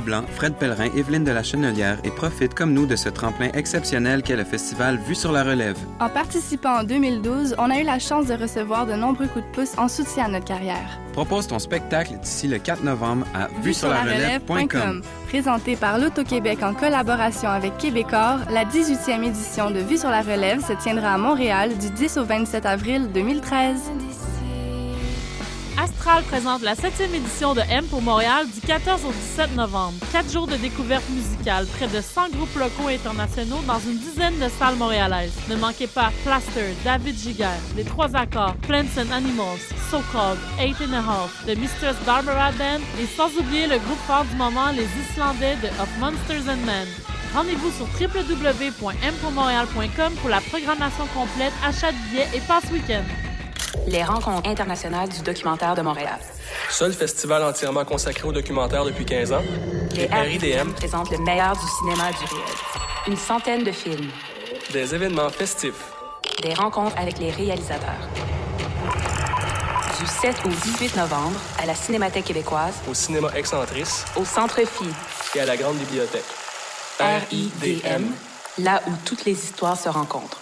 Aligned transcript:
Leblanc, 0.00 0.22
Fred 0.34 0.54
Pellerin, 0.54 0.88
Evelyne 0.96 1.24
de 1.24 1.30
la 1.30 1.42
Chenelière 1.42 1.98
et 2.04 2.10
profite 2.10 2.54
comme 2.54 2.72
nous 2.72 2.86
de 2.86 2.96
ce 2.96 3.10
tremplin 3.10 3.50
exceptionnel 3.52 4.22
qu'est 4.22 4.36
le 4.36 4.44
festival 4.44 4.98
Vue 5.06 5.14
sur 5.14 5.30
la 5.30 5.44
Relève. 5.44 5.76
En 6.00 6.08
participant 6.08 6.80
en 6.80 6.84
2012, 6.84 7.54
on 7.58 7.70
a 7.70 7.78
eu 7.78 7.84
la 7.84 7.98
chance 7.98 8.26
de 8.26 8.34
recevoir 8.34 8.86
de 8.86 8.94
nombreux 8.94 9.26
coups 9.26 9.44
de 9.44 9.50
pouce 9.52 9.76
en 9.76 9.88
soutien 9.88 10.24
à 10.24 10.28
notre 10.28 10.46
carrière. 10.46 10.98
Propose 11.12 11.48
ton 11.48 11.58
spectacle 11.58 12.14
d'ici 12.22 12.48
le 12.48 12.58
4 12.58 12.82
novembre 12.82 13.26
à 13.34 13.48
vue 13.62 13.74
sur 13.74 13.88
la 13.88 14.02
relève.com. 14.02 15.02
Présenté 15.28 15.76
par 15.76 15.98
l'Auto-Québec 15.98 16.62
en 16.62 16.72
collaboration 16.72 17.50
avec 17.50 17.76
Québecor, 17.76 18.38
la 18.50 18.64
18e 18.64 19.22
édition 19.22 19.70
de 19.70 19.80
Vue 19.80 19.98
sur 19.98 20.08
la 20.08 20.22
relève 20.22 20.64
se 20.64 20.72
tiendra 20.72 21.12
à 21.12 21.18
Montréal 21.18 21.76
du 21.78 21.90
10 21.90 22.16
au 22.16 22.24
27 22.24 22.64
avril 22.64 23.10
2013. 23.12 23.76
Astral 26.00 26.22
présente 26.22 26.62
la 26.62 26.74
7e 26.74 27.14
édition 27.14 27.52
de 27.52 27.60
M 27.68 27.84
pour 27.84 28.00
Montréal 28.00 28.46
du 28.48 28.62
14 28.62 29.04
au 29.04 29.12
17 29.12 29.54
novembre. 29.54 29.98
Quatre 30.10 30.32
jours 30.32 30.46
de 30.46 30.56
découverte 30.56 31.06
musicale, 31.10 31.66
près 31.76 31.88
de 31.88 32.00
100 32.00 32.30
groupes 32.30 32.56
locaux 32.56 32.88
et 32.88 32.94
internationaux 32.94 33.60
dans 33.66 33.78
une 33.80 33.98
dizaine 33.98 34.38
de 34.38 34.48
salles 34.48 34.76
montréalaises. 34.76 35.34
Ne 35.50 35.56
manquez 35.56 35.86
pas 35.86 36.10
Plaster, 36.24 36.74
David 36.84 37.18
Giger, 37.18 37.50
Les 37.76 37.84
Trois 37.84 38.16
Accords, 38.16 38.56
Plants 38.66 38.96
and 38.96 39.10
Animals, 39.12 39.60
So 39.90 40.00
Called, 40.10 40.38
Eight 40.58 40.80
and 40.80 40.94
a 40.94 41.02
Half, 41.02 41.44
The 41.44 41.54
Mistress 41.58 41.96
Barbara 42.06 42.50
Band 42.52 42.80
et 42.98 43.06
sans 43.14 43.28
oublier 43.38 43.66
le 43.66 43.78
groupe 43.80 44.00
fort 44.06 44.24
du 44.24 44.36
moment, 44.36 44.70
les 44.70 44.88
Islandais 45.12 45.56
de 45.56 45.68
Of 45.82 45.90
Monsters 45.98 46.48
and 46.48 46.64
Men. 46.64 46.88
Rendez-vous 47.34 47.72
sur 47.72 47.86
www.mpourmontréal.com 48.00 50.14
pour 50.14 50.30
la 50.30 50.40
programmation 50.40 51.06
complète, 51.08 51.52
achat 51.62 51.92
de 51.92 51.98
billets 52.08 52.30
et 52.34 52.40
passe 52.48 52.70
week-end. 52.72 53.04
Les 53.86 54.02
rencontres 54.02 54.48
internationales 54.48 55.08
du 55.08 55.20
documentaire 55.22 55.74
de 55.74 55.82
Montréal. 55.82 56.18
Seul 56.68 56.92
festival 56.92 57.42
entièrement 57.42 57.84
consacré 57.84 58.26
au 58.26 58.32
documentaire 58.32 58.84
depuis 58.84 59.04
15 59.04 59.32
ans, 59.32 59.42
Les 59.94 60.06
RIDM 60.06 60.72
présentent 60.72 61.10
le 61.10 61.18
meilleur 61.18 61.52
du 61.56 61.66
cinéma 61.78 62.10
du 62.10 62.24
réel. 62.24 62.56
Une 63.06 63.16
centaine 63.16 63.64
de 63.64 63.72
films, 63.72 64.10
des 64.72 64.94
événements 64.94 65.30
festifs, 65.30 65.92
des 66.42 66.54
rencontres 66.54 66.96
avec 66.98 67.18
les 67.18 67.30
réalisateurs. 67.30 68.08
Du 69.98 70.06
7 70.06 70.36
au 70.46 70.48
18 70.48 70.96
novembre, 70.96 71.38
à 71.62 71.66
la 71.66 71.74
Cinémathèque 71.74 72.24
québécoise, 72.24 72.74
au 72.88 72.94
cinéma 72.94 73.30
Excentrice 73.34 74.04
au 74.16 74.24
Centre 74.24 74.60
Phi, 74.64 74.88
et 75.34 75.40
à 75.40 75.46
la 75.46 75.56
Grande 75.56 75.76
Bibliothèque. 75.76 76.24
RIDM, 76.98 78.04
là 78.58 78.82
où 78.86 78.90
toutes 79.04 79.24
les 79.24 79.32
histoires 79.32 79.78
se 79.78 79.88
rencontrent. 79.88 80.40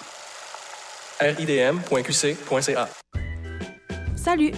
ridm.qc.ca. 1.20 2.88
Salut, 4.18 4.50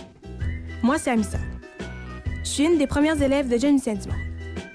moi 0.83 0.97
c'est 0.99 1.11
Amissa. 1.11 1.39
Je 2.43 2.49
suis 2.49 2.65
une 2.65 2.79
des 2.79 2.87
premières 2.87 3.21
élèves 3.21 3.47
de 3.47 3.59
Jeune 3.59 3.75
Lucien 3.75 3.95
Dumont. 3.95 4.17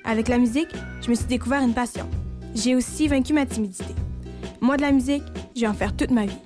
Avec 0.06 0.28
la 0.28 0.38
musique, 0.38 0.70
je 1.02 1.10
me 1.10 1.16
suis 1.16 1.26
découvert 1.26 1.64
une 1.64 1.74
passion. 1.74 2.08
J'ai 2.54 2.76
aussi 2.76 3.08
vaincu 3.08 3.34
ma 3.34 3.48
timidité. 3.48 3.96
Moi 4.62 4.78
de 4.78 4.84
la 4.84 4.92
musique, 4.92 5.24
je 5.56 5.62
vais 5.62 5.68
en 5.68 5.74
faire 5.74 5.96
toute 5.96 6.12
ma 6.12 6.28
vie. 6.28 6.38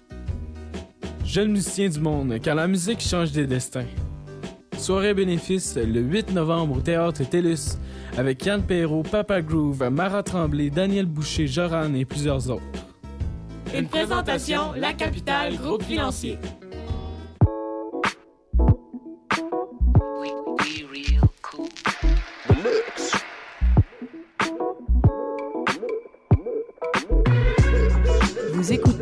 Jeune 1.26 1.52
musicien 1.52 1.90
du 1.90 2.00
monde, 2.00 2.40
car 2.42 2.56
la 2.56 2.68
musique 2.68 3.02
change 3.02 3.34
des 3.34 3.46
destins. 3.46 3.86
Soirée 4.78 5.14
bénéfice 5.14 5.76
le 5.76 6.00
8 6.00 6.32
novembre 6.32 6.78
au 6.78 6.82
Théâtre 6.82 7.26
TELUS 7.26 7.78
avec 8.18 8.46
Yann 8.46 8.64
Perrault, 8.64 9.04
Papa 9.04 9.42
Groove, 9.42 9.90
Mara 9.92 10.24
Tremblay, 10.24 10.70
Daniel 10.70 11.08
Boucher, 11.08 11.46
Joran 11.46 11.94
et 11.94 12.06
plusieurs 12.06 12.50
autres. 12.50 12.64
Une 13.78 13.88
présentation, 13.88 14.72
La 14.78 14.94
Capitale, 14.94 15.58
groupe 15.58 15.84
financier. 15.84 16.38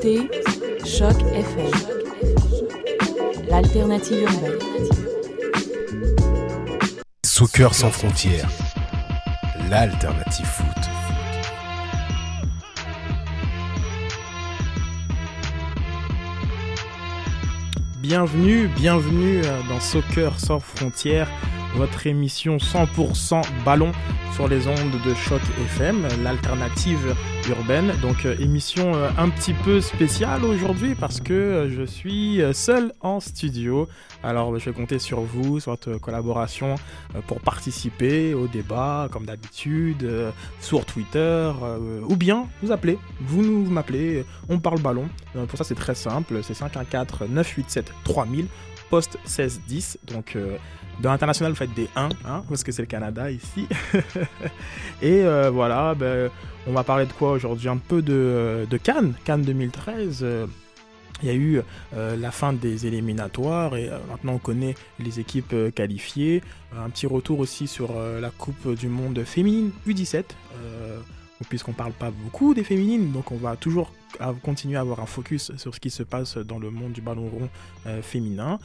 Écoutez 0.07 0.29
Choc 0.85 1.15
FM, 1.33 1.71
l'alternative 3.49 4.23
urbaine. 4.23 4.59
Soccer 7.25 7.73
sans 7.73 7.91
frontières, 7.91 8.49
l'alternative 9.69 10.45
foot. 10.45 10.65
Bienvenue, 17.99 18.67
bienvenue 18.69 19.41
euh, 19.43 19.61
dans 19.67 19.81
Soccer 19.81 20.39
sans 20.39 20.59
frontières, 20.59 21.29
votre 21.75 22.07
émission 22.07 22.57
100% 22.57 23.41
ballon 23.65 23.91
sur 24.33 24.47
les 24.47 24.67
ondes 24.67 25.01
de 25.05 25.13
Choc 25.13 25.41
FM, 25.65 26.07
l'alternative 26.23 27.15
urbaine. 27.49 27.91
Donc 28.01 28.25
euh, 28.25 28.35
émission 28.39 28.93
euh, 28.95 29.09
un 29.17 29.29
petit 29.29 29.53
peu 29.53 29.81
spéciale 29.81 30.43
aujourd'hui 30.45 30.95
parce 30.95 31.19
que 31.21 31.33
euh, 31.33 31.69
je 31.69 31.83
suis 31.83 32.41
seul 32.53 32.93
en 33.01 33.19
studio. 33.19 33.87
Alors 34.27 34.59
je 34.59 34.69
vais 34.69 34.75
compter 34.75 34.99
sur 34.99 35.21
vous, 35.21 35.61
sur 35.61 35.71
votre 35.71 35.93
collaboration 35.99 36.75
euh, 37.15 37.21
pour 37.27 37.39
participer 37.39 38.33
au 38.33 38.47
débat 38.47 39.07
comme 39.09 39.25
d'habitude 39.25 40.03
euh, 40.03 40.31
sur 40.59 40.83
Twitter 40.83 41.19
euh, 41.19 42.01
ou 42.09 42.17
bien 42.17 42.45
vous 42.61 42.73
appelez, 42.73 42.99
vous 43.21 43.41
nous 43.41 43.63
m'appelez, 43.69 44.25
on 44.49 44.59
parle 44.59 44.81
ballon. 44.81 45.07
Pour 45.47 45.57
ça 45.57 45.63
c'est 45.63 45.75
très 45.75 45.95
simple, 45.95 46.43
c'est 46.43 46.53
514 46.53 47.29
987 47.29 47.93
3000 48.03 48.47
poste 48.89 49.17
1610 49.23 49.99
donc 50.07 50.37
dans 50.99 51.11
l'international, 51.11 51.51
vous 51.51 51.57
faites 51.57 51.73
des 51.75 51.87
1, 51.95 52.09
hein, 52.25 52.43
parce 52.49 52.63
que 52.63 52.71
c'est 52.71 52.81
le 52.81 52.87
Canada 52.87 53.29
ici. 53.29 53.67
Et 55.03 55.21
voilà, 55.51 55.93
ben, 55.93 56.31
on 56.65 56.73
va 56.73 56.83
parler 56.83 57.05
de 57.05 57.13
quoi 57.13 57.33
aujourd'hui? 57.33 57.69
Un 57.69 57.77
peu 57.77 58.01
de, 58.01 58.67
Cannes, 58.83 59.13
Cannes 59.23 59.43
2013. 59.43 60.19
euh, 60.23 60.47
il 61.21 61.27
y 61.27 61.31
a 61.31 61.35
eu 61.35 61.61
euh, 61.93 62.15
la 62.15 62.31
fin 62.31 62.53
des 62.53 62.85
éliminatoires 62.85 63.75
et 63.75 63.89
euh, 63.89 63.97
maintenant 64.09 64.33
on 64.33 64.39
connaît 64.39 64.75
les 64.99 65.19
équipes 65.19 65.53
euh, 65.53 65.71
qualifiées. 65.71 66.41
Un 66.77 66.89
petit 66.89 67.07
retour 67.07 67.39
aussi 67.39 67.67
sur 67.67 67.93
la 67.93 68.29
Coupe 68.29 68.75
du 68.75 68.89
Monde 68.89 69.23
féminine 69.23 69.71
U17. 69.87 70.23
euh, 70.63 70.99
puisqu'on 71.49 71.71
parle 71.71 71.93
pas 71.93 72.09
beaucoup 72.11 72.55
des 72.55 72.63
féminines, 72.63 73.11
donc 73.11 73.31
on 73.31 73.37
va 73.37 73.55
toujours 73.55 73.91
continuer 74.41 74.75
à 74.75 74.81
avoir 74.81 74.99
un 75.01 75.05
focus 75.05 75.55
sur 75.55 75.75
ce 75.75 75.79
qui 75.79 75.91
se 75.91 76.01
passe 76.01 76.35
dans 76.37 76.57
le 76.57 76.71
monde 76.71 76.93
du 76.93 77.01
ballon 77.01 77.29
rond 77.29 77.49
féminin. 78.01 78.57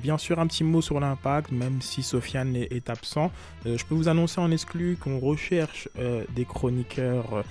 Bien 0.00 0.18
sûr, 0.18 0.38
un 0.38 0.46
petit 0.46 0.62
mot 0.62 0.80
sur 0.80 1.00
l'impact, 1.00 1.50
même 1.50 1.82
si 1.82 2.04
Sofiane 2.04 2.54
est, 2.54 2.88
absent. 2.88 3.32
Je 3.64 3.84
peux 3.84 3.96
vous 3.96 4.06
annoncer 4.08 4.40
en 4.40 4.52
exclu 4.52 4.96
qu'on 5.00 5.18
recherche 5.18 5.88
des 6.36 6.44
chroniqueurs 6.44 7.42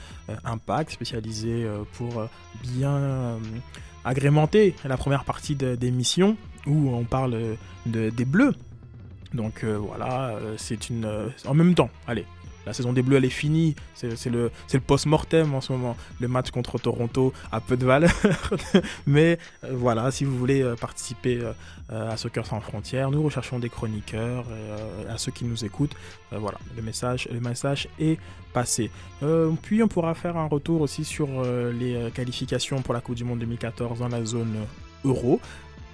impact 0.46 0.92
spécialisés 0.92 1.68
pour 1.98 2.30
bien 2.64 3.38
agrémenter 4.06 4.76
la 4.86 4.98
première 4.98 5.24
partie 5.24 5.56
d'émission 5.56 6.38
où 6.68 6.90
on 6.90 7.04
parle 7.04 7.58
de, 7.86 8.10
des 8.10 8.26
bleus. 8.26 8.56
Donc 9.34 9.64
euh, 9.64 9.78
voilà, 9.78 10.30
euh, 10.30 10.56
c'est 10.58 10.90
une. 10.90 11.06
euh, 11.06 11.30
en 11.46 11.54
même 11.54 11.74
temps, 11.74 11.90
allez, 12.08 12.26
la 12.66 12.74
saison 12.74 12.94
des 12.94 13.02
Bleus 13.02 13.18
elle 13.18 13.26
est 13.26 13.30
finie, 13.30 13.76
c'est 13.94 14.30
le, 14.30 14.52
post-mortem 14.86 15.54
en 15.54 15.62
ce 15.62 15.72
moment. 15.72 15.96
Le 16.20 16.28
match 16.28 16.52
contre 16.52 16.78
Toronto 16.80 17.34
a 17.52 17.60
peu 17.60 17.78
de 17.78 17.86
valeur, 17.86 18.12
mais 19.08 19.38
euh, 19.64 19.72
voilà, 19.74 20.12
si 20.12 20.26
vous 20.26 20.38
voulez 20.38 20.62
euh, 20.62 20.76
participer 20.76 21.40
euh, 21.42 22.12
à 22.12 22.18
Soccer 22.18 22.46
sans 22.46 22.62
frontières, 22.62 23.12
nous 23.12 23.22
recherchons 23.22 23.60
des 23.60 23.70
chroniqueurs, 23.70 24.46
à 25.10 25.18
ceux 25.18 25.32
qui 25.32 25.46
nous 25.46 25.66
écoutent, 25.66 25.96
voilà, 26.32 26.58
le 26.76 26.82
message, 26.82 27.28
le 27.32 27.42
message 27.42 27.90
est 28.00 28.18
passé. 28.54 28.90
Puis 29.62 29.84
on 29.84 29.88
pourra 29.90 30.14
faire 30.14 30.38
un 30.38 30.48
retour 30.48 30.82
aussi 30.82 31.04
sur 31.04 31.28
les 31.44 32.10
qualifications 32.14 32.82
pour 32.82 32.94
la 32.94 33.02
Coupe 33.02 33.16
du 33.16 33.26
Monde 33.26 33.40
2014 33.40 34.00
dans 34.00 34.08
la 34.08 34.24
zone 34.24 34.56
euro. 35.04 35.42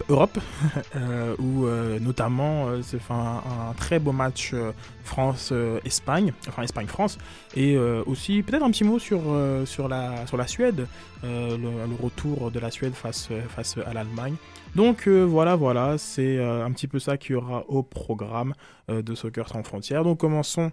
Europe, 0.10 0.40
euh, 0.96 1.36
où 1.40 1.66
euh, 1.66 2.00
notamment 2.00 2.68
euh, 2.68 2.82
c'est 2.82 3.00
un, 3.10 3.74
très 3.78 4.00
beau 4.00 4.12
match 4.12 4.54
France-Espagne, 5.04 6.34
enfin 6.48 6.64
Espagne-France, 6.64 7.18
et 7.56 7.78
aussi 7.78 8.44
peut-être 8.44 8.64
un 8.64 8.72
petit 8.72 8.84
mot 8.84 9.00
sur, 9.00 9.22
sur, 9.66 9.88
la, 9.88 10.28
sur 10.28 10.38
la 10.38 10.48
Suède, 10.48 10.88
le, 11.24 12.02
retour 12.02 12.52
de 12.52 12.60
la 12.60 12.72
Suède 12.72 12.94
face, 12.94 13.30
face 13.50 13.78
à 13.78 13.94
l'Allemagne. 13.94 14.36
Donc 14.76 15.08
voilà, 15.08 15.56
voilà, 15.56 15.98
c'est 15.98 16.44
un 16.44 16.72
petit 16.72 16.88
peu 16.88 17.00
ça 17.00 17.18
qu'il 17.18 17.32
y 17.32 17.36
aura 17.36 17.64
au 17.70 17.84
programme 17.84 18.54
de 18.90 19.16
Soccer 19.16 19.48
sans 19.48 19.64
frontières. 19.64 20.04
Donc 20.04 20.20
commençons 20.20 20.72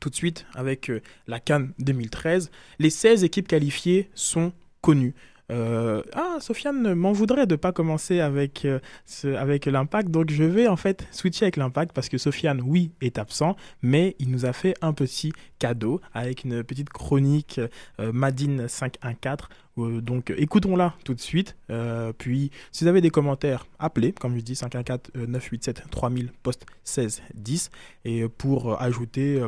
tout 0.00 0.10
de 0.10 0.16
suite 0.16 0.46
avec 0.54 0.90
la 1.28 1.38
Cannes 1.38 1.72
2013. 1.78 2.50
Les 2.80 2.90
16 2.90 3.22
équipes 3.22 3.46
qualifiées 3.46 4.10
sont 4.14 4.52
connues. 4.80 5.14
Euh, 5.54 6.02
ah, 6.14 6.38
Sofiane 6.40 6.94
m'en 6.94 7.12
voudrait 7.12 7.46
de 7.46 7.54
ne 7.54 7.56
pas 7.56 7.72
commencer 7.72 8.20
avec, 8.20 8.64
euh, 8.64 8.80
avec 9.36 9.66
l'impact, 9.66 10.10
donc 10.10 10.30
je 10.30 10.42
vais 10.42 10.66
en 10.66 10.76
fait 10.76 11.06
switcher 11.12 11.44
avec 11.44 11.56
l'impact 11.56 11.92
parce 11.92 12.08
que 12.08 12.18
Sofiane, 12.18 12.60
oui, 12.60 12.90
est 13.00 13.18
absent, 13.18 13.56
mais 13.80 14.16
il 14.18 14.30
nous 14.30 14.46
a 14.46 14.52
fait 14.52 14.74
un 14.82 14.92
petit 14.92 15.32
cadeau 15.60 16.00
avec 16.12 16.44
une 16.44 16.64
petite 16.64 16.90
chronique 16.90 17.60
euh, 18.00 18.12
Madine 18.12 18.68
514 18.68 19.48
donc 19.76 20.32
écoutons-la 20.36 20.94
tout 21.04 21.14
de 21.14 21.20
suite. 21.20 21.56
puis 22.18 22.52
si 22.70 22.84
vous 22.84 22.88
avez 22.88 23.00
des 23.00 23.10
commentaires, 23.10 23.66
appelez, 23.80 24.12
comme 24.12 24.36
je 24.36 24.40
dis, 24.40 24.52
514-987-3000, 24.52 26.28
poste 26.44 26.64
16 26.84 27.22
10. 27.34 27.70
Et 28.04 28.28
pour 28.28 28.80
ajouter 28.80 29.44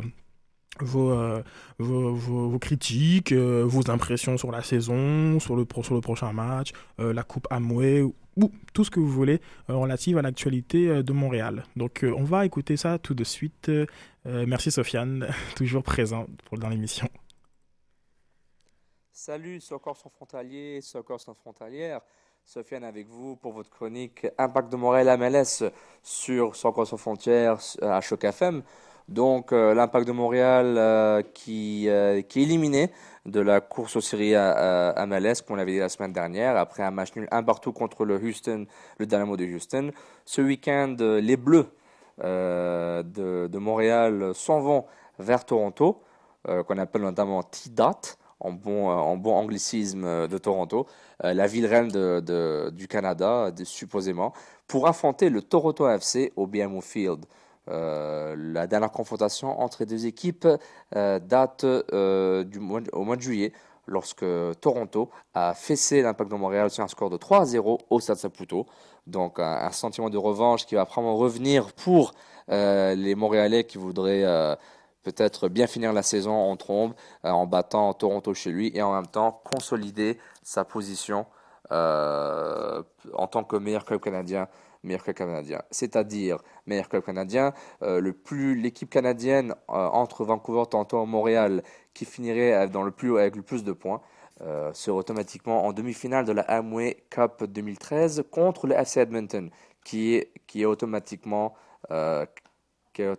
vos, 0.83 1.15
vos, 1.79 2.13
vos, 2.13 2.59
critiques, 2.59 3.33
vos 3.33 3.89
impressions 3.89 4.37
sur 4.37 4.51
la 4.51 4.63
saison, 4.63 5.39
sur 5.39 5.55
le, 5.55 5.65
sur 5.83 5.95
le 5.95 6.01
prochain 6.01 6.33
match, 6.33 6.71
la 6.97 7.23
Coupe 7.23 7.47
Amway 7.49 8.01
ou 8.01 8.51
tout 8.73 8.83
ce 8.83 8.91
que 8.91 8.99
vous 8.99 9.09
voulez 9.09 9.41
relative 9.67 10.17
à 10.17 10.21
l'actualité 10.21 11.01
de 11.01 11.13
Montréal. 11.13 11.63
Donc 11.75 12.03
on 12.03 12.23
va 12.23 12.45
écouter 12.45 12.77
ça 12.77 12.99
tout 12.99 13.13
de 13.13 13.23
suite. 13.23 13.71
merci 14.25 14.71
Sofiane, 14.71 15.27
toujours 15.55 15.83
présent 15.83 16.27
pour, 16.45 16.57
dans 16.57 16.69
l'émission. 16.69 17.09
Salut 19.19 19.59
Soccer 19.59 19.97
sans 19.97 20.09
frontalier, 20.09 20.79
Soccer 20.81 21.19
sans 21.19 21.33
frontalière. 21.33 22.01
Sofiane 22.45 22.83
avec 22.83 23.07
vous 23.07 23.35
pour 23.35 23.51
votre 23.51 23.69
chronique 23.69 24.27
Impact 24.37 24.71
de 24.71 24.77
Montréal 24.77 25.19
MLS 25.19 25.69
sur 26.03 26.55
Soccer 26.55 26.85
sans 26.85 26.97
frontières 26.97 27.57
à 27.81 27.99
Choc 27.99 28.23
FM. 28.23 28.61
Donc 29.07 29.53
euh, 29.53 29.73
l'Impact 29.73 30.05
de 30.05 30.11
Montréal 30.11 30.75
euh, 30.77 31.21
qui, 31.33 31.87
euh, 31.87 32.21
qui 32.21 32.41
est 32.41 32.43
éliminé 32.43 32.91
de 33.25 33.39
la 33.39 33.61
course 33.61 33.95
aux 33.95 34.01
séries 34.01 34.35
à, 34.35 34.89
à, 34.89 35.05
MLS, 35.05 35.41
comme 35.45 35.55
on 35.55 35.55
l'avait 35.55 35.73
dit 35.73 35.79
la 35.79 35.89
semaine 35.89 36.11
dernière, 36.11 36.57
après 36.57 36.83
un 36.83 36.91
match 36.91 37.15
nul 37.15 37.27
un 37.31 37.43
partout 37.43 37.71
contre 37.71 38.03
le 38.03 38.15
Houston, 38.15 38.65
le 38.97 39.05
Dynamo 39.05 39.37
de 39.37 39.45
Houston. 39.45 39.91
Ce 40.25 40.41
week-end, 40.41 40.95
les 40.99 41.37
Bleus 41.37 41.67
de, 42.23 43.57
Montréal 43.57 44.31
s'en 44.33 44.61
vont 44.61 44.85
vers 45.19 45.43
Toronto, 45.43 46.01
qu'on 46.45 46.77
appelle 46.77 47.01
notamment 47.01 47.43
T-Dot, 47.43 48.17
en 48.39 48.51
bon, 48.51 49.33
anglicisme 49.35 50.29
de 50.29 50.37
Toronto, 50.37 50.87
la 51.21 51.47
ville 51.47 51.65
reine 51.65 51.89
du 52.71 52.87
Canada, 52.87 53.51
supposément, 53.65 54.31
pour 54.67 54.87
affronter 54.87 55.29
le 55.29 55.41
Toronto 55.41 55.89
FC 55.89 56.31
au 56.37 56.47
BMO 56.47 56.79
Field. 56.79 57.25
Euh, 57.69 58.35
la 58.37 58.67
dernière 58.67 58.91
confrontation 58.91 59.59
entre 59.59 59.77
les 59.81 59.85
deux 59.85 60.05
équipes 60.05 60.47
euh, 60.95 61.19
date 61.19 61.63
euh, 61.65 62.43
du 62.43 62.59
mois, 62.59 62.81
au 62.93 63.03
mois 63.03 63.15
de 63.15 63.21
juillet, 63.21 63.51
lorsque 63.87 64.25
Toronto 64.61 65.09
a 65.33 65.53
fessé 65.53 66.01
l'Impact 66.01 66.31
de 66.31 66.35
Montréal 66.35 66.69
sur 66.69 66.83
un 66.83 66.87
score 66.87 67.09
de 67.09 67.17
3 67.17 67.45
0 67.45 67.79
au 67.89 67.99
Stade 67.99 68.17
Saputo. 68.17 68.65
Donc 69.05 69.39
un, 69.39 69.71
sentiment 69.71 70.09
de 70.09 70.17
revanche 70.17 70.65
qui 70.65 70.75
va 70.75 70.85
probablement 70.85 71.17
revenir 71.17 71.71
pour 71.73 72.13
les 72.49 73.15
Montréalais 73.15 73.63
qui 73.63 73.77
voudraient 73.77 74.25
peut-être 75.03 75.47
bien 75.47 75.67
finir 75.67 75.93
la 75.93 76.03
saison 76.03 76.33
en 76.33 76.57
trombe 76.57 76.93
en 77.23 77.47
battant 77.47 77.93
Toronto 77.93 78.33
chez 78.33 78.51
lui 78.51 78.71
et 78.75 78.81
en 78.81 78.93
même 78.93 79.07
temps 79.07 79.41
consolider 79.45 80.19
sa 80.43 80.65
position 80.65 81.25
en 81.71 83.27
tant 83.31 83.45
que 83.45 83.55
meilleur 83.55 83.85
club 83.85 84.01
canadien 84.01 84.49
meilleur 84.87 85.03
club 85.03 85.15
canadien. 85.15 85.61
C'est-à-dire, 85.69 86.41
meilleur 86.65 86.89
club 86.89 87.03
canadien, 87.03 87.53
euh, 87.83 87.99
le 87.99 88.13
plus 88.13 88.55
l'équipe 88.55 88.89
canadienne 88.89 89.51
euh, 89.69 89.87
entre 89.87 90.25
Vancouver, 90.25 90.63
Toronto 90.69 91.03
et 91.03 91.05
Montréal, 91.05 91.63
qui 91.93 92.05
finirait 92.05 92.67
dans 92.69 92.83
le 92.83 92.91
plus, 92.91 93.17
avec 93.19 93.35
le 93.35 93.43
plus 93.43 93.63
de 93.63 93.71
points, 93.71 94.01
euh, 94.41 94.71
serait 94.73 94.97
automatiquement 94.97 95.65
en 95.65 95.73
demi-finale 95.73 96.25
de 96.25 96.31
la 96.31 96.43
Amway 96.43 97.03
Cup 97.09 97.43
2013 97.43 98.23
contre 98.31 98.67
le 98.67 98.75
FC 98.75 99.01
Edmonton, 99.01 99.49
qui 99.83 100.15
est, 100.15 100.65
automatiquement 100.65 101.55
qui 102.93 103.01
est 103.01 103.13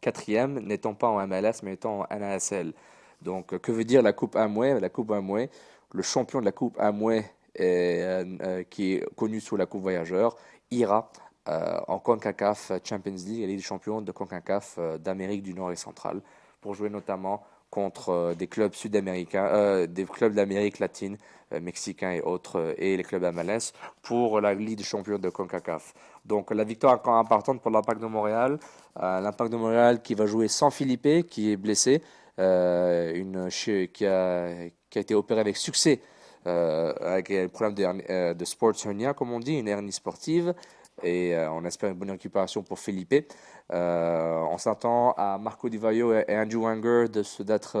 quatrième, 0.00 0.60
n'étant 0.60 0.94
pas 0.94 1.08
en 1.08 1.26
MLS, 1.26 1.62
mais 1.62 1.74
étant 1.74 2.00
en 2.00 2.18
NASL. 2.18 2.72
Donc, 3.20 3.56
que 3.58 3.72
veut 3.72 3.84
dire 3.84 4.02
la 4.02 4.12
Coupe 4.12 4.36
Amway? 4.36 4.80
La 4.80 4.88
Coupe 4.88 5.10
Amway, 5.10 5.50
le 5.92 6.02
champion 6.02 6.40
de 6.40 6.44
la 6.44 6.52
Coupe 6.52 6.78
Amway 6.80 7.24
qui 7.54 8.94
est 8.94 9.14
connu 9.14 9.40
sous 9.40 9.56
la 9.56 9.66
Coupe 9.66 9.82
Voyageur, 9.82 10.36
ira 10.72 11.10
euh, 11.48 11.80
en 11.88 11.98
CONCACAF 11.98 12.72
Champions 12.84 13.16
League, 13.26 13.40
la 13.40 13.46
Ligue 13.48 13.56
des 13.56 13.62
champions 13.62 14.00
de 14.00 14.12
CONCACAF 14.12 14.76
euh, 14.78 14.98
d'Amérique 14.98 15.42
du 15.42 15.54
Nord 15.54 15.72
et 15.72 15.76
centrale, 15.76 16.20
pour 16.60 16.74
jouer 16.74 16.88
notamment 16.88 17.42
contre 17.68 18.10
euh, 18.10 18.34
des 18.34 18.46
clubs 18.46 18.72
sud-américains, 18.74 19.86
des 19.86 20.04
clubs 20.04 20.34
d'Amérique 20.34 20.78
latine, 20.78 21.16
mexicains 21.60 22.12
et 22.12 22.22
autres, 22.22 22.74
et 22.78 22.96
les 22.96 23.02
clubs 23.02 23.24
MLS 23.34 23.72
pour 24.02 24.40
la 24.40 24.54
Ligue 24.54 24.78
des 24.78 24.84
champions 24.84 25.18
de 25.18 25.28
CONCACAF. 25.28 25.94
Donc 26.24 26.52
la 26.52 26.64
victoire 26.64 26.94
encore 26.94 27.16
importante 27.16 27.60
pour 27.60 27.70
l'Impact 27.70 28.00
de 28.00 28.06
Montréal. 28.06 28.58
L'Impact 28.96 29.50
de 29.50 29.56
Montréal 29.56 30.00
qui 30.00 30.14
va 30.14 30.26
jouer 30.26 30.48
sans 30.48 30.70
Philippe, 30.70 31.26
qui 31.26 31.52
est 31.52 31.56
blessé, 31.56 32.02
une, 32.38 33.48
qui, 33.92 34.06
a, 34.06 34.68
qui 34.88 34.98
a 34.98 35.00
été 35.00 35.14
opéré 35.14 35.40
avec 35.40 35.56
succès 35.56 36.00
avec 36.46 37.30
un 37.30 37.48
problème 37.48 37.74
de, 37.74 38.10
euh, 38.10 38.34
de, 38.34 38.44
sports 38.44 38.74
hernia, 38.84 39.14
comme 39.14 39.32
on 39.32 39.40
dit, 39.40 39.58
une 39.58 39.68
hernie 39.68 39.92
sportive. 39.92 40.54
Et 41.02 41.34
euh, 41.34 41.50
on 41.50 41.64
espère 41.64 41.90
une 41.90 41.98
bonne 41.98 42.10
récupération 42.10 42.62
pour 42.62 42.78
Felipe. 42.78 43.14
on 43.70 44.58
s'attend 44.58 45.12
à 45.12 45.38
Marco 45.38 45.68
Di 45.68 45.78
Vaio 45.78 46.12
et 46.12 46.36
Andrew 46.36 46.62
Wanger 46.62 47.08
d'être 47.08 47.76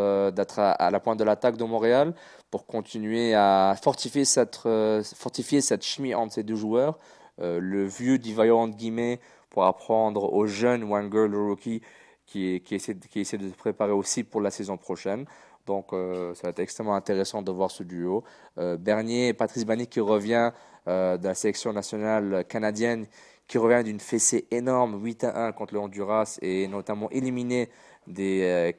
à, 0.58 0.90
la 0.90 1.00
pointe 1.00 1.18
de 1.18 1.24
l'attaque 1.24 1.56
de 1.56 1.64
Montréal 1.64 2.14
pour 2.50 2.66
continuer 2.66 3.34
à 3.34 3.74
fortifier 3.82 4.24
cette, 4.24 4.60
cette 5.02 5.82
chimie 5.82 6.14
entre 6.14 6.34
ces 6.34 6.42
deux 6.42 6.56
joueurs. 6.56 6.98
le 7.38 7.84
vieux 7.84 8.18
Di 8.18 8.32
Vaio, 8.32 8.58
entre 8.58 8.76
guillemets, 8.76 9.20
pour 9.50 9.64
apprendre 9.66 10.32
au 10.32 10.46
jeune 10.46 10.84
Wanger, 10.84 11.28
le 11.28 11.38
rookie, 11.38 11.82
qui 12.26 12.62
essaie 12.70 12.94
de 13.38 13.48
se 13.48 13.54
préparer 13.54 13.92
aussi 13.92 14.24
pour 14.24 14.40
la 14.40 14.50
saison 14.50 14.76
prochaine. 14.76 15.26
Donc 15.66 15.92
euh, 15.92 16.34
ça 16.34 16.44
va 16.44 16.48
être 16.50 16.58
extrêmement 16.60 16.94
intéressant 16.94 17.42
de 17.42 17.52
voir 17.52 17.70
ce 17.70 17.82
duo. 17.82 18.24
Euh, 18.58 18.76
Bernier 18.76 19.32
Patrice 19.32 19.64
Bernier 19.64 19.86
qui 19.86 20.00
revient 20.00 20.50
euh, 20.88 21.16
de 21.16 21.26
la 21.26 21.34
sélection 21.34 21.72
nationale 21.72 22.44
canadienne, 22.48 23.06
qui 23.46 23.58
revient 23.58 23.84
d'une 23.84 24.00
fessée 24.00 24.46
énorme 24.50 25.02
8 25.02 25.24
à 25.24 25.46
1 25.46 25.52
contre 25.52 25.74
le 25.74 25.80
Honduras 25.80 26.38
et 26.42 26.66
notamment 26.68 27.08
éliminé 27.10 27.68
des, 28.06 28.74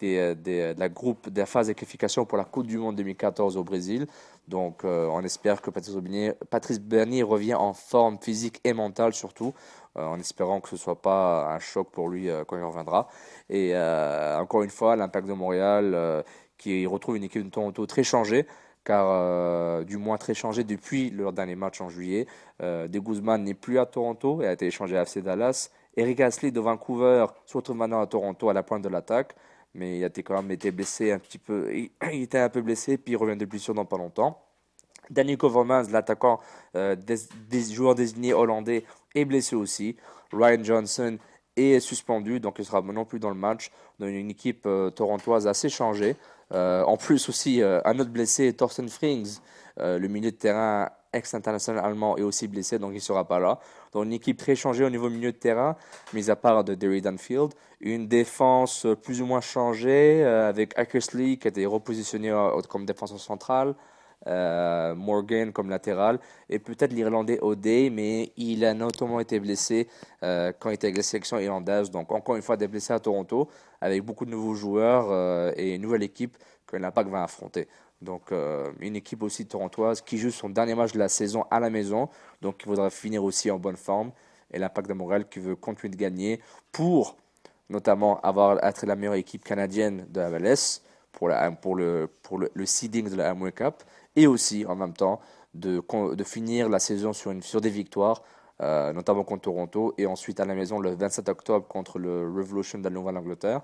des, 0.00 0.34
de 0.34 0.78
la 0.78 0.88
groupe 0.88 1.30
de 1.30 1.40
la 1.40 1.46
phase 1.46 1.68
de 1.68 1.72
qualification 1.72 2.26
pour 2.26 2.36
la 2.36 2.44
Coupe 2.44 2.66
du 2.66 2.76
Monde 2.76 2.96
2014 2.96 3.56
au 3.56 3.64
Brésil. 3.64 4.06
Donc 4.48 4.84
on 4.84 5.22
espère 5.22 5.62
que 5.62 5.70
Patrice 5.70 5.94
Bernier, 5.94 6.32
Patrice 6.50 6.80
Bernier 6.80 7.22
revient 7.22 7.54
en 7.54 7.72
forme 7.72 8.18
physique 8.20 8.60
et 8.64 8.72
mentale 8.72 9.12
surtout, 9.12 9.54
en 9.94 10.18
espérant 10.18 10.60
que 10.60 10.68
ce 10.68 10.74
ne 10.74 10.80
soit 10.80 11.00
pas 11.00 11.52
un 11.54 11.58
choc 11.58 11.90
pour 11.90 12.08
lui 12.08 12.28
quand 12.46 12.56
il 12.56 12.64
reviendra. 12.64 13.08
Et 13.48 13.70
euh, 13.74 14.38
encore 14.38 14.62
une 14.62 14.70
fois, 14.70 14.96
l'Impact 14.96 15.28
de 15.28 15.32
Montréal 15.32 15.92
euh, 15.94 16.22
qui 16.58 16.86
retrouve 16.86 17.16
une 17.16 17.24
équipe 17.24 17.44
de 17.44 17.50
Toronto 17.50 17.86
très 17.86 18.02
changée, 18.02 18.46
car 18.84 19.06
euh, 19.08 19.84
du 19.84 19.96
moins 19.98 20.16
très 20.16 20.34
changée 20.34 20.64
depuis 20.64 21.10
leur 21.10 21.32
dernier 21.32 21.56
match 21.56 21.80
en 21.80 21.88
juillet. 21.88 22.26
De 22.60 22.98
Guzman 22.98 23.42
n'est 23.42 23.54
plus 23.54 23.78
à 23.78 23.86
Toronto 23.86 24.42
et 24.42 24.46
a 24.46 24.52
été 24.52 24.66
échangé 24.66 24.96
à 24.96 25.02
FC 25.02 25.22
Dallas. 25.22 25.70
Eric 25.96 26.20
Astley 26.20 26.50
de 26.50 26.60
Vancouver 26.60 27.26
se 27.44 27.56
retrouve 27.56 27.76
maintenant 27.76 28.00
à 28.00 28.06
Toronto 28.06 28.48
à 28.48 28.52
la 28.52 28.62
pointe 28.62 28.82
de 28.82 28.88
l'attaque, 28.88 29.34
mais 29.74 29.98
il 29.98 30.04
a 30.04 30.06
été 30.08 30.22
quand 30.22 30.34
même 30.34 30.50
été 30.50 30.70
blessé 30.70 31.12
un 31.12 31.18
petit 31.18 31.38
peu. 31.38 31.70
Il 32.12 32.22
était 32.22 32.38
un 32.38 32.48
peu 32.48 32.62
blessé, 32.62 32.96
puis 32.96 33.12
il 33.12 33.16
revient 33.16 33.36
de 33.36 33.44
blessure 33.44 33.74
dans 33.74 33.84
pas 33.84 33.98
longtemps. 33.98 34.42
Danny 35.10 35.36
Covermans, 35.36 35.84
l'attaquant 35.90 36.40
des, 36.74 37.62
joueurs 37.72 37.94
désignés 37.94 38.32
hollandais, 38.32 38.84
est 39.14 39.24
blessé 39.24 39.54
aussi. 39.54 39.96
Ryan 40.32 40.64
Johnson 40.64 41.18
est 41.56 41.80
suspendu, 41.80 42.40
donc 42.40 42.56
il 42.58 42.64
sera 42.64 42.82
non 42.82 43.04
plus 43.04 43.18
dans 43.18 43.30
le 43.30 43.36
match. 43.36 43.70
Une 44.00 44.30
équipe 44.30 44.64
euh, 44.66 44.90
torontoise 44.90 45.46
assez 45.46 45.68
changée. 45.68 46.16
Euh, 46.52 46.82
en 46.84 46.96
plus 46.96 47.28
aussi, 47.28 47.62
euh, 47.62 47.80
un 47.84 47.98
autre 47.98 48.10
blessé, 48.10 48.52
Thorsten 48.52 48.88
Frings, 48.88 49.38
le 49.78 50.08
milieu 50.08 50.30
de 50.30 50.36
terrain 50.36 50.88
ex-international 51.12 51.84
allemand, 51.84 52.16
est 52.16 52.22
aussi 52.22 52.48
blessé, 52.48 52.78
donc 52.78 52.92
il 52.92 52.96
ne 52.96 53.00
sera 53.00 53.28
pas 53.28 53.38
là. 53.38 53.58
Donc 53.92 54.06
une 54.06 54.14
équipe 54.14 54.38
très 54.38 54.54
changée 54.54 54.84
au 54.84 54.90
niveau 54.90 55.10
milieu 55.10 55.32
de 55.32 55.36
terrain, 55.36 55.76
mis 56.14 56.30
à 56.30 56.36
part 56.36 56.64
de 56.64 56.74
Derry 56.74 57.02
Danfield. 57.02 57.52
Une 57.80 58.08
défense 58.08 58.86
plus 59.02 59.20
ou 59.20 59.26
moins 59.26 59.42
changée, 59.42 60.24
avec 60.24 60.78
Eckersley 60.78 61.36
qui 61.36 61.48
a 61.48 61.50
été 61.50 61.66
repositionné 61.66 62.32
comme 62.70 62.86
défenseur 62.86 63.20
central. 63.20 63.74
Euh, 64.26 64.94
Morgan 64.96 65.52
comme 65.52 65.70
latéral, 65.70 66.18
et 66.48 66.58
peut-être 66.58 66.92
l'Irlandais 66.92 67.38
O'Day, 67.42 67.90
mais 67.90 68.32
il 68.36 68.64
a 68.64 68.74
notamment 68.74 69.20
été 69.20 69.38
blessé 69.38 69.86
euh, 70.24 70.52
quand 70.58 70.70
il 70.70 70.74
était 70.74 70.88
avec 70.88 70.96
la 70.96 71.04
sélection 71.04 71.38
irlandaise. 71.38 71.92
Donc, 71.92 72.10
encore 72.10 72.34
une 72.34 72.42
fois, 72.42 72.56
des 72.56 72.66
blessés 72.66 72.92
à 72.92 72.98
Toronto, 72.98 73.48
avec 73.80 74.02
beaucoup 74.02 74.24
de 74.24 74.30
nouveaux 74.30 74.54
joueurs 74.54 75.06
euh, 75.10 75.52
et 75.56 75.76
une 75.76 75.82
nouvelle 75.82 76.02
équipe 76.02 76.36
que 76.66 76.76
l'Impact 76.76 77.08
va 77.08 77.22
affronter. 77.22 77.68
Donc, 78.02 78.30
une 78.80 78.94
équipe 78.94 79.22
aussi 79.22 79.46
torontoise 79.46 80.02
qui 80.02 80.18
joue 80.18 80.30
son 80.30 80.50
dernier 80.50 80.74
match 80.74 80.92
de 80.92 80.98
la 80.98 81.08
saison 81.08 81.46
à 81.50 81.60
la 81.60 81.70
maison, 81.70 82.10
donc 82.42 82.60
il 82.62 82.68
voudra 82.68 82.90
finir 82.90 83.24
aussi 83.24 83.50
en 83.50 83.58
bonne 83.58 83.76
forme. 83.76 84.10
Et 84.52 84.58
l'Impact 84.58 84.88
de 84.88 84.92
Montréal 84.92 85.28
qui 85.28 85.38
veut 85.38 85.56
continuer 85.56 85.92
de 85.92 85.96
gagner 85.96 86.40
pour 86.72 87.16
notamment 87.70 88.20
avoir, 88.20 88.62
être 88.62 88.84
la 88.84 88.96
meilleure 88.96 89.14
équipe 89.14 89.44
canadienne 89.44 90.06
de 90.10 90.20
la 90.20 90.30
MLS 90.30 90.82
pour, 91.12 91.28
le 91.76 92.08
seeding 92.66 93.08
de 93.08 93.16
la 93.16 93.30
Amway 93.30 93.52
Cup 93.52 93.82
et 94.16 94.26
aussi 94.26 94.64
en 94.66 94.74
même 94.74 94.94
temps 94.94 95.20
de, 95.54 95.82
finir 96.24 96.68
la 96.68 96.78
saison 96.78 97.12
sur 97.12 97.60
des 97.60 97.70
victoires, 97.70 98.22
euh, 98.62 98.92
notamment 98.92 99.24
contre 99.24 99.42
Toronto, 99.42 99.94
et 99.98 100.06
ensuite 100.06 100.40
à 100.40 100.44
la 100.44 100.54
maison 100.54 100.78
le 100.78 100.94
27 100.94 101.28
octobre 101.28 101.66
contre 101.68 101.98
le 101.98 102.22
Revolution 102.22 102.78
de 102.78 102.84
la 102.84 102.90
Nouvelle-Angleterre. 102.90 103.62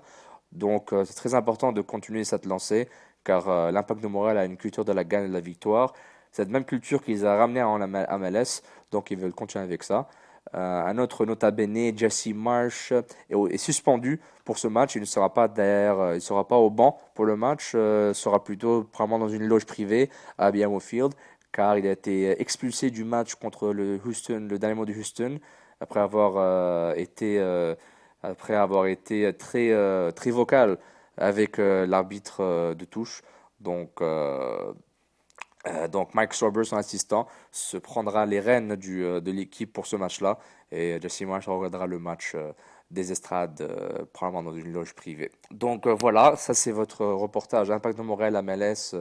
Donc 0.51 0.93
euh, 0.93 1.03
c'est 1.05 1.15
très 1.15 1.33
important 1.33 1.71
de 1.71 1.81
continuer 1.81 2.23
cette 2.23 2.45
lancée, 2.45 2.87
car 3.23 3.49
euh, 3.49 3.71
l'Impact 3.71 4.01
de 4.01 4.07
Montréal 4.07 4.37
a 4.37 4.45
une 4.45 4.57
culture 4.57 4.85
de 4.85 4.91
la 4.91 5.03
gagne 5.03 5.25
et 5.25 5.29
de 5.29 5.33
la 5.33 5.39
victoire. 5.39 5.93
Cette 6.31 6.49
même 6.49 6.65
culture 6.65 7.03
qu'ils 7.03 7.25
ont 7.25 7.37
ramenée 7.37 7.61
en 7.61 7.77
MLS, 7.77 8.61
donc 8.91 9.11
ils 9.11 9.17
veulent 9.17 9.33
continuer 9.33 9.63
avec 9.63 9.83
ça. 9.83 10.07
Euh, 10.55 10.83
un 10.85 10.97
autre 10.97 11.25
nota 11.25 11.51
bene, 11.51 11.97
Jesse 11.97 12.27
Marsh, 12.35 12.93
est, 13.29 13.57
suspendu 13.57 14.21
pour 14.45 14.57
ce 14.57 14.67
match. 14.67 14.95
Il 14.95 15.01
ne 15.01 15.05
sera 15.05 15.33
pas 15.33 15.47
derrière, 15.47 16.15
il 16.15 16.21
sera 16.21 16.47
pas 16.47 16.57
au 16.57 16.69
banc 16.69 16.99
pour 17.15 17.25
le 17.25 17.35
match, 17.35 17.71
sera 17.71 18.43
plutôt 18.43 18.83
probablement 18.83 19.25
dans 19.25 19.31
une 19.31 19.45
loge 19.45 19.65
privée 19.65 20.09
à 20.37 20.51
BMO 20.51 20.79
Field, 20.79 21.13
car 21.51 21.77
il 21.77 21.87
a 21.87 21.91
été 21.91 22.41
expulsé 22.41 22.91
du 22.91 23.03
match 23.03 23.35
contre 23.35 23.69
le 23.69 23.99
Houston, 24.05 24.47
le 24.49 24.59
Dynamo 24.59 24.85
de 24.85 24.93
Houston, 24.93 25.39
après 25.79 25.99
avoir 25.99 26.95
été 26.97 27.39
après 28.23 28.55
avoir 28.55 28.87
été 28.87 29.31
très, 29.33 29.71
euh, 29.71 30.11
très 30.11 30.31
vocal 30.31 30.77
avec 31.17 31.59
euh, 31.59 31.85
l'arbitre 31.85 32.37
euh, 32.39 32.73
de 32.73 32.85
touche. 32.85 33.21
Donc, 33.59 34.01
donc 35.91 36.13
Mike 36.13 36.33
Sorber, 36.33 36.63
son 36.63 36.77
assistant, 36.77 37.27
se 37.51 37.77
prendra 37.77 38.25
les 38.25 38.39
rênes 38.39 38.75
du, 38.75 39.01
de 39.01 39.31
l'équipe 39.31 39.71
pour 39.71 39.85
ce 39.85 39.95
match-là. 39.95 40.39
Et 40.71 40.99
Jesse 41.01 41.21
Marsh 41.21 41.47
regardera 41.47 41.87
le 41.87 41.99
match 41.99 42.35
des 42.91 43.11
estrades, 43.11 43.65
probablement 44.11 44.51
dans 44.51 44.57
une 44.57 44.73
loge 44.73 44.93
privée. 44.93 45.31
Donc 45.51 45.87
voilà, 45.87 46.35
ça 46.35 46.53
c'est 46.53 46.71
votre 46.71 47.05
reportage 47.05 47.71
Impact 47.71 47.97
de 47.97 48.03
Montréal 48.03 48.41
MLS, 48.43 48.95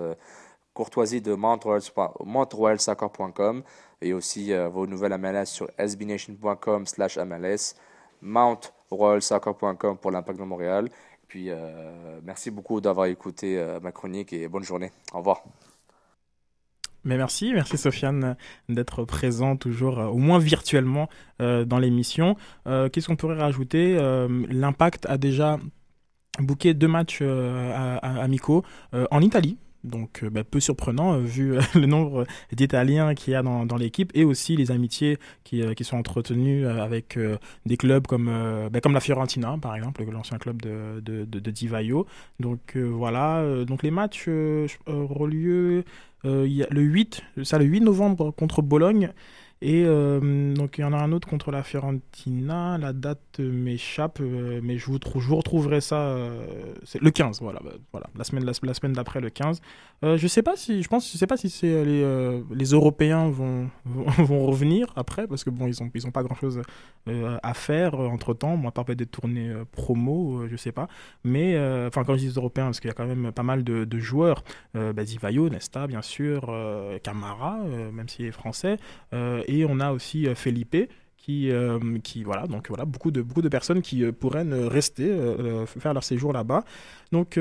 courtoisie 0.73 1.21
de 1.21 1.35
montrealsoccer.com 1.35 3.63
et 4.01 4.13
aussi 4.13 4.53
vos 4.71 4.87
nouvelles 4.87 5.19
MLS 5.19 5.47
sur 5.47 5.69
sbnation.com 5.79 6.87
slash 6.87 7.19
MLS, 7.19 7.75
Mount 8.21 8.73
royalsoccer.com 8.93 9.99
pour 9.99 10.11
l'Impact 10.11 10.39
de 10.39 10.45
Montréal. 10.45 10.89
Puis 11.29 11.47
euh, 11.49 12.21
merci 12.23 12.51
beaucoup 12.51 12.81
d'avoir 12.81 13.07
écouté 13.07 13.59
euh, 13.59 13.81
ma 13.81 13.93
chronique 13.93 14.33
et 14.33 14.49
bonne 14.49 14.65
journée. 14.65 14.93
Au 15.13 15.19
revoir. 15.19 15.43
Mais 17.05 17.17
merci, 17.17 17.53
merci 17.53 17.77
Sofiane 17.77 18.37
d'être 18.69 19.05
présent 19.05 19.57
toujours, 19.57 19.99
euh, 19.99 20.07
au 20.07 20.19
moins 20.19 20.39
virtuellement, 20.39 21.09
dans 21.41 21.81
l'émission. 21.81 22.37
Qu'est-ce 22.67 23.09
qu'on 23.09 23.17
pourrait 23.17 23.41
rajouter 23.41 23.99
L'Impact 24.49 25.07
a 25.07 25.19
déjà 25.19 25.59
booké 26.39 26.73
deux 26.73 26.87
matchs 26.87 27.21
amicaux 27.21 28.65
en 28.93 29.21
Italie, 29.21 29.59
donc, 29.85 30.23
euh, 30.23 30.31
bah, 30.31 30.45
peu 30.45 30.61
surprenant 30.61 31.15
euh, 31.15 31.21
vu 31.21 31.57
euh, 31.57 31.61
le 31.75 31.87
nombre 31.87 32.27
d'Italiens 32.53 33.15
qu'il 33.15 33.33
y 33.33 33.37
a 33.37 33.43
dans, 33.43 33.77
l'équipe 33.77 34.13
et 34.15 34.25
aussi 34.25 34.57
les 34.57 34.71
amitiés 34.71 35.19
qui, 35.45 35.63
sont 35.83 35.97
entretenues 35.97 36.67
avec 36.67 37.19
des 37.67 37.77
clubs 37.77 38.07
comme, 38.07 38.31
bah, 38.71 38.81
comme 38.81 38.93
la 38.93 39.01
Fiorentina, 39.01 39.59
par 39.61 39.75
exemple, 39.75 40.05
l'ancien 40.05 40.39
club 40.39 40.63
de, 40.63 41.01
de, 41.01 41.25
de, 41.25 41.69
Vaio. 41.69 42.07
Donc, 42.39 42.77
voilà. 42.77 43.65
donc, 43.65 43.83
les 43.83 43.91
matchs 43.91 44.29
lieu 44.29 45.85
le 46.25 46.81
8, 46.81 47.23
ça, 47.43 47.59
le 47.59 47.65
8 47.65 47.81
novembre 47.81 48.31
contre 48.31 48.63
Bologne. 48.63 49.13
Et 49.65 49.85
euh, 49.87 50.53
donc 50.55 50.79
il 50.79 50.81
y 50.81 50.85
en 50.85 50.93
a 50.93 50.97
un 50.97 51.13
autre 51.13 51.29
contre 51.29 51.53
la 51.53 51.63
Fiorentina, 51.63 52.79
la 52.79 52.93
date 52.93 53.39
m'échappe, 53.39 54.19
euh, 54.21 54.59
mais 54.61 54.77
je 54.77 54.87
vous, 54.87 54.99
je 55.15 55.21
vous 55.21 55.37
retrouverai 55.37 55.81
ça 55.81 56.01
euh, 56.01 56.75
le 57.01 57.11
15, 57.13 57.41
voilà, 57.41 57.61
bah, 57.63 57.71
voilà, 57.93 58.09
la 58.17 58.25
semaine, 58.25 58.45
la, 58.45 58.75
semaine 58.75 58.93
d'après 58.93 59.21
le 59.21 59.31
15. 59.31 59.61
je 60.03 60.27
sais 60.27 60.43
pas 60.43 60.57
si, 60.57 60.83
je 60.83 60.89
pense, 60.89 61.13
je 61.13 61.17
sais 61.17 61.29
pas 61.29 61.37
si 61.37 61.49
c'est 61.49 61.85
les, 61.85 62.43
les 62.51 62.65
Européens 62.71 63.29
vont, 63.29 63.71
vont, 63.85 64.47
revenir 64.47 64.89
après, 64.97 65.29
parce 65.29 65.45
que 65.45 65.51
bon, 65.51 65.69
ils 65.69 65.81
ont, 65.81 65.89
ils 65.95 66.09
ont 66.09 66.11
pas 66.11 66.25
grand 66.25 66.35
chose 66.35 66.61
à 67.07 67.55
faire 67.55 67.95
entre 67.95 68.35
temps, 68.35 68.57
moi, 68.57 68.73
par 68.73 68.85
des 68.85 69.07
tournées 69.07 69.53
promo, 69.71 70.49
je 70.49 70.57
sais 70.57 70.73
pas, 70.73 70.89
mais 71.23 71.57
enfin 71.87 72.03
quand 72.03 72.15
je 72.15 72.27
dis 72.27 72.33
Européens, 72.35 72.65
parce 72.65 72.81
qu'il 72.81 72.89
y 72.89 72.91
a 72.91 72.95
quand 72.95 73.07
même 73.07 73.31
pas 73.31 73.45
mal 73.45 73.63
de, 73.63 73.85
de 73.85 73.99
joueurs, 74.01 74.43
Zivayo, 75.05 75.49
Nesta, 75.51 75.87
bien 75.87 76.03
sûr, 76.03 76.53
Camara, 77.05 77.59
même 77.93 78.09
s'il 78.09 78.27
est 78.27 78.33
français 78.33 78.79
on 79.69 79.81
a 79.81 79.93
aussi 79.93 80.27
euh, 80.27 80.35
Felipe 80.35 80.77
qui, 81.17 81.53
euh, 81.53 81.79
qui 82.03 82.25
voilà 82.25 82.47
donc 82.49 82.69
voilà 82.69 82.85
beaucoup 82.85 83.13
de 83.13 83.23
beaucoup 83.23 83.43
de 83.43 83.49
personnes 83.49 83.81
qui 83.81 84.03
euh, 84.03 84.11
pourraient 84.11 84.45
rester 84.69 85.09
faire 85.67 85.95
leur 85.95 86.03
séjour 86.03 86.33
là-bas. 86.33 86.63
Donc 87.13 87.35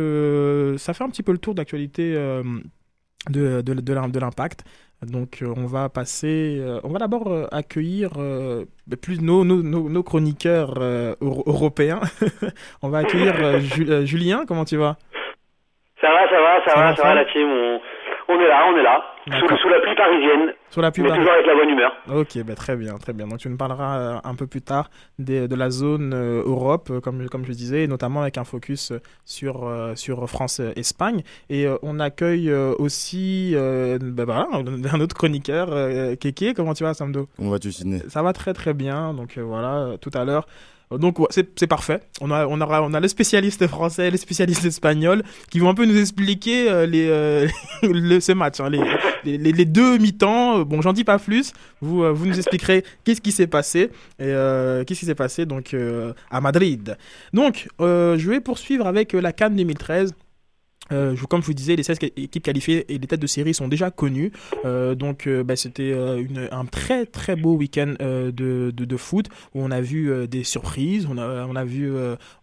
ça 0.77 0.93
fait 0.93 1.03
un 1.03 1.09
petit 1.09 1.23
peu 1.23 1.31
le 1.31 1.37
tour 1.39 1.55
d'actualité 1.55 2.13
de, 2.13 3.61
de, 3.61 3.73
de 3.73 4.19
l'impact. 4.19 4.63
Donc 5.01 5.43
on 5.43 5.65
va 5.65 5.89
passer 5.89 6.61
on 6.83 6.89
va 6.89 6.99
d'abord 6.99 7.47
accueillir 7.51 8.11
plus 9.01 9.19
nos, 9.19 9.43
nos, 9.43 9.63
nos, 9.63 10.03
chroniqueurs 10.03 10.77
européens. 11.21 12.01
On 12.83 12.89
va 12.89 12.99
accueillir 12.99 14.05
Julien 14.05 14.45
comment 14.47 14.65
tu 14.65 14.77
vas? 14.77 14.97
Ça 16.01 16.07
va 16.07 16.29
ça 16.29 16.39
va 16.39 16.65
ça, 16.67 16.79
va, 16.79 16.95
ça 16.95 17.03
va? 17.03 17.15
la 17.15 17.25
team 17.25 17.47
on 17.47 17.79
est 18.39 18.47
là, 18.47 18.65
on 18.71 18.77
est 18.77 18.83
là. 18.83 19.01
Sous, 19.27 19.69
la 19.69 19.79
pluie 19.79 19.95
parisienne. 19.95 20.53
Sous 20.69 20.81
la 20.81 20.91
pluie 20.91 21.03
mais 21.03 21.09
toujours 21.15 21.31
avec 21.31 21.45
la 21.45 21.53
bonne 21.53 21.69
humeur. 21.69 21.91
Ok, 22.11 22.43
bah, 22.43 22.55
très 22.55 22.75
bien, 22.75 22.95
très 22.97 23.13
bien. 23.13 23.27
Donc 23.27 23.39
tu 23.39 23.49
nous 23.49 23.57
parleras 23.57 23.99
euh, 23.99 24.17
un 24.23 24.35
peu 24.35 24.47
plus 24.47 24.61
tard 24.61 24.89
de 25.19 25.55
la 25.55 25.69
zone 25.69 26.13
euh, 26.13 26.43
Europe, 26.43 26.89
euh, 26.89 26.99
comme, 27.01 27.27
comme 27.29 27.45
je 27.45 27.51
disais, 27.51 27.85
notamment 27.87 28.21
avec 28.21 28.37
un 28.37 28.43
focus 28.43 28.93
sur, 29.25 29.71
sur 29.95 30.27
France-Espagne. 30.29 31.21
Et 31.49 31.67
on 31.83 31.99
accueille 31.99 32.51
aussi 32.51 33.55
bah, 34.01 34.47
un 34.93 34.99
autre 34.99 35.15
chroniqueur, 35.15 35.67
Keke. 36.19 36.53
Comment 36.55 36.73
tu 36.73 36.83
vas, 36.83 36.93
Samdo? 36.93 37.27
Comment 37.37 37.51
vas-tu, 37.51 37.71
Sidney? 37.71 38.01
Ça 38.07 38.23
va 38.23 38.33
très 38.33 38.53
très 38.53 38.73
bien. 38.73 39.13
Donc 39.13 39.37
voilà, 39.37 39.97
tout 40.01 40.11
à 40.13 40.25
l'heure. 40.25 40.45
Donc 40.97 41.17
c'est 41.29 41.67
parfait. 41.67 42.01
On 42.19 42.31
a, 42.31 42.45
on, 42.47 42.59
on 42.59 42.93
a 42.93 42.99
les 42.99 43.07
spécialistes 43.07 43.67
français, 43.67 44.11
les 44.11 44.17
spécialistes 44.17 44.65
espagnols 44.65 45.23
qui 45.49 45.59
vont 45.59 45.69
un 45.69 45.73
peu 45.73 45.85
nous 45.85 45.97
expliquer 45.97 46.69
euh, 46.69 46.85
les, 46.85 47.07
euh, 47.07 47.47
ce 48.19 48.31
match, 48.33 48.59
hein, 48.59 48.69
les, 48.69 49.37
les, 49.37 49.65
deux 49.65 49.97
mi-temps. 49.97 50.61
Bon, 50.61 50.81
j'en 50.81 50.93
dis 50.93 51.03
pas 51.03 51.19
plus. 51.19 51.53
Vous, 51.81 52.03
euh, 52.03 52.11
vous 52.11 52.25
nous 52.25 52.37
expliquerez 52.37 52.83
qu'est-ce 53.03 53.21
qui 53.21 53.31
s'est 53.31 53.47
passé 53.47 53.89
et 54.19 54.25
qu'est-ce 54.25 54.99
qui 54.99 55.05
s'est 55.05 55.15
passé 55.15 55.45
donc 55.45 55.75
à 56.29 56.41
Madrid. 56.41 56.97
Donc, 57.33 57.67
je 57.79 58.29
vais 58.29 58.41
poursuivre 58.41 58.87
avec 58.87 59.13
la 59.13 59.31
Cannes 59.33 59.55
2013. 59.55 60.13
Euh, 60.91 61.15
comme 61.29 61.41
je 61.41 61.47
vous 61.47 61.53
disais, 61.53 61.75
les 61.75 61.83
16 61.83 61.99
équipes 62.17 62.43
qualifiées 62.43 62.91
et 62.93 62.97
les 62.97 63.07
têtes 63.07 63.21
de 63.21 63.27
série 63.27 63.53
sont 63.53 63.67
déjà 63.67 63.91
connues. 63.91 64.31
Euh, 64.65 64.95
donc, 64.95 65.27
euh, 65.27 65.43
bah, 65.43 65.55
c'était 65.55 65.95
un 66.51 66.65
très 66.65 67.05
très 67.05 67.35
beau 67.35 67.55
week-end 67.55 67.93
de, 67.99 68.71
de, 68.71 68.97
foot 68.97 69.27
où 69.55 69.63
on 69.63 69.71
a 69.71 69.81
vu 69.81 70.27
des 70.27 70.43
surprises, 70.43 71.07
on 71.09 71.17
a, 71.17 71.45
on 71.45 71.55
a, 71.55 71.63
vu, 71.63 71.91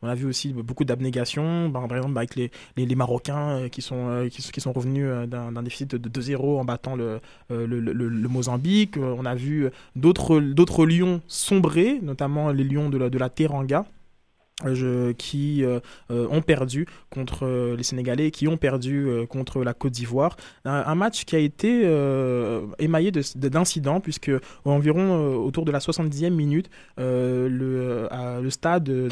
on 0.02 0.08
a 0.08 0.14
vu 0.14 0.26
aussi 0.26 0.52
beaucoup 0.52 0.84
d'abnégation. 0.84 1.70
Par 1.70 1.84
exemple, 1.94 2.16
avec 2.16 2.36
les, 2.36 2.50
les, 2.76 2.94
Marocains 2.94 3.68
qui 3.70 3.82
sont, 3.82 4.28
qui, 4.30 4.60
sont 4.60 4.72
revenus 4.72 5.06
d'un 5.28 5.62
déficit 5.62 5.94
de 5.94 6.08
2-0 6.08 6.58
en 6.58 6.64
battant 6.64 6.96
le, 6.96 7.20
le, 7.50 8.28
Mozambique. 8.28 8.96
On 8.96 9.24
a 9.24 9.34
vu 9.34 9.68
d'autres 9.94 10.86
lions 10.86 11.20
sombrer, 11.28 12.00
notamment 12.02 12.50
les 12.50 12.64
lions 12.64 12.88
de 12.88 12.98
la, 12.98 13.10
de 13.10 13.18
la 13.18 13.28
Teranga 13.28 13.84
qui 15.16 15.64
euh, 15.64 15.80
euh, 16.10 16.26
ont 16.30 16.42
perdu 16.42 16.86
contre 17.10 17.46
euh, 17.46 17.76
les 17.76 17.82
Sénégalais, 17.84 18.30
qui 18.30 18.48
ont 18.48 18.56
perdu 18.56 19.08
contre 19.28 19.62
la 19.62 19.74
Côte 19.74 19.92
d'Ivoire. 19.92 20.36
Un, 20.64 20.94
match 20.94 21.24
qui 21.24 21.36
a 21.36 21.38
été 21.38 21.82
émaillé 22.78 23.12
d'incidents, 23.36 24.00
puisque 24.00 24.30
environ 24.64 25.36
autour 25.36 25.64
de 25.64 25.72
la 25.72 25.78
70e 25.78 26.30
minute, 26.30 26.70
le, 26.96 28.08
le 28.42 28.50
stade 28.50 28.84
de... 28.84 29.08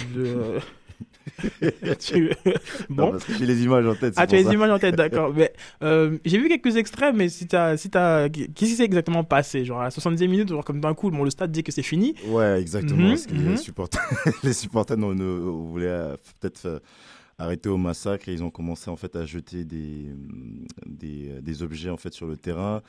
bon. 2.90 3.18
j'ai 3.38 3.46
les 3.46 3.62
images 3.64 3.86
en 3.86 3.94
tête. 3.94 4.14
Ah, 4.16 4.26
tu 4.26 4.36
as 4.36 4.42
les 4.42 4.52
images 4.52 4.70
en 4.70 4.78
tête, 4.78 4.96
d'accord. 4.96 5.32
Mais 5.36 5.52
euh, 5.82 6.18
j'ai 6.24 6.38
vu 6.38 6.48
quelques 6.48 6.76
extraits, 6.76 7.14
mais 7.14 7.28
si 7.28 7.46
t'as, 7.46 7.76
si 7.76 7.90
t'as, 7.90 8.28
qu'est-ce 8.28 8.52
qui 8.54 8.76
s'est 8.76 8.84
exactement 8.84 9.24
passé? 9.24 9.64
Genre 9.64 9.80
à 9.80 9.90
70 9.90 10.28
minutes, 10.28 10.48
genre 10.48 10.64
comme 10.64 10.80
d'un 10.80 10.94
coup, 10.94 11.10
bon, 11.10 11.24
le 11.24 11.30
stade 11.30 11.50
dit 11.52 11.62
que 11.62 11.72
c'est 11.72 11.82
fini. 11.82 12.14
Ouais, 12.28 12.60
exactement. 12.60 13.08
Mhm, 13.08 13.16
les 13.30 13.38
mhm. 13.38 13.56
supporters, 13.56 14.02
les 14.42 14.52
supporters 14.52 14.96
voulaient 14.96 15.86
euh, 15.86 16.16
peut-être 16.40 16.66
euh, 16.66 16.78
arrêter 17.38 17.68
au 17.68 17.76
massacre 17.76 18.28
et 18.28 18.32
ils 18.32 18.42
ont 18.42 18.50
commencé 18.50 18.90
en 18.90 18.96
fait 18.96 19.14
à 19.16 19.26
jeter 19.26 19.64
des, 19.64 20.06
des, 20.86 21.40
des 21.42 21.62
objets 21.62 21.90
en 21.90 21.96
fait 21.96 22.14
sur 22.14 22.26
le 22.26 22.36
terrain 22.36 22.82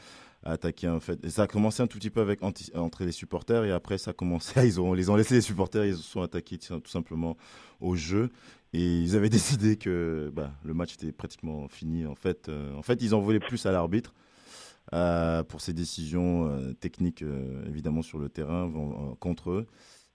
attaquer 0.44 0.88
en 0.88 1.00
fait. 1.00 1.24
Et 1.26 1.30
ça 1.30 1.44
a 1.44 1.48
commencé 1.48 1.82
un 1.84 1.88
tout 1.88 1.98
petit 1.98 2.10
peu 2.10 2.22
avec 2.22 2.42
entre 2.44 3.04
les 3.04 3.12
supporters 3.12 3.66
et 3.66 3.72
après 3.72 3.98
ça 3.98 4.12
a 4.12 4.14
commencé, 4.14 4.66
ils 4.66 4.80
ont 4.80 4.94
les 4.94 5.10
ont 5.10 5.16
laissé 5.16 5.36
les 5.36 5.42
supporters, 5.42 5.86
ils 5.86 5.96
se 5.96 6.04
sont 6.04 6.22
attaqués 6.22 6.58
tout 6.58 6.82
simplement 6.86 7.38
au 7.80 7.96
jeu 7.96 8.30
et 8.74 9.02
ils 9.02 9.16
avaient 9.16 9.30
décidé 9.38 9.78
que 9.78 10.32
bah, 10.34 10.52
le 10.64 10.74
match 10.74 10.94
était 10.94 11.12
pratiquement 11.12 11.68
fini. 11.68 12.06
En 12.06 12.16
fait, 12.16 12.50
euh, 12.50 12.74
en 12.76 12.82
fait, 12.82 13.02
ils 13.02 13.16
en 13.16 13.20
voulaient 13.20 13.40
plus 13.40 13.66
à 13.66 13.72
l'arbitre. 13.72 14.14
Euh, 14.94 15.44
pour 15.44 15.60
ses 15.60 15.74
décisions 15.74 16.48
euh, 16.48 16.72
techniques 16.72 17.22
évidemment 17.68 18.02
sur 18.02 18.20
le 18.20 18.30
terrain 18.30 18.72
contre 19.20 19.52
eux 19.52 19.68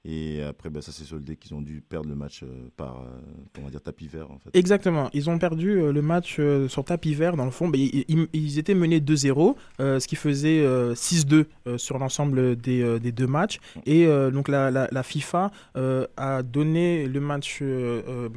Et 0.05 0.43
après, 0.43 0.69
bah, 0.69 0.83
ça 0.83 0.91
s'est 0.91 1.05
soldé 1.05 1.37
qu'ils 1.37 1.55
ont 1.55 1.61
dû 1.61 1.81
perdre 1.81 2.09
le 2.09 2.17
match 2.17 2.43
euh, 2.43 2.69
par, 2.77 3.05
euh, 3.05 3.71
dire, 3.71 3.81
tapis 3.81 4.09
vert. 4.09 4.29
En 4.33 4.39
fait. 4.39 4.51
Exactement. 4.53 5.09
Ils 5.13 5.31
ont 5.31 5.39
perdu 5.39 5.81
euh, 5.81 5.93
le 5.93 6.03
match 6.03 6.41
sur 6.69 6.85
tapis 6.85 7.15
vert, 7.15 7.37
dans 7.37 7.45
le 7.45 7.53
fond. 7.53 7.69
Mais 7.69 7.79
ils, 7.79 8.59
étaient 8.59 8.75
menés 8.75 8.99
2-0, 8.99 9.55
ce 9.79 10.07
qui 10.07 10.17
faisait 10.17 10.65
6-2 10.95 11.47
sur 11.77 11.99
l'ensemble 11.99 12.57
des, 12.57 12.99
des, 12.99 13.13
deux 13.13 13.27
matchs. 13.27 13.61
Et 13.87 14.07
donc 14.07 14.49
la, 14.49 14.71
la, 14.71 15.03
FIFA 15.03 15.51
a 15.77 16.43
donné 16.43 17.07
le 17.07 17.21
match 17.21 17.63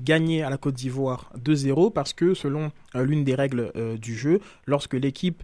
gagné 0.01 0.43
à 0.43 0.49
la 0.49 0.57
Côte 0.57 0.75
d'Ivoire 0.75 1.31
2-0 1.43 1.91
parce 1.93 2.13
que 2.13 2.33
selon 2.33 2.71
l'une 2.93 3.23
des 3.23 3.35
règles 3.35 3.71
du 3.99 4.15
jeu, 4.15 4.39
lorsque 4.65 4.93
l'équipe 4.93 5.43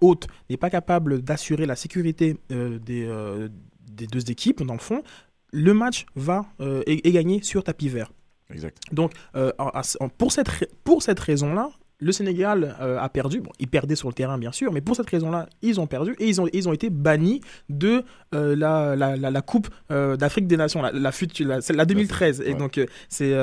haute 0.00 0.26
n'est 0.50 0.56
pas 0.56 0.70
capable 0.70 1.22
d'assurer 1.22 1.66
la 1.66 1.76
sécurité 1.76 2.36
des 2.50 3.08
des 3.96 4.06
deux 4.06 4.30
équipes, 4.30 4.62
dans 4.62 4.74
le 4.74 4.80
fond, 4.80 5.02
le 5.52 5.74
match 5.74 6.06
va 6.14 6.46
euh, 6.60 6.82
est, 6.86 7.10
gagné 7.10 7.42
sur 7.42 7.64
tapis 7.64 7.88
vert. 7.88 8.12
Exact. 8.50 8.78
Donc, 8.92 9.12
euh, 9.34 9.50
pour 10.18 10.32
cette, 10.32 10.48
pour 10.84 11.02
cette 11.02 11.18
raison-là, 11.18 11.70
le 11.98 12.12
Sénégal 12.12 12.76
euh, 12.80 12.98
a 13.00 13.08
perdu. 13.08 13.40
Bon, 13.40 13.50
ils 13.58 13.68
perdaient 13.68 13.96
sur 13.96 14.08
le 14.08 14.14
terrain, 14.14 14.38
bien 14.38 14.52
sûr, 14.52 14.70
mais 14.70 14.80
pour 14.80 14.94
cette 14.94 15.08
raison-là, 15.08 15.48
ils 15.62 15.80
ont 15.80 15.86
perdu 15.86 16.14
et 16.18 16.28
ils 16.28 16.40
ont, 16.40 16.46
ils 16.52 16.68
ont 16.68 16.72
été 16.72 16.90
bannis 16.90 17.40
de 17.68 18.04
la, 18.32 18.94
la, 18.94 19.16
la, 19.16 19.42
Coupe 19.42 19.68
d'Afrique 19.88 20.46
des 20.46 20.58
Nations, 20.58 20.82
la, 20.82 20.92
la, 20.92 21.10
la 21.70 21.84
2013. 21.86 22.42
Et 22.46 22.54
donc, 22.54 22.80
c'est 23.08 23.34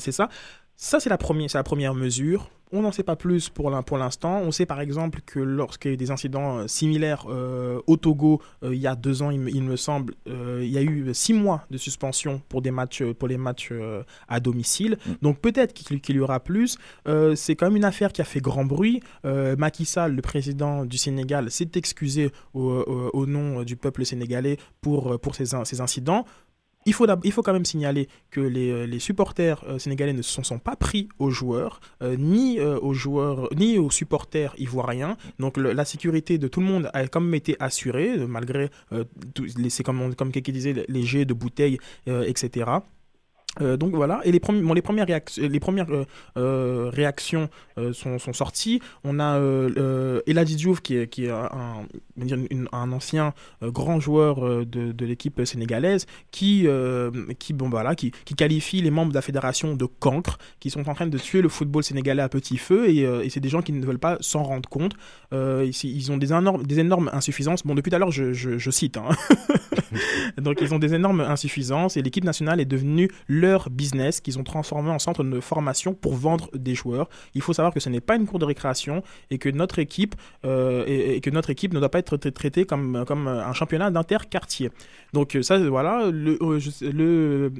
c'est 0.00 0.12
ça. 0.12 0.28
Ça, 0.76 0.98
c'est 0.98 1.10
la, 1.10 1.18
première, 1.18 1.48
la 1.54 1.62
première 1.62 1.94
mesure. 1.94 2.50
On 2.72 2.82
n'en 2.82 2.92
sait 2.92 3.02
pas 3.02 3.16
plus 3.16 3.48
pour 3.48 3.70
l'instant. 3.70 4.40
On 4.40 4.52
sait 4.52 4.66
par 4.66 4.80
exemple 4.80 5.20
que 5.26 5.40
lorsqu'il 5.40 5.90
y 5.90 5.92
a 5.92 5.94
eu 5.94 5.96
des 5.96 6.10
incidents 6.10 6.58
euh, 6.58 6.66
similaires 6.68 7.26
euh, 7.28 7.80
au 7.86 7.96
Togo, 7.96 8.40
euh, 8.62 8.74
il 8.74 8.80
y 8.80 8.86
a 8.86 8.94
deux 8.94 9.22
ans, 9.22 9.30
il, 9.30 9.40
me 9.40 9.76
semble, 9.76 10.14
il 10.26 10.68
y 10.68 10.78
a 10.78 10.82
eu 10.82 11.12
six 11.12 11.32
mois 11.32 11.64
de 11.70 11.78
suspension 11.78 12.40
pour, 12.48 12.62
des 12.62 12.70
matchs, 12.70 13.02
pour 13.02 13.28
les 13.28 13.38
matchs 13.38 13.72
à 14.28 14.40
domicile. 14.40 14.98
Mm. 15.04 15.12
Donc 15.22 15.40
peut-être 15.40 15.72
qu'il 15.74 16.16
y 16.16 16.20
aura 16.20 16.40
plus. 16.40 16.78
c'est 17.34 17.56
quand 17.56 17.66
même 17.66 17.76
une 17.76 17.84
affaire 17.84 18.12
qui 18.12 18.20
a 18.20 18.24
fait 18.24 18.40
grand 18.40 18.64
bruit. 18.64 19.02
Macky 19.24 19.84
Sall, 19.84 20.14
le 20.14 20.22
président 20.22 20.84
du 20.84 20.98
Sénégal, 20.98 21.50
s'est 21.50 21.70
excusé 21.74 22.30
au, 22.54 23.26
nom 23.26 23.62
du 23.62 23.76
peuple 23.76 24.04
sénégalais 24.04 24.58
pour, 24.80 25.18
pour 25.20 25.34
ces, 25.34 25.46
ces 25.64 25.80
incidents. 25.80 26.24
Il 26.90 27.32
faut, 27.32 27.42
quand 27.42 27.52
même 27.52 27.64
signaler 27.64 28.08
que 28.30 28.40
les, 28.40 28.70
euh, 28.70 28.98
supporters 28.98 29.62
euh, 29.68 29.78
sénégalais 29.78 30.12
ne 30.12 30.22
se 30.22 30.42
sont, 30.42 30.58
pas 30.58 30.76
pris 30.76 31.08
aux 31.18 31.30
joueurs, 31.30 31.80
euh, 32.02 32.16
ni 32.16 32.60
aux 32.60 32.94
joueurs, 32.94 33.48
ni 33.56 33.78
aux 33.78 33.90
supporters 33.90 34.54
ivoiriens. 34.58 35.16
Donc 35.38 35.56
la 35.56 35.84
sécurité 35.84 36.36
de 36.38 36.48
tout 36.48 36.60
le 36.60 36.66
monde 36.66 36.90
a 36.92 37.06
quand 37.06 37.20
même 37.20 37.34
été 37.34 37.56
assurée, 37.60 38.18
malgré, 38.26 38.70
c'est 39.68 39.82
comme, 39.82 40.14
comme 40.14 40.30
disait, 40.30 40.84
les 40.88 41.02
jets 41.04 41.24
de 41.24 41.34
bouteilles, 41.34 41.78
etc. 42.06 42.80
Euh, 43.60 43.76
donc 43.76 43.94
voilà, 43.94 44.20
et 44.24 44.30
les, 44.30 44.38
bon, 44.38 44.72
les 44.74 44.82
premières, 44.82 45.06
réactions, 45.06 45.48
les 45.48 45.60
premières 45.60 45.90
euh, 45.90 46.04
euh, 46.36 46.90
réactions 46.92 47.48
sont, 47.92 48.18
sorties. 48.32 48.80
On 49.04 49.18
a 49.18 49.38
euh, 49.38 50.20
Eladi 50.26 50.54
Diouf, 50.54 50.80
qui 50.80 50.96
est, 50.96 51.08
qui 51.08 51.24
est 51.24 51.30
un, 51.30 51.86
un, 52.72 52.92
ancien 52.92 53.34
grand 53.62 53.98
joueur 53.98 54.64
de, 54.66 54.92
de 54.92 55.06
l'équipe 55.06 55.44
sénégalaise, 55.44 56.06
qui, 56.30 56.66
qui, 57.38 57.52
bon, 57.52 57.68
voilà, 57.68 57.94
qui, 57.94 58.12
qui, 58.24 58.34
qualifie 58.34 58.82
les 58.82 58.90
membres 58.90 59.10
de 59.10 59.14
la 59.14 59.22
fédération 59.22 59.74
de 59.74 59.84
cancre, 59.84 60.38
qui 60.60 60.70
sont 60.70 60.88
en 60.88 60.94
train 60.94 61.06
de 61.06 61.18
tuer 61.18 61.42
le 61.42 61.48
football 61.48 61.82
sénégalais 61.82 62.22
à 62.22 62.28
petit 62.28 62.58
feu, 62.58 62.88
et, 62.88 63.30
c'est 63.30 63.40
des 63.40 63.48
gens 63.48 63.62
qui 63.62 63.72
ne 63.72 63.84
veulent 63.84 63.98
pas 63.98 64.18
s'en 64.20 64.42
rendre 64.42 64.68
compte. 64.68 64.92
ils 65.32 66.12
ont 66.12 66.18
des 66.18 66.32
énormes, 66.32 66.62
des 66.64 66.78
énormes 66.78 67.10
insuffisances. 67.12 67.64
Bon, 67.64 67.74
depuis 67.74 67.90
tout 67.90 67.96
à 67.96 67.98
l'heure, 67.98 68.12
je, 68.12 68.32
je, 68.32 68.58
je, 68.58 68.70
cite. 68.70 68.96
Hein. 68.96 69.08
donc 70.38 70.58
ils 70.60 70.74
ont 70.74 70.78
des 70.78 70.94
énormes 70.94 71.20
insuffisances, 71.20 71.96
et 71.96 72.02
l'équipe 72.02 72.24
nationale 72.24 72.60
est 72.60 72.64
devenue 72.64 73.10
leur 73.28 73.70
business 73.70 74.20
qu'ils 74.20 74.38
ont 74.38 74.44
transformé 74.44 74.90
en 74.90 74.98
centre 74.98 75.24
de 75.24 75.40
formation 75.40 75.94
pour 75.94 76.14
vendre 76.14 76.50
des 76.54 76.74
joueurs. 76.74 77.08
Il 77.34 77.42
faut 77.42 77.52
savoir 77.52 77.72
que 77.72 77.80
ce 77.80 77.88
n'est 77.88 78.00
pas 78.00 78.16
une 78.16 78.26
cour 78.26 78.38
de 78.38 78.44
récréation 78.44 79.02
et 79.30 79.38
que 79.38 79.48
notre 79.48 79.78
équipe, 79.78 80.14
euh, 80.44 80.84
et, 80.86 81.20
que 81.20 81.30
notre 81.30 81.50
équipe 81.50 81.72
ne 81.72 81.80
doit 81.80 81.90
pas 81.90 81.98
être 81.98 82.16
traitée 82.16 82.64
comme, 82.64 83.04
comme 83.06 83.28
un 83.28 83.52
championnat 83.52 83.90
d'interquartier. 83.90 84.70
Donc 85.12 85.36
ça, 85.42 85.58
voilà, 85.58 86.10
le, 86.10 86.38
euh, 86.42 86.60
le 86.82 87.52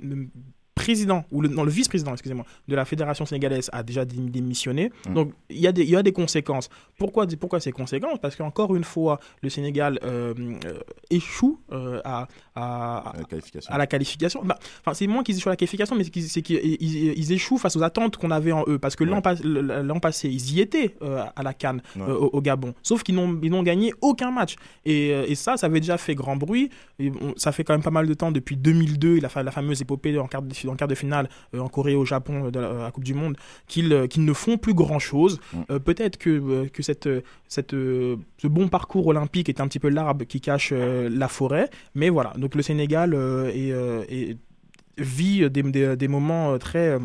président, 0.80 1.24
ou 1.30 1.42
le, 1.42 1.48
non, 1.48 1.64
le 1.64 1.70
vice-président, 1.70 2.12
excusez-moi, 2.12 2.44
de 2.68 2.74
la 2.74 2.84
fédération 2.84 3.26
sénégalaise 3.26 3.70
a 3.72 3.82
déjà 3.82 4.04
démissionné. 4.04 4.90
Mmh. 5.08 5.14
Donc, 5.14 5.32
il 5.48 5.58
y, 5.58 5.66
a 5.66 5.72
des, 5.72 5.84
y 5.84 5.96
a 5.96 6.02
des 6.02 6.12
conséquences. 6.12 6.68
Pourquoi, 6.98 7.26
pourquoi 7.38 7.60
ces 7.60 7.72
conséquences? 7.72 8.18
Parce 8.20 8.36
qu'encore 8.36 8.74
une 8.74 8.84
fois, 8.84 9.20
le 9.42 9.50
Sénégal 9.50 9.98
euh, 10.04 10.34
euh, 10.64 10.80
échoue 11.10 11.60
euh, 11.72 12.00
à, 12.04 12.28
à, 12.54 13.12
la 13.16 13.24
qualification. 13.24 13.72
À 13.72 13.78
la 13.78 13.86
qualification. 13.86 14.42
Bah, 14.44 14.58
c'est 14.92 15.06
moins 15.06 15.22
qu'ils 15.22 15.36
échouent 15.36 15.48
à 15.48 15.52
la 15.52 15.56
qualification, 15.56 15.96
mais 15.96 16.04
c'est 16.04 16.42
qu'ils 16.42 16.58
ils, 16.80 17.32
échouent 17.32 17.58
face 17.58 17.76
aux 17.76 17.82
attentes 17.82 18.16
qu'on 18.16 18.30
avait 18.30 18.52
en 18.52 18.64
eux. 18.68 18.78
Parce 18.78 18.96
que 18.96 19.04
l'an 19.04 20.00
passé, 20.00 20.28
ils 20.28 20.54
y 20.54 20.60
étaient 20.60 20.96
à 21.00 21.42
la 21.42 21.54
Cannes, 21.54 21.82
au, 21.98 22.40
Gabon. 22.40 22.74
Sauf 22.82 23.02
qu'ils 23.02 23.14
n'ont 23.14 23.62
gagné 23.62 23.92
aucun 24.00 24.30
match. 24.30 24.56
Et, 24.84 25.08
et, 25.08 25.34
ça, 25.34 25.56
ça 25.56 25.66
avait 25.66 25.80
déjà 25.80 25.98
fait 25.98 26.14
grand 26.14 26.36
bruit. 26.36 26.70
Et 26.98 27.12
ça 27.36 27.52
fait 27.52 27.64
quand 27.64 27.74
même 27.74 27.82
pas 27.82 27.90
mal 27.90 28.06
de 28.06 28.14
temps, 28.14 28.32
depuis 28.32 28.56
2002, 28.56 29.20
la, 29.20 29.42
la 29.42 29.50
fameuse 29.50 29.80
épopée 29.80 30.18
en 30.18 30.26
quart 30.26 30.42
de 30.42 30.54
en 30.70 30.76
quart 30.76 30.88
de 30.88 30.94
finale 30.94 31.28
euh, 31.54 31.60
en 31.60 31.68
Corée 31.68 31.94
au 31.94 32.04
Japon 32.04 32.46
euh, 32.46 32.50
de 32.50 32.60
la, 32.60 32.90
Coupe 32.90 33.04
du 33.04 33.14
Monde, 33.14 33.36
qu'ils 33.66 33.92
euh, 33.92 34.06
qu'ils 34.06 34.24
ne 34.24 34.32
font 34.32 34.56
plus 34.56 34.74
grand-chose. 34.74 35.40
Mm. 35.52 35.78
Peut-être 35.78 36.16
que, 36.16 36.66
que 36.68 36.82
cette, 36.82 37.08
cette, 37.48 37.72
ce 37.72 38.46
bon 38.46 38.68
parcours 38.68 39.06
olympique 39.06 39.48
est 39.48 39.60
un 39.60 39.68
petit 39.68 39.78
peu 39.78 39.88
l'arbre 39.88 40.24
qui 40.24 40.40
cache 40.40 40.72
la 40.72 41.28
forêt. 41.28 41.70
Mais 41.94 42.08
voilà, 42.08 42.32
donc 42.36 42.54
le 42.54 42.62
Sénégal 42.62 43.14
est, 43.14 44.36
vit 44.98 45.50
des, 45.50 45.62
des, 45.62 45.96
des 45.96 46.08
moments 46.08 46.58
très 46.58 46.98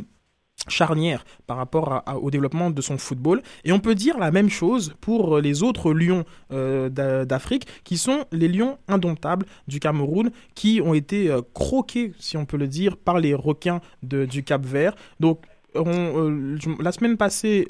charnière 0.68 1.26
par 1.48 1.58
rapport 1.58 2.04
au 2.22 2.32
développement 2.32 2.70
de 2.70 2.82
son 2.82 2.98
football. 2.98 3.42
Et 3.64 3.72
on 3.72 3.80
peut 3.80 3.96
dire 3.96 4.18
la 4.18 4.32
même 4.32 4.50
chose 4.50 4.96
pour 5.02 5.40
les 5.40 5.64
autres 5.64 5.94
lions 5.94 6.26
euh, 6.52 6.90
d'Afrique, 7.26 7.68
qui 7.84 7.98
sont 7.98 8.26
les 8.32 8.48
lions 8.48 8.78
indomptables 8.88 9.46
du 9.68 9.80
Cameroun, 9.80 10.32
qui 10.54 10.82
ont 10.84 10.94
été 10.94 11.30
euh, 11.30 11.42
croqués, 11.54 12.14
si 12.20 12.38
on 12.38 12.46
peut 12.46 12.58
le 12.58 12.68
dire, 12.68 12.98
par 12.98 13.20
les 13.20 13.34
requins 13.34 13.82
du 14.02 14.44
Cap 14.44 14.66
Vert. 14.66 14.96
Donc, 15.20 15.42
euh, 15.76 16.58
la 16.80 16.92
semaine 16.94 17.18
passée, 17.18 17.68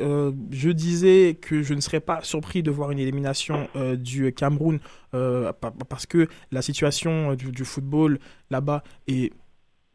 je 0.51 0.69
disais 0.69 1.39
que 1.41 1.63
je 1.63 1.73
ne 1.73 1.81
serais 1.81 1.99
pas 1.99 2.19
surpris 2.21 2.61
de 2.61 2.69
voir 2.69 2.91
une 2.91 2.99
élimination 2.99 3.67
du 3.95 4.31
Cameroun 4.31 4.79
parce 5.09 6.05
que 6.05 6.27
la 6.51 6.61
situation 6.61 7.33
du, 7.33 7.51
du 7.51 7.65
football 7.65 8.19
là-bas 8.51 8.83
est 9.07 9.33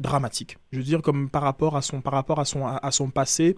dramatique. 0.00 0.58
Je 0.72 0.78
veux 0.78 0.84
dire, 0.84 1.02
comme 1.02 1.28
par 1.28 1.42
rapport 1.42 1.76
à 1.76 1.82
son, 1.82 2.00
par 2.00 2.14
rapport 2.14 2.40
à 2.40 2.44
son, 2.44 2.66
à, 2.66 2.90
son 2.90 3.10
passé, 3.10 3.56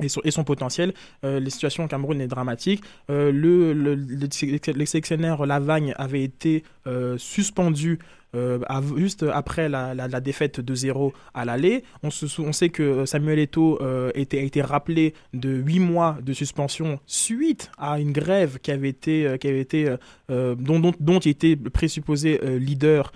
et 0.00 0.08
son, 0.08 0.20
et 0.24 0.30
son, 0.30 0.44
potentiel. 0.44 0.94
Euh, 1.24 1.40
les 1.40 1.50
situations 1.50 1.84
au 1.84 1.88
Cameroun 1.88 2.20
est 2.20 2.28
dramatique. 2.28 2.82
Euh, 3.10 3.32
le, 3.32 3.72
le, 3.72 3.94
le, 3.94 5.46
Lavagne 5.46 5.92
avait 5.96 6.22
été 6.22 6.62
euh, 6.86 7.18
suspendu 7.18 7.98
euh, 8.34 8.58
juste 8.96 9.24
après 9.32 9.68
la, 9.68 9.94
la, 9.94 10.20
défaite 10.20 10.60
de 10.60 10.74
0 10.74 11.12
à 11.32 11.44
l'aller. 11.44 11.82
On, 12.02 12.08
on, 12.08 12.52
sait 12.52 12.68
que 12.68 13.06
Samuel 13.06 13.38
Eto'o 13.38 13.78
euh, 13.80 14.10
était, 14.14 14.38
a 14.38 14.42
été 14.42 14.60
rappelé 14.60 15.14
de 15.32 15.48
8 15.48 15.80
mois 15.80 16.18
de 16.22 16.32
suspension 16.34 17.00
suite 17.06 17.70
à 17.78 17.98
une 17.98 18.12
grève 18.12 18.58
qui 18.58 18.70
avait 18.70 18.90
été, 18.90 19.26
euh, 19.26 19.36
qui 19.38 19.48
avait 19.48 19.60
été 19.60 19.94
dont, 20.28 20.78
dont, 20.78 20.92
dont, 21.00 21.18
il 21.20 21.30
était 21.30 21.56
présupposé 21.56 22.38
leader 22.58 23.12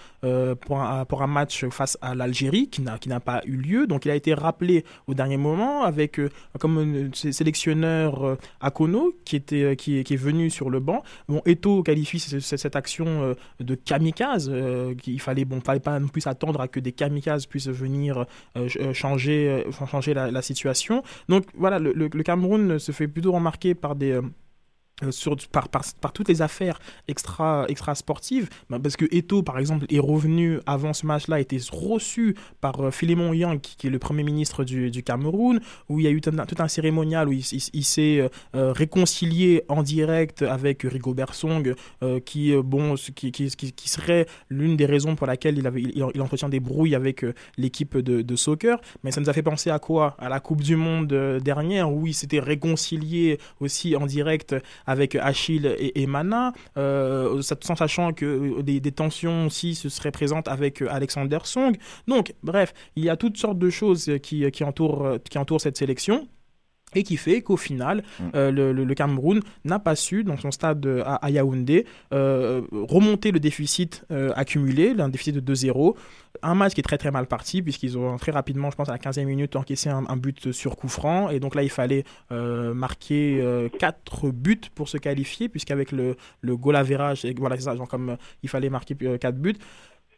pour, 0.61 0.81
un, 0.81 1.05
pour 1.05 1.23
un 1.23 1.27
match 1.27 1.67
face 1.69 1.99
à 2.01 2.15
l'Algérie 2.15 2.69
qui 2.69 2.81
n'a 2.83 3.21
pas 3.21 3.43
eu 3.45 3.57
lieu. 3.57 3.87
Donc 3.87 4.07
il 4.07 4.11
a 4.11 4.15
été 4.15 4.33
rappelé 4.33 4.85
au 5.07 5.15
dernier 5.15 5.37
moment 5.37 5.83
avec 5.83 6.21
comme 6.59 7.11
sélectionneur 7.13 8.39
Akono 8.61 9.15
qui, 9.25 9.37
était, 9.37 9.77
qui, 9.77 10.03
qui, 10.05 10.15
est 10.15 10.17
venu 10.17 10.49
sur 10.49 10.71
le 10.71 10.81
banc. 10.81 11.03
Bon, 11.29 11.43
Eto'o 11.45 11.83
qualifie 11.83 12.19
cette 12.19 12.77
action 12.77 13.35
de 13.61 13.75
kamikaze 13.75 14.51
il 15.07 15.21
fallait 15.21 15.45
bon 15.45 15.61
fallait 15.61 15.81
pas 15.81 15.99
non 15.99 16.09
plus 16.09 16.27
attendre 16.27 16.61
à 16.61 16.69
que 16.69 16.81
des 16.81 16.93
kamikazes 16.93 17.47
puissent 17.47 17.69
venir 17.69 18.27
euh, 18.57 18.69
euh, 18.81 18.93
changer 18.93 19.65
euh, 19.67 19.87
changer 19.87 20.15
la, 20.15 20.43
situation. 20.43 21.03
Donc 21.29 21.47
voilà 21.55 21.79
le, 21.79 22.09
Cameroun 22.23 22.79
se 22.79 22.93
fait 22.93 23.09
plutôt 23.09 23.33
remarquer 23.33 23.75
par 23.75 23.95
des 23.97 24.21
sur, 25.11 25.37
par, 25.51 25.69
par, 25.69 25.83
par, 26.01 26.13
toutes 26.13 26.29
les 26.29 26.43
affaires 26.43 26.79
extra, 27.09 27.67
extra 27.69 27.95
sportives, 27.95 28.49
bah, 28.71 28.79
parce 28.83 28.97
que 28.97 29.07
Eto, 29.11 29.43
par 29.43 29.59
exemple, 29.59 29.87
est 29.91 29.99
revenu 29.99 30.61
avant 30.67 30.93
ce 30.93 31.07
match-là, 31.07 31.41
été 31.41 31.59
reçu 31.71 32.37
par 32.61 32.81
euh, 32.81 32.91
Philemon 32.91 33.33
Yang, 33.33 33.61
qui, 33.61 33.87
est 33.87 33.91
le 33.91 33.99
Premier 33.99 34.23
ministre 34.23 34.65
du, 34.65 34.91
du, 34.91 35.03
Cameroun, 35.03 35.61
où 35.89 36.01
il 36.01 36.05
y 36.05 36.09
a 36.09 36.11
eu 36.11 36.21
tout 36.21 36.31
un, 36.59 36.69
cérémonial 36.69 37.29
où 37.29 37.33
il, 37.33 37.85
s'est 37.85 38.29
euh, 38.55 38.73
réconcilié 38.73 39.65
en 39.69 39.83
direct 39.83 40.43
avec 40.43 40.83
Rigobert 40.83 41.35
Song, 41.35 41.75
qui, 42.25 42.55
bon, 42.57 42.95
qui, 42.95 43.33
qui, 43.33 43.51
qui 43.51 43.89
serait 43.89 44.27
l'une 44.49 44.77
des 44.77 44.87
raisons 44.87 45.17
pour 45.17 45.27
laquelle 45.27 45.59
il, 45.59 45.67
avait, 45.67 45.83
il, 45.83 46.23
entretient 46.23 46.49
des 46.49 46.61
brouilles 46.61 46.95
avec 46.95 47.25
l'équipe 47.57 47.97
de, 47.97 48.23
de, 48.23 48.37
soccer. 48.37 48.81
Mais 49.03 49.11
ça 49.11 49.21
nous 49.21 49.31
a 49.31 49.33
fait 49.33 49.43
penser 49.43 49.71
à 49.71 49.79
quoi? 49.79 50.17
À 50.19 50.29
la 50.29 50.41
Coupe 50.41 50.63
du 50.63 50.77
Monde 50.77 51.41
dernière, 51.43 51.93
où 51.93 52.07
il 52.07 52.15
s'était 52.15 52.41
réconcilié 52.41 53.39
aussi 53.61 53.97
en 53.97 54.07
direct 54.07 54.55
avec 54.87 54.92
Achille 55.21 55.75
et, 55.79 56.07
Mana, 56.07 56.53
sans 56.77 57.77
sachant 57.77 58.13
que 58.13 58.61
des, 58.63 58.81
des, 58.81 58.93
tensions 58.93 59.47
aussi 59.47 59.75
se 59.75 59.89
seraient 59.89 60.13
présentes 60.13 60.49
avec 60.49 60.83
Alexander 60.83 61.39
Song. 61.45 61.77
Donc, 62.07 62.35
bref, 62.43 62.73
il 62.97 63.05
y 63.05 63.11
a 63.11 63.17
toutes 63.17 63.37
sortes 63.37 63.59
de 63.59 63.71
choses 63.71 64.11
qui 64.23 64.65
entourent 64.65 65.61
cette 65.61 65.77
sélection 65.77 66.29
et 66.95 67.03
qui 67.03 67.17
fait 67.17 67.43
qu'au 67.43 67.57
final, 67.57 68.03
mm. 68.21 68.25
euh, 68.35 68.73
le, 68.73 68.95
Cameroun 68.95 69.41
n'a 69.65 69.79
pas 69.79 69.97
su, 69.97 70.25
dans 70.25 70.37
son 70.37 70.51
stade 70.51 70.85
euh, 70.87 71.03
à, 71.05 71.31
Yaoundé, 71.31 71.87
euh, 72.13 72.63
remonter 72.73 73.31
le 73.31 73.41
déficit 73.41 74.05
accumulé, 74.35 74.95
un 74.99 75.09
déficit 75.09 75.35
de 75.35 75.55
2-0. 75.55 75.95
Un 76.43 76.55
match 76.55 76.73
qui 76.73 76.81
est 76.81 76.85
très 76.85 76.99
très 76.99 77.11
mal 77.11 77.27
parti, 77.27 77.63
puisqu'ils 77.63 77.99
ont 77.99 78.17
très 78.17 78.33
rapidement, 78.33 78.71
je 78.71 78.77
pense 78.77 78.89
à 78.89 78.93
la 78.93 78.99
15e 78.99 79.25
minute, 79.25 79.55
encaissé 79.55 79.91
un, 79.91 80.17
but 80.17 80.51
sur 80.53 80.77
coup 80.77 80.89
franc. 80.89 81.31
Et 81.31 81.41
donc 81.41 81.55
là, 81.55 81.63
il 81.63 81.71
fallait 81.71 82.05
marquer 82.31 83.69
4 83.79 84.31
buts 84.31 84.61
pour 84.75 84.89
se 84.89 84.97
qualifier, 84.97 85.49
puisqu'avec 85.49 85.93
le, 85.93 86.17
le 86.41 86.57
goal 86.57 86.77
average, 86.77 87.27
voilà, 87.37 87.59
ça, 87.59 87.77
genre 87.77 87.89
comme 87.89 88.17
il 88.43 88.49
fallait 88.49 88.71
marquer 88.71 88.95
4 88.95 89.37
buts. 89.37 89.57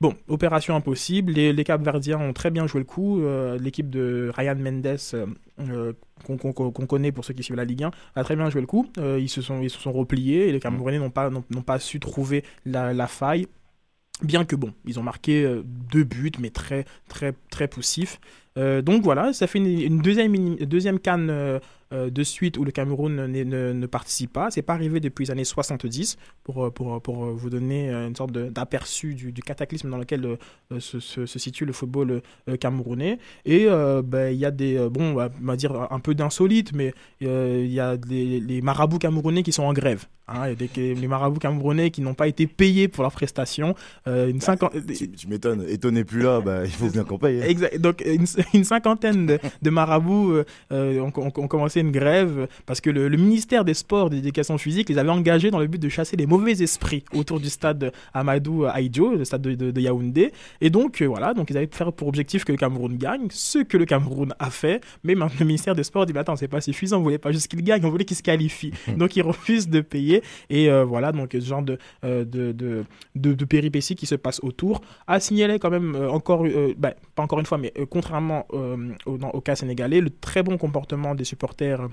Bon, 0.00 0.14
opération 0.28 0.74
impossible. 0.74 1.32
Les, 1.32 1.52
les 1.52 1.64
Cap-Verdiens 1.64 2.18
ont 2.18 2.32
très 2.32 2.50
bien 2.50 2.66
joué 2.66 2.80
le 2.80 2.84
coup. 2.84 3.22
L'équipe 3.58 3.90
de 3.90 4.30
Ryan 4.34 4.56
Mendes 4.56 4.98
qu'on 6.24 6.86
connaît 6.86 7.12
pour 7.12 7.24
ceux 7.24 7.34
qui 7.34 7.42
suivent 7.42 7.56
la 7.56 7.64
Ligue 7.64 7.84
1, 7.84 7.90
a 8.16 8.24
très 8.24 8.36
bien 8.36 8.50
joué 8.50 8.60
le 8.60 8.66
coup. 8.66 8.86
Euh, 8.98 9.18
ils, 9.20 9.28
se 9.28 9.42
sont, 9.42 9.60
ils 9.62 9.70
se 9.70 9.78
sont 9.78 9.92
repliés 9.92 10.48
et 10.48 10.52
les 10.52 10.60
Camerounais 10.60 10.98
n'ont 10.98 11.10
pas, 11.10 11.30
pas 11.66 11.78
su 11.78 12.00
trouver 12.00 12.44
la, 12.64 13.06
faille. 13.06 13.46
Bien 14.22 14.44
que 14.44 14.56
bon, 14.56 14.72
ils 14.84 14.98
ont 14.98 15.02
marqué 15.02 15.44
euh, 15.44 15.62
deux 15.64 16.04
buts, 16.04 16.32
mais 16.38 16.50
très 16.50 16.84
très 17.08 17.34
très 17.50 17.66
poussifs. 17.66 18.20
Euh, 18.56 18.80
donc 18.80 19.02
voilà, 19.02 19.32
ça 19.32 19.48
fait 19.48 19.58
une, 19.58 19.98
deuxième, 19.98 20.54
deuxième 20.56 21.00
canne 21.00 21.28
euh, 21.30 21.58
de 21.94 22.22
suite 22.22 22.58
où 22.58 22.64
le 22.64 22.72
Cameroun 22.72 23.26
ne, 23.26 23.72
ne, 23.72 23.86
participe 23.86 24.32
pas. 24.32 24.50
C'est 24.50 24.62
pas 24.62 24.74
arrivé 24.74 25.00
depuis 25.00 25.24
les 25.26 25.30
années 25.30 25.44
70 25.44 26.16
pour, 26.42 26.72
pour, 26.72 27.00
pour 27.00 27.26
vous 27.26 27.50
donner 27.50 27.90
une 27.90 28.16
sorte 28.16 28.32
d'aperçu 28.32 29.14
du, 29.14 29.32
cataclysme 29.42 29.90
dans 29.90 29.98
lequel 29.98 30.24
euh, 30.24 30.80
se, 30.80 30.98
se, 31.00 31.38
situe 31.38 31.64
le 31.64 31.72
football 31.72 32.22
euh, 32.48 32.56
camerounais. 32.56 33.18
Et 33.44 33.66
ben, 33.66 34.32
il 34.32 34.38
y 34.38 34.44
a 34.44 34.50
des, 34.50 34.88
bon, 34.90 35.16
on 35.16 35.46
va 35.46 35.56
dire 35.56 35.88
un 35.90 36.00
peu 36.00 36.14
d'insolite, 36.14 36.72
mais 36.74 36.92
il 37.20 37.66
y 37.72 37.80
a 37.80 37.96
des, 37.96 38.40
les 38.40 38.62
marabouts 38.62 38.98
camerounais 38.98 39.42
qui 39.42 39.52
sont 39.52 39.64
en 39.64 39.72
grève. 39.72 40.06
Hein, 40.28 40.48
y 40.48 40.52
a 40.52 40.54
des, 40.54 40.94
les 40.94 41.06
marabouts 41.08 41.38
camerounais 41.38 41.90
qui 41.90 42.00
n'ont 42.00 42.14
pas 42.14 42.28
été 42.28 42.46
payés 42.46 42.88
pour 42.88 43.02
leurs 43.02 43.12
prestations. 43.12 43.74
une 44.06 44.38
bah, 44.38 44.70
tu, 45.16 45.28
m'étonnes, 45.28 45.64
étonné 45.68 46.04
plus 46.04 46.22
là, 46.22 46.40
bah, 46.40 46.64
il 46.64 46.70
faut 46.70 46.88
bien 46.88 47.04
qu'on 47.04 47.18
paye. 47.18 47.42
Hein. 47.42 47.46
Exact. 47.46 47.78
Donc 47.78 48.02
une, 48.04 48.26
une 48.54 48.64
cinquantaine 48.64 49.26
de, 49.26 49.38
de 49.62 49.70
marabouts 49.70 50.34
ont, 50.70 51.12
ont, 51.16 51.32
ont 51.36 51.48
commencé 51.48 51.80
une 51.80 51.92
grève 51.92 52.48
parce 52.66 52.80
que 52.80 52.90
le, 52.90 53.08
ministère 53.16 53.64
des 53.64 53.74
Sports 53.74 54.08
et 54.08 54.10
de 54.10 54.14
l'Éducation 54.16 54.58
physique 54.58 54.88
les 54.88 54.98
avait 54.98 55.10
engagés 55.10 55.50
dans 55.50 55.58
le 55.58 55.66
but 55.66 55.80
de 55.80 55.88
chasser 55.88 56.16
les 56.16 56.26
mauvais 56.26 56.62
esprits 56.62 57.04
autour 57.14 57.40
du 57.40 57.48
stade 57.48 57.92
Amadou 58.12 58.64
Aïdjo, 58.64 59.14
le 59.14 59.24
stade 59.24 59.42
de, 59.42 59.80
Yaoundé. 59.80 60.32
Et 60.60 60.70
donc, 60.70 61.02
euh, 61.02 61.06
voilà, 61.06 61.34
donc 61.34 61.50
ils 61.50 61.56
avaient 61.56 61.68
faire 61.70 61.92
pour 61.92 62.08
objectif 62.08 62.44
que 62.44 62.52
le 62.52 62.58
Cameroun 62.58 62.96
gagne, 62.96 63.26
ce 63.30 63.58
que 63.58 63.76
le 63.76 63.84
Cameroun 63.84 64.34
a 64.38 64.50
fait. 64.50 64.80
Mais 65.02 65.14
maintenant, 65.14 65.36
le 65.40 65.46
ministère 65.46 65.74
des 65.74 65.84
Sports 65.84 66.06
dit, 66.06 66.12
bah, 66.12 66.20
attends, 66.20 66.36
c'est 66.36 66.48
pas 66.48 66.60
suffisant, 66.60 66.98
on 66.98 67.02
voulait 67.02 67.18
pas 67.18 67.32
juste 67.32 67.48
qu'il 67.48 67.62
gagne, 67.62 67.84
on 67.84 67.90
voulait 67.90 68.04
qu'il 68.04 68.16
se 68.16 68.22
qualifie. 68.22 68.72
donc, 68.96 69.16
ils 69.16 69.22
refusent 69.22 69.68
de 69.68 69.80
payer. 69.80 70.13
Et 70.50 70.70
euh, 70.70 70.84
voilà, 70.84 71.12
donc 71.12 71.30
ce 71.32 71.40
genre 71.40 71.62
de, 71.62 71.78
euh, 72.04 72.24
de, 72.24 72.52
de, 72.52 72.84
de, 73.14 73.44
péripéties 73.44 73.94
qui 73.94 74.06
se 74.06 74.14
passent 74.14 74.40
autour. 74.42 74.80
À 75.06 75.20
signaler 75.20 75.58
quand 75.58 75.70
même 75.70 75.96
encore, 76.10 76.44
bah, 76.76 76.94
pas 77.14 77.22
encore 77.22 77.40
une 77.40 77.46
fois, 77.46 77.58
mais 77.58 77.72
contrairement 77.90 78.46
au, 79.06 79.18
au, 79.32 79.40
cas 79.40 79.54
sénégalais, 79.54 80.00
le 80.00 80.10
très 80.10 80.42
bon 80.42 80.58
comportement 80.58 81.14
des 81.14 81.24
supporters 81.24 81.88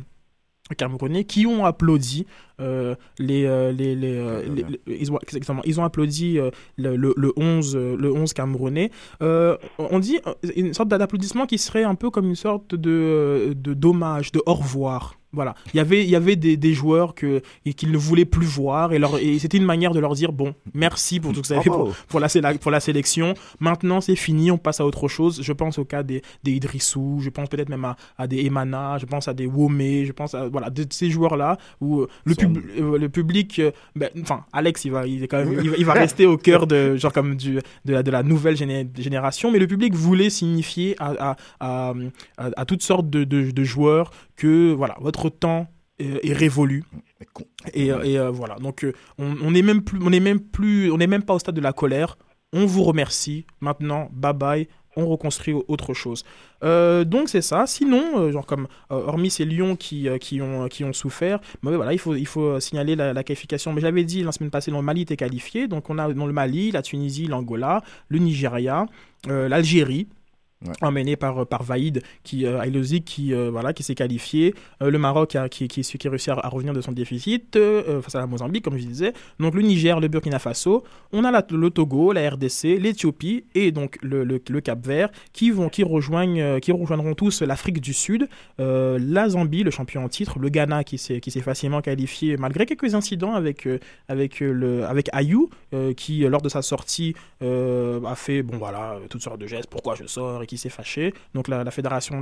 camerounais 0.75 1.23
qui 1.23 1.45
ont 1.45 1.65
applaudi 1.65 2.25
euh, 2.59 2.95
les, 3.17 3.45
euh, 3.45 3.71
les, 3.71 3.95
les, 3.95 4.15
euh, 4.15 4.43
ils, 4.87 5.11
ont, 5.11 5.19
exactement, 5.19 5.61
ils 5.65 5.79
ont 5.79 5.83
applaudi 5.83 6.39
le, 6.77 6.95
le, 6.95 7.33
11 7.35 7.75
le 7.75 8.11
11 8.11 8.33
camerounais. 8.33 8.91
On 9.19 9.99
dit 9.99 10.19
une 10.55 10.73
sorte 10.73 10.89
d'applaudissement 10.89 11.45
qui 11.45 11.57
serait 11.57 11.83
un 11.83 11.95
peu 11.95 12.09
comme 12.09 12.27
une 12.27 12.35
sorte 12.35 12.75
de, 12.75 13.53
de 13.55 13.73
dommage 13.73 14.31
de 14.31 14.41
au 14.45 14.53
revoir 14.53 15.15
voilà, 15.33 15.55
il 15.73 15.77
y 15.77 15.79
avait, 15.79 16.03
il 16.03 16.09
y 16.09 16.15
avait 16.15 16.35
des, 16.35 16.57
des 16.57 16.73
joueurs 16.73 17.15
que, 17.15 17.41
qu'ils 17.77 17.91
ne 17.91 17.97
voulaient 17.97 18.25
plus 18.25 18.45
voir 18.45 18.91
et, 18.91 18.99
leur, 18.99 19.17
et 19.17 19.39
c'était 19.39 19.57
une 19.57 19.65
manière 19.65 19.93
de 19.93 19.99
leur 19.99 20.13
dire 20.13 20.33
bon, 20.33 20.53
merci 20.73 21.19
pour 21.19 21.31
tout 21.31 21.37
ce 21.37 21.41
que 21.41 21.47
vous 21.47 21.53
avez 21.53 21.63
fait 21.63 21.69
pour, 21.69 21.93
pour, 22.07 22.19
la, 22.19 22.27
pour 22.59 22.71
la 22.71 22.79
sélection. 22.79 23.33
Maintenant, 23.59 24.01
c'est 24.01 24.15
fini, 24.15 24.51
on 24.51 24.57
passe 24.57 24.81
à 24.81 24.85
autre 24.85 25.07
chose. 25.07 25.41
Je 25.41 25.53
pense 25.53 25.79
au 25.79 25.85
cas 25.85 26.03
des, 26.03 26.21
des 26.43 26.51
Idrissou, 26.51 27.19
je 27.21 27.29
pense 27.29 27.47
peut-être 27.47 27.69
même 27.69 27.85
à, 27.85 27.95
à, 28.17 28.27
des 28.27 28.45
Emana, 28.45 28.97
je 28.97 29.05
pense 29.05 29.27
à 29.27 29.33
des 29.33 29.45
Womé, 29.45 30.05
je 30.05 30.11
pense 30.11 30.33
à 30.33 30.49
voilà, 30.49 30.69
de, 30.69 30.85
ces 30.89 31.09
joueurs-là 31.09 31.57
où 31.79 32.05
le, 32.25 32.35
pub, 32.35 32.57
euh, 32.57 32.97
le 32.97 33.09
public, 33.09 33.59
euh, 33.59 33.71
ben, 33.95 34.09
enfin, 34.21 34.43
Alex, 34.51 34.83
il 34.85 34.91
va, 34.91 35.07
il, 35.07 35.23
est 35.23 35.27
quand 35.27 35.45
même, 35.45 35.61
il, 35.77 35.85
va 35.85 35.93
rester 36.05 36.25
au 36.25 36.37
cœur 36.37 36.67
de, 36.67 36.97
genre 36.97 37.13
comme 37.13 37.35
du, 37.35 37.59
de, 37.85 37.93
la, 37.93 38.03
de 38.03 38.11
la 38.11 38.23
nouvelle 38.23 38.57
génération, 38.57 39.49
mais 39.51 39.59
le 39.59 39.67
public 39.67 39.93
voulait 39.93 40.29
signifier 40.29 40.95
à, 40.99 41.35
à, 41.59 41.93
à, 42.37 42.49
à 42.57 42.65
toutes 42.65 42.83
sortes 42.83 43.09
de, 43.09 43.23
de, 43.23 43.51
de 43.51 43.63
joueurs 43.63 44.11
que 44.35 44.73
voilà, 44.73 44.95
votre 44.99 45.20
temps 45.29 45.67
est, 45.99 46.33
révolu. 46.33 46.83
Et, 47.73 47.87
et 47.87 47.91
euh, 47.91 48.31
voilà, 48.31 48.55
donc 48.55 48.83
euh, 48.83 48.93
on 49.17 49.51
n'est 49.51 49.61
même 49.61 49.83
plus, 49.83 49.99
on 50.03 50.11
est 50.11 50.19
même 50.19 50.39
plus, 50.39 50.91
on 50.91 50.97
n'est 50.97 51.07
même 51.07 51.23
pas 51.23 51.33
au 51.33 51.39
stade 51.39 51.55
de 51.55 51.61
la 51.61 51.73
colère. 51.73 52.17
On 52.53 52.65
vous 52.65 52.83
remercie. 52.83 53.45
Maintenant, 53.61 54.09
bye 54.11 54.33
bye. 54.33 54.67
On 54.97 55.07
reconstruit 55.07 55.53
autre 55.69 55.93
chose. 55.93 56.25
Euh, 56.65 57.05
donc 57.05 57.29
c'est 57.29 57.41
ça. 57.41 57.65
Sinon, 57.65 58.29
genre 58.29 58.45
comme 58.45 58.67
hormis 58.89 59.29
ces 59.29 59.45
lions 59.45 59.77
qui, 59.77 60.09
qui, 60.19 60.41
ont, 60.41 60.67
qui 60.67 60.83
ont 60.83 60.91
souffert, 60.91 61.39
mais 61.63 61.73
voilà, 61.73 61.93
il 61.93 61.99
faut, 61.99 62.13
il 62.13 62.27
faut 62.27 62.59
signaler 62.59 62.97
la, 62.97 63.23
qualification. 63.23 63.71
Mais 63.71 63.79
j'avais 63.79 64.03
dit 64.03 64.21
la 64.21 64.33
semaine 64.33 64.49
passée, 64.51 64.69
le 64.69 64.81
Mali 64.81 65.03
était 65.03 65.15
qualifié. 65.15 65.69
Donc 65.69 65.89
on 65.89 65.97
a 65.97 66.13
dans 66.13 66.27
le 66.27 66.33
Mali, 66.33 66.71
la 66.71 66.81
Tunisie, 66.81 67.27
l'Angola, 67.27 67.83
le 68.09 68.19
Nigeria, 68.19 68.85
l'Algérie 69.27 70.09
emmené 70.81 71.15
par 71.15 71.45
par 71.47 71.63
Vaïd 71.63 72.01
qui 72.23 72.45
euh, 72.45 72.59
qui 73.05 73.33
euh, 73.33 73.49
voilà 73.51 73.73
qui 73.73 73.83
s'est 73.83 73.95
qualifié 73.95 74.53
euh, 74.81 74.89
le 74.89 74.97
Maroc 74.97 75.37
qui 75.49 75.67
qui, 75.67 75.81
qui 75.81 76.07
a 76.07 76.09
réussi 76.09 76.29
à, 76.31 76.35
revenir 76.49 76.73
de 76.73 76.81
son 76.81 76.91
déficit 76.91 77.55
euh, 77.55 78.01
face 78.01 78.15
à 78.15 78.19
la 78.19 78.27
Mozambique 78.27 78.63
comme 78.63 78.77
je 78.77 78.85
disais. 78.85 79.13
Donc 79.39 79.55
le 79.55 79.61
Niger 79.61 79.99
le 79.99 80.07
Burkina 80.07 80.39
Faso. 80.39 80.83
On 81.11 81.23
a 81.23 81.31
le 81.31 81.69
Togo 81.69 82.11
la 82.13 82.29
RDC 82.29 82.79
l'Éthiopie 82.79 83.45
et 83.55 83.71
donc 83.71 83.97
le, 84.01 84.23
le, 84.23 84.61
Cap 84.61 84.85
Vert 84.85 85.09
qui 85.33 85.49
vont 85.49 85.69
qui 85.69 85.83
rejoignent 85.83 86.59
qui 86.59 86.71
rejoindront 86.71 87.15
tous 87.15 87.41
l'Afrique 87.41 87.81
du 87.81 87.93
Sud. 87.93 88.27
La 88.59 89.29
Zambie 89.29 89.63
le 89.63 89.71
champion 89.71 90.03
en 90.03 90.09
titre 90.09 90.39
le 90.39 90.49
Ghana 90.49 90.83
qui 90.83 90.97
s'est 90.97 91.19
qui 91.19 91.31
s'est 91.31 91.41
facilement 91.41 91.81
qualifié 91.81 92.37
malgré 92.37 92.65
quelques 92.65 92.93
incidents 92.93 93.33
avec 93.33 93.67
avec 94.07 94.39
le 94.39 94.85
avec 94.85 95.09
Ayou 95.13 95.49
qui 95.97 96.19
lors 96.19 96.41
de 96.41 96.49
sa 96.49 96.61
sortie 96.61 97.15
a 97.41 98.15
fait 98.15 98.43
bon 98.43 98.57
voilà 98.57 98.97
toutes 99.09 99.21
sortes 99.21 99.39
de 99.39 99.47
gestes. 99.47 99.69
Pourquoi 99.69 99.95
je 99.95 100.05
sors 100.05 100.43
qui 100.51 100.57
s'est 100.57 100.69
fâché. 100.69 101.13
Donc 101.33 101.47
la, 101.47 101.71
fédération 101.71 102.21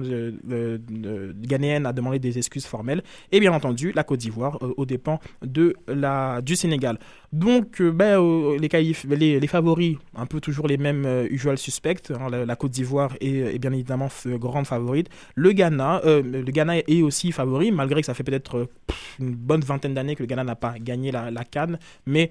ghanéenne 1.51 1.87
a 1.87 1.93
demandé 1.93 2.19
des 2.19 2.37
excuses 2.37 2.67
formelles. 2.67 3.01
Et 3.31 3.39
bien 3.39 3.51
entendu, 3.51 3.91
la 3.91 4.03
Côte 4.03 4.19
d'Ivoire 4.19 4.59
euh, 4.61 4.71
aux 4.77 4.85
dépens 4.85 5.19
de 5.41 5.75
la, 5.87 6.39
du 6.41 6.55
Sénégal. 6.55 6.99
Donc 7.33 7.81
euh, 7.81 7.91
ben, 7.91 8.21
les, 8.59 9.39
les, 9.39 9.47
favoris, 9.47 9.97
un 10.15 10.27
peu 10.27 10.39
toujours 10.39 10.67
les 10.67 10.77
mêmes 10.77 11.05
euh, 11.07 11.27
usual 11.31 11.57
suspects. 11.57 12.11
Hein, 12.11 12.29
la, 12.29 12.55
Côte 12.55 12.69
d'Ivoire 12.71 13.15
est, 13.19 13.57
bien 13.57 13.73
évidemment 13.73 14.09
grande 14.25 14.67
favorite. 14.67 15.09
Le 15.33 15.51
Ghana, 15.51 16.01
le 16.05 16.51
Ghana 16.51 16.77
est 16.77 17.01
aussi 17.01 17.31
favori, 17.31 17.71
malgré 17.71 18.01
que 18.01 18.05
ça 18.05 18.13
fait 18.13 18.23
peut-être 18.23 18.67
une 19.19 19.33
bonne 19.33 19.61
vingtaine 19.61 19.95
d'années 19.95 20.15
que 20.15 20.21
le 20.21 20.27
Ghana 20.27 20.43
n'a 20.43 20.55
pas 20.55 20.75
gagné 20.79 21.11
la, 21.11 21.31
la 21.31 21.43
Cannes. 21.43 21.79
Mais 22.05 22.29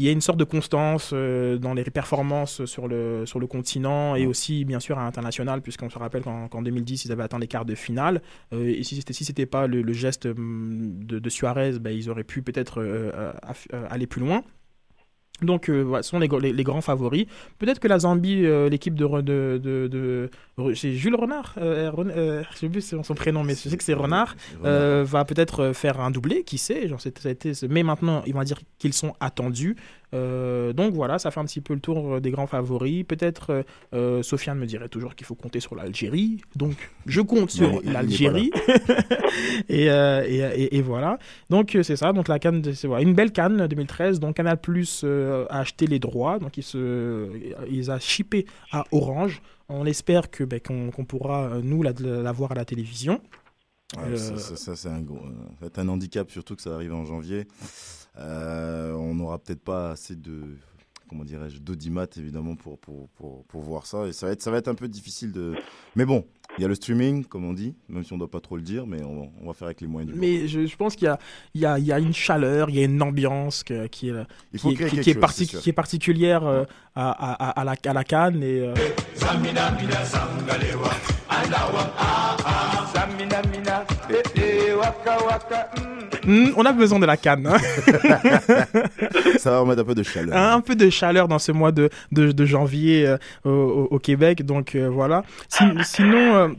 il 0.00 0.04
y 0.04 0.08
a 0.08 0.12
une 0.12 0.22
sorte 0.22 0.38
de 0.38 0.44
constance 0.44 1.10
euh, 1.12 1.58
dans 1.58 1.74
les 1.74 1.84
performances 1.84 2.64
sur 2.64 2.88
le, 2.88 3.26
sur 3.26 3.38
le 3.38 3.46
continent 3.46 4.16
et 4.16 4.26
aussi, 4.26 4.64
bien 4.64 4.80
sûr, 4.80 4.98
à 4.98 5.04
l'international, 5.04 5.60
puisqu'on 5.60 5.90
se 5.90 5.98
rappelle 5.98 6.22
qu'en 6.22 6.62
2010, 6.62 7.04
ils 7.04 7.12
avaient 7.12 7.22
atteint 7.22 7.38
les 7.38 7.46
quarts 7.46 7.66
de 7.66 7.74
finale. 7.74 8.22
Euh, 8.54 8.64
et 8.66 8.82
si 8.82 8.96
c'était 8.96 9.12
si 9.12 9.34
pas 9.44 9.66
le, 9.66 9.92
geste 9.92 10.24
hum, 10.24 11.04
de, 11.04 11.28
Suarez, 11.28 11.78
ben, 11.78 11.90
ils 11.90 12.08
auraient 12.08 12.24
pu 12.24 12.40
peut-être 12.40 12.80
euh, 12.80 13.32
aller 13.90 14.06
plus 14.06 14.22
loin. 14.22 14.42
Donc, 15.42 15.64
ce 15.66 16.02
sont 16.02 16.18
les, 16.18 16.28
les, 16.52 16.64
grands 16.64 16.80
favoris. 16.80 17.26
Peut-être 17.58 17.80
que 17.80 17.88
la 17.88 18.00
Zambie, 18.00 18.42
l'équipe 18.70 18.94
de, 18.94 19.06
de, 19.20 19.58
de, 19.58 20.30
c'est 20.74 20.92
Jules 20.92 21.14
Renard, 21.14 21.54
je 21.56 22.44
sais 22.54 22.68
plus 22.68 22.94
son 23.02 23.14
prénom, 23.14 23.42
mais 23.42 23.54
je 23.54 23.68
sais 23.68 23.76
que 23.76 23.84
c'est 23.84 23.94
Renard, 23.94 24.36
va 24.62 25.24
peut-être 25.24 25.72
faire 25.72 26.00
un 26.00 26.10
doublé, 26.10 26.42
qui 26.44 26.58
sait. 26.58 26.88
Genre, 26.88 27.00
été, 27.24 27.52
mais 27.68 27.82
maintenant, 27.82 28.22
ils 28.26 28.34
vont 28.34 28.42
dire 28.42 28.60
qu'ils 28.78 28.94
sont 28.94 29.14
attendus. 29.20 29.76
Euh, 30.12 30.72
donc 30.72 30.94
voilà, 30.94 31.18
ça 31.18 31.30
fait 31.30 31.40
un 31.40 31.44
petit 31.44 31.60
peu 31.60 31.74
le 31.74 31.80
tour 31.80 32.14
euh, 32.14 32.20
des 32.20 32.30
grands 32.30 32.46
favoris. 32.46 33.04
Peut-être 33.04 33.64
euh, 33.94 34.22
Sofiane 34.22 34.58
me 34.58 34.66
dirait 34.66 34.88
toujours 34.88 35.14
qu'il 35.14 35.26
faut 35.26 35.34
compter 35.34 35.60
sur 35.60 35.74
l'Algérie. 35.74 36.40
Donc 36.56 36.74
je 37.06 37.20
compte 37.20 37.50
sur 37.50 37.80
l'Algérie. 37.84 38.50
et, 39.68 39.86
et, 39.86 40.76
et, 40.76 40.82
voilà. 40.82 41.18
Donc 41.48 41.76
c'est 41.82 41.96
ça. 41.96 42.12
Donc 42.12 42.28
la 42.28 42.38
canne, 42.38 42.62
c'est 42.74 42.86
voilà, 42.86 43.02
une 43.02 43.14
belle 43.14 43.32
canne 43.32 43.66
2013. 43.66 44.20
Donc 44.20 44.36
Canal 44.36 44.60
Plus 44.60 45.04
a 45.04 45.60
acheté 45.60 45.86
les 45.86 45.98
droits. 45.98 46.38
Donc 46.38 46.56
il 46.56 46.62
se, 46.62 47.28
ils 47.70 47.90
a 47.90 47.98
shippé 47.98 48.46
à 48.72 48.84
Orange. 48.92 49.42
On 49.68 49.86
espère 49.86 50.30
que 50.30 50.42
ben, 50.42 50.58
qu'on 50.60 51.04
pourra 51.04 51.60
nous 51.62 51.82
la, 51.82 51.92
la 52.00 52.32
voir 52.32 52.52
à 52.52 52.54
la 52.56 52.64
télévision. 52.64 53.20
Ça, 54.16 54.76
c'est 54.76 54.88
un, 54.88 55.04
un 55.76 55.88
handicap, 55.88 56.30
surtout 56.30 56.56
que 56.56 56.62
ça 56.62 56.74
arrive 56.74 56.94
en 56.94 57.04
janvier. 57.04 57.46
on 58.16 59.14
n'aura 59.14 59.38
peut-être 59.38 59.62
pas 59.62 59.92
assez 59.92 60.16
de 60.16 60.56
comment 61.10 61.24
dirais-je, 61.24 61.58
d'audimat 61.58 62.06
évidemment 62.16 62.54
pour, 62.54 62.78
pour, 62.78 63.08
pour, 63.10 63.44
pour, 63.46 63.62
voir 63.62 63.84
ça. 63.84 64.06
Et 64.06 64.12
ça 64.12 64.26
va, 64.26 64.32
être, 64.32 64.42
ça 64.42 64.52
va 64.52 64.58
être 64.58 64.68
un 64.68 64.76
peu 64.76 64.86
difficile 64.86 65.32
de. 65.32 65.56
Mais 65.96 66.04
bon, 66.04 66.24
il 66.58 66.62
y 66.62 66.64
a 66.64 66.68
le 66.68 66.74
streaming, 66.74 67.24
comme 67.24 67.44
on 67.44 67.52
dit, 67.52 67.74
même 67.88 68.04
si 68.04 68.12
on 68.12 68.16
ne 68.16 68.20
doit 68.20 68.30
pas 68.30 68.40
trop 68.40 68.56
le 68.56 68.62
dire, 68.62 68.86
mais 68.86 69.02
on, 69.02 69.30
on 69.42 69.46
va 69.46 69.54
faire 69.54 69.66
avec 69.66 69.80
les 69.80 69.86
moyens 69.86 70.12
du 70.12 70.18
Mais 70.18 70.48
je, 70.48 70.66
je, 70.66 70.76
pense 70.76 70.96
qu'il 70.96 71.06
y 71.06 71.08
a, 71.08 71.18
il 71.54 71.60
y, 71.60 71.66
a, 71.66 71.78
il 71.78 71.86
y 71.86 71.92
a 71.92 71.98
une 71.98 72.12
chaleur, 72.12 72.70
il 72.70 72.76
y 72.76 72.80
a 72.80 72.84
une 72.84 73.00
ambiance 73.02 73.62
que, 73.62 73.86
qui, 73.86 74.08
est, 74.08 74.12
qui, 74.56 74.68
est, 74.68 74.74
qui, 74.74 75.10
est, 75.10 75.60
qui 75.60 75.70
est 75.70 75.72
particulière 75.72 76.44
euh, 76.44 76.64
à, 76.94 77.10
à, 77.10 77.60
à, 77.60 77.64
la, 77.64 77.74
à 77.84 77.92
la 77.92 78.04
Cannes. 78.04 78.42
Et, 78.42 78.60
euh... 78.60 78.74
Hmm, 86.24 86.48
on 86.56 86.64
a 86.66 86.72
besoin 86.72 86.98
de 86.98 87.06
la 87.06 87.16
canne. 87.16 87.46
Hein. 87.46 87.56
Ça 89.38 89.50
va 89.50 89.60
remettre 89.60 89.80
un 89.80 89.84
peu 89.84 89.94
de 89.94 90.02
chaleur. 90.02 90.36
Un, 90.36 90.60
peu 90.60 90.74
de 90.76 90.90
chaleur 90.90 91.28
dans 91.28 91.38
ce 91.38 91.50
mois 91.50 91.72
de, 91.72 91.88
de, 92.12 92.32
de 92.32 92.44
janvier 92.44 93.06
euh, 93.06 93.16
au, 93.44 93.88
au, 93.90 93.98
Québec. 93.98 94.44
Donc 94.44 94.76
voilà. 94.76 95.24
sinon. 95.82 96.39
Euh, 96.40 96.54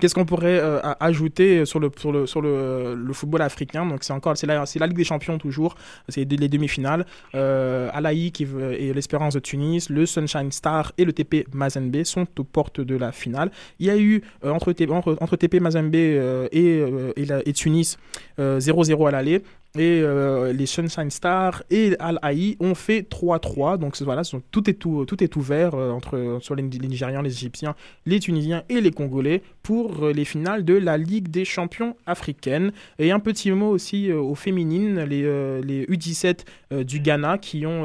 Qu'est-ce 0.00 0.14
qu'on 0.14 0.24
pourrait 0.24 0.60
euh, 0.60 0.80
ajouter 1.00 1.64
sur 1.64 1.80
le, 1.80 1.90
sur 1.96 2.12
le, 2.12 2.26
sur 2.26 2.40
le, 2.40 3.12
football 3.12 3.42
africain? 3.42 3.84
Donc 3.84 4.04
c'est 4.04 4.12
encore 4.12 4.36
c'est 4.36 4.46
la, 4.46 4.64
Ligue 4.86 4.96
des 4.96 5.04
Champions 5.04 5.38
toujours, 5.38 5.74
c'est 6.08 6.24
les 6.30 6.48
demi-finales. 6.48 7.04
Euh, 7.34 7.90
Alaï 7.92 8.30
qui 8.30 8.46
et 8.78 8.92
l'Espérance 8.92 9.34
de 9.34 9.40
Tunis, 9.40 9.90
le 9.90 10.06
Sunshine 10.06 10.52
Star 10.52 10.92
et 10.98 11.04
le 11.04 11.12
TP 11.12 11.46
Mazembe 11.52 12.04
sont 12.04 12.26
aux 12.38 12.44
portes 12.44 12.80
de 12.80 12.96
la 12.96 13.10
finale. 13.10 13.50
Il 13.80 13.86
y 13.86 13.90
a 13.90 13.96
eu 13.98 14.22
euh, 14.44 14.50
entre, 14.50 14.72
entre, 14.88 15.16
entre, 15.20 15.36
TP 15.36 15.60
Mazembe 15.60 15.94
euh, 15.96 16.48
et, 16.52 16.84
et, 17.16 17.52
Tunis 17.52 17.98
0-0 18.38 19.08
à 19.08 19.10
l'aller. 19.10 19.42
Et 19.76 20.00
euh, 20.02 20.52
les 20.52 20.64
Sunshine 20.64 21.10
Stars 21.10 21.62
et 21.70 21.94
Al 21.98 22.18
Haï 22.22 22.56
ont 22.58 22.74
fait 22.74 23.02
3-3. 23.08 23.78
Donc 23.78 24.00
voilà, 24.00 24.22
tout, 24.50 24.68
est 24.70 24.74
tout, 24.74 25.22
est 25.22 25.36
ouvert 25.36 25.74
euh, 25.74 25.90
entre 25.90 26.38
soit 26.40 26.56
les, 26.56 26.62
Nigérians, 26.62 27.20
les 27.20 27.32
Égyptiens, 27.32 27.74
les 28.06 28.18
Tunisiens 28.18 28.62
et 28.70 28.80
les 28.80 28.90
Congolais 28.90 29.42
pour 29.62 30.04
euh, 30.04 30.12
les 30.12 30.24
finales 30.24 30.64
de 30.64 30.74
la 30.74 30.96
Ligue 30.96 31.28
des 31.28 31.44
champions 31.44 31.96
africaines. 32.06 32.72
Et 32.98 33.10
un 33.10 33.20
petit 33.20 33.50
mot 33.50 33.68
aussi 33.68 34.10
aux 34.10 34.34
féminines, 34.34 35.00
les, 35.00 35.22
les 35.62 35.84
U17 35.86 36.84
du 36.84 37.00
Ghana 37.00 37.38
qui 37.38 37.66
ont 37.66 37.84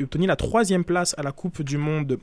obtenu 0.00 0.26
la 0.26 0.36
troisième 0.36 0.84
place 0.84 1.14
à 1.18 1.22
la 1.22 1.32
Coupe 1.32 1.62
du 1.62 1.78
Monde 1.78 2.18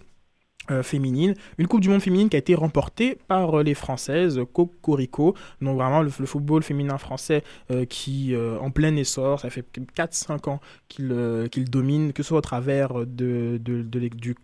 euh, 0.72 0.82
féminine, 0.82 1.34
une 1.58 1.68
Coupe 1.68 1.82
du 1.82 1.90
Monde 1.90 2.02
féminine 2.02 2.30
qui 2.30 2.38
a 2.38 2.40
été 2.40 2.56
remportée 2.56 3.18
par 3.28 3.60
euh, 3.60 3.64
les 3.64 3.74
Françaises, 3.74 4.40
Cocorico, 4.54 5.36
donc 5.62 5.76
vraiment 5.76 6.02
le, 6.02 6.10
football 6.10 6.64
féminin 6.64 6.98
français 6.98 7.44
euh, 7.70 7.84
qui 7.84 8.34
en 8.62 8.72
plein 8.72 8.96
essor, 8.96 9.42
ça 9.42 9.50
fait 9.50 9.66
4-5 9.98 10.50
ans 10.50 10.60
qu'il 10.88 11.70
domine, 11.70 12.14
que 12.14 12.24
ce 12.24 12.30
soit 12.30 12.38
au 12.38 12.42
travers 12.42 13.06
de, 13.06 13.58
de, 13.58 13.82
du 13.84 14.36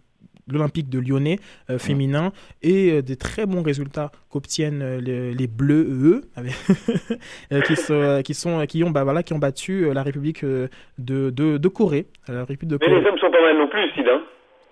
l'Olympique 0.52 0.90
de 0.90 1.00
Lyonnais 1.00 1.38
féminin 1.78 2.32
et 2.64 3.04
des 3.04 3.16
très 3.16 3.46
bons 3.46 3.62
résultats 3.62 4.12
qu'obtiennent 4.30 4.98
les, 4.98 5.48
Bleus 5.48 5.88
eux 5.90 6.22
qui, 7.68 7.76
sont, 7.76 8.22
qui 8.26 8.34
sont 8.34 8.66
qui 8.66 8.84
ont 8.84 8.90
bah, 8.90 9.04
voilà 9.04 9.22
qui 9.22 9.34
ont 9.34 9.40
battu 9.40 9.94
la 9.94 10.02
République 10.02 10.44
de, 10.44 10.70
de, 10.98 11.30
de 11.58 11.68
Corée. 11.68 12.08
La 12.28 12.46
République 12.46 12.68
de 12.68 12.80
Mais 12.82 13.00
les 13.00 13.08
hommes 13.08 13.20
sont 13.20 13.32
pas 13.32 13.42
mal 13.42 13.58
non 13.58 13.68
plus 13.68 13.92
Sid 13.92 14.08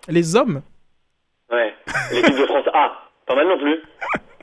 les 0.09 0.35
hommes 0.35 0.61
Ouais. 1.51 1.73
L'équipe 2.11 2.37
de 2.37 2.45
France 2.45 2.67
A. 2.73 2.91
Pas 3.25 3.35
mal 3.35 3.47
non 3.47 3.57
plus. 3.57 3.81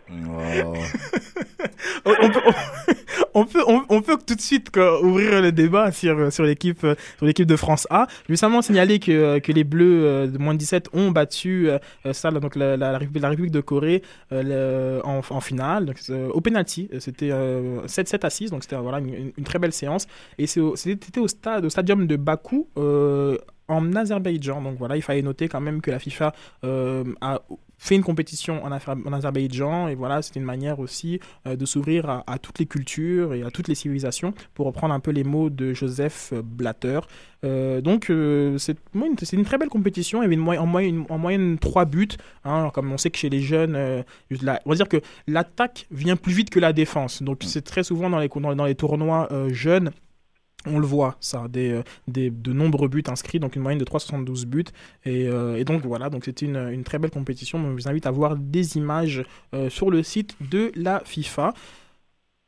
on, 3.34 3.46
peut, 3.46 3.62
on, 3.88 4.02
peut, 4.02 4.18
tout 4.26 4.34
de 4.34 4.40
suite 4.40 4.70
ouvrir 5.02 5.40
le 5.40 5.50
débat 5.50 5.90
sur, 5.92 6.30
sur 6.32 6.44
l'équipe 6.44 6.86
l'équipe 7.22 7.46
de 7.46 7.56
France 7.56 7.86
A. 7.90 8.06
Je 8.26 8.32
veux 8.32 8.36
simplement 8.36 8.60
signaler 8.60 8.98
que, 8.98 9.38
que 9.38 9.52
les 9.52 9.64
Bleus 9.64 10.04
euh, 10.04 10.26
de 10.26 10.36
moins 10.38 10.52
de 10.52 10.58
17 10.58 10.90
ont 10.92 11.10
battu 11.10 11.70
euh, 11.70 11.78
ça, 12.12 12.30
donc 12.30 12.54
la, 12.54 12.76
la, 12.76 12.98
République 12.98 13.50
de 13.50 13.60
Corée 13.60 14.02
euh, 14.32 15.00
en, 15.02 15.40
finale 15.40 15.86
donc, 15.86 15.96
au 16.32 16.40
penalty. 16.40 16.90
C'était 16.98 17.30
7-7 17.30 18.26
à 18.26 18.30
6, 18.30 18.50
donc 18.50 18.62
c'était 18.62 18.76
voilà, 18.76 18.98
une, 18.98 19.32
une, 19.36 19.44
très 19.44 19.58
belle 19.58 19.72
séance. 19.72 20.06
Et 20.38 20.46
c'était 20.46 21.20
au, 21.20 21.28
stade, 21.28 21.64
au 21.64 21.70
stadium 21.70 22.06
de 22.06 22.16
Bakou 22.16 22.68
en 23.68 23.94
Azerbaïdjan. 23.94 24.62
Donc 24.62 24.76
voilà, 24.78 24.96
il 24.96 25.02
fallait 25.02 25.22
noter 25.22 25.48
quand 25.48 25.60
même 25.60 25.80
que 25.80 25.90
la 25.90 25.98
FIFA 25.98 26.32
euh, 26.64 27.04
a 27.20 27.40
fait 27.76 27.96
une 27.96 28.02
compétition 28.04 28.64
en, 28.64 28.70
en 28.70 29.12
Azerbaïdjan 29.12 29.88
et 29.88 29.94
voilà, 29.94 30.22
c'était 30.22 30.40
une 30.40 30.46
manière 30.46 30.78
aussi 30.78 31.20
euh, 31.46 31.56
de 31.56 31.66
s'ouvrir 31.66 32.22
à, 32.26 32.38
toutes 32.38 32.58
les 32.58 32.66
cultures 32.66 33.34
et 33.34 33.42
à 33.42 33.50
toutes 33.50 33.68
les 33.68 33.74
civilisations 33.74 34.32
pour 34.54 34.66
reprendre 34.66 34.94
un 34.94 35.00
peu 35.00 35.10
les 35.10 35.24
mots 35.24 35.50
de 35.50 35.72
Joseph 35.72 36.32
Blatter. 36.32 37.00
Euh, 37.44 37.80
donc 37.82 38.10
c'est 38.58 39.36
une 39.36 39.44
très 39.44 39.58
belle 39.58 39.68
compétition, 39.68 40.20
il 40.20 40.24
y 40.24 40.26
avait 40.26 40.34
une 40.34 40.48
en, 40.48 40.66
moyenne, 40.66 41.04
en 41.10 41.18
moyenne 41.18 41.58
3 41.58 41.84
buts, 41.84 42.08
hein, 42.44 42.70
comme 42.72 42.90
on 42.92 42.96
sait 42.96 43.10
que 43.10 43.18
chez 43.18 43.28
les 43.28 43.40
jeunes, 43.40 43.76
on 43.76 44.70
va 44.70 44.76
dire 44.76 44.88
que 44.88 45.00
l'attaque 45.26 45.86
vient 45.90 46.16
plus 46.16 46.32
vite 46.32 46.50
que 46.50 46.60
la 46.60 46.72
défense. 46.72 47.22
Donc 47.22 47.44
mm. 47.44 47.48
c'est 47.48 47.62
très 47.62 47.82
souvent 47.82 48.08
dans 48.08 48.18
les, 48.18 48.28
dans 48.28 48.64
les 48.64 48.74
tournois 48.74 49.28
jeunes 49.48 49.90
on 50.66 50.78
le 50.78 50.86
voit, 50.86 51.16
ça, 51.20 51.46
euh, 51.56 51.82
de 52.08 52.52
nombreux 52.52 52.88
buts 52.88 53.04
inscrits, 53.06 53.40
donc 53.40 53.56
une 53.56 53.62
moyenne 53.62 53.78
de 53.78 53.84
372 53.84 54.46
buts. 54.46 54.64
Et, 55.04 55.28
euh, 55.28 55.56
et 55.56 55.64
donc 55.64 55.84
voilà, 55.84 56.10
donc 56.10 56.26
une, 56.40 56.84
très 56.84 56.98
belle 56.98 57.10
compétition. 57.10 57.58
je 57.62 57.72
vous 57.72 57.88
invite 57.88 58.06
à 58.06 58.10
voir 58.10 58.36
des 58.36 58.76
images 58.76 59.24
euh, 59.54 59.70
sur 59.70 59.90
le 59.90 60.02
site 60.02 60.36
de 60.40 60.72
la 60.74 61.00
FIFA. 61.04 61.54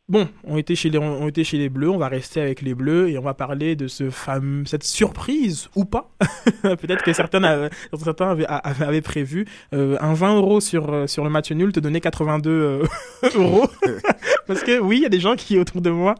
Bon, 0.09 0.29
on 0.45 0.57
était, 0.57 0.77
chez 0.77 0.89
les, 0.89 0.99
on 0.99 1.27
était 1.27 1.43
chez 1.43 1.59
les 1.59 1.69
Bleus, 1.69 1.91
on 1.91 1.99
va 1.99 2.07
rester 2.07 2.41
avec 2.41 2.63
les 2.63 2.75
Bleus 2.75 3.11
et 3.11 3.19
on 3.19 3.23
va 3.23 3.35
parler 3.35 3.75
de 3.75 3.89
ce 3.89 4.09
fameux, 4.09 4.65
cette 4.65 4.85
surprise 4.85 5.69
ou 5.75 5.85
pas. 5.85 6.13
Peut-être 6.63 7.03
que 7.03 7.13
certains, 7.13 7.43
avaient, 7.43 7.71
certains 7.93 8.31
avaient, 8.31 8.47
avaient 8.47 9.01
prévu 9.01 9.47
euh, 9.75 9.97
un 10.01 10.15
20 10.15 10.37
euros 10.37 10.61
sur, 10.61 10.93
euh, 10.93 11.07
sur 11.09 11.25
le 11.25 11.31
match 11.31 11.51
nul 11.51 11.73
te 11.73 11.81
donner 11.81 12.01
82 12.01 12.51
euh, 12.51 12.85
euros. 13.35 13.67
Parce 14.47 14.63
que 14.63 14.79
oui, 14.79 14.99
il 14.99 15.03
y 15.03 15.07
a 15.07 15.09
des 15.09 15.19
gens 15.19 15.35
qui 15.35 15.59
autour 15.59 15.81
de 15.81 15.91
moi 15.91 16.15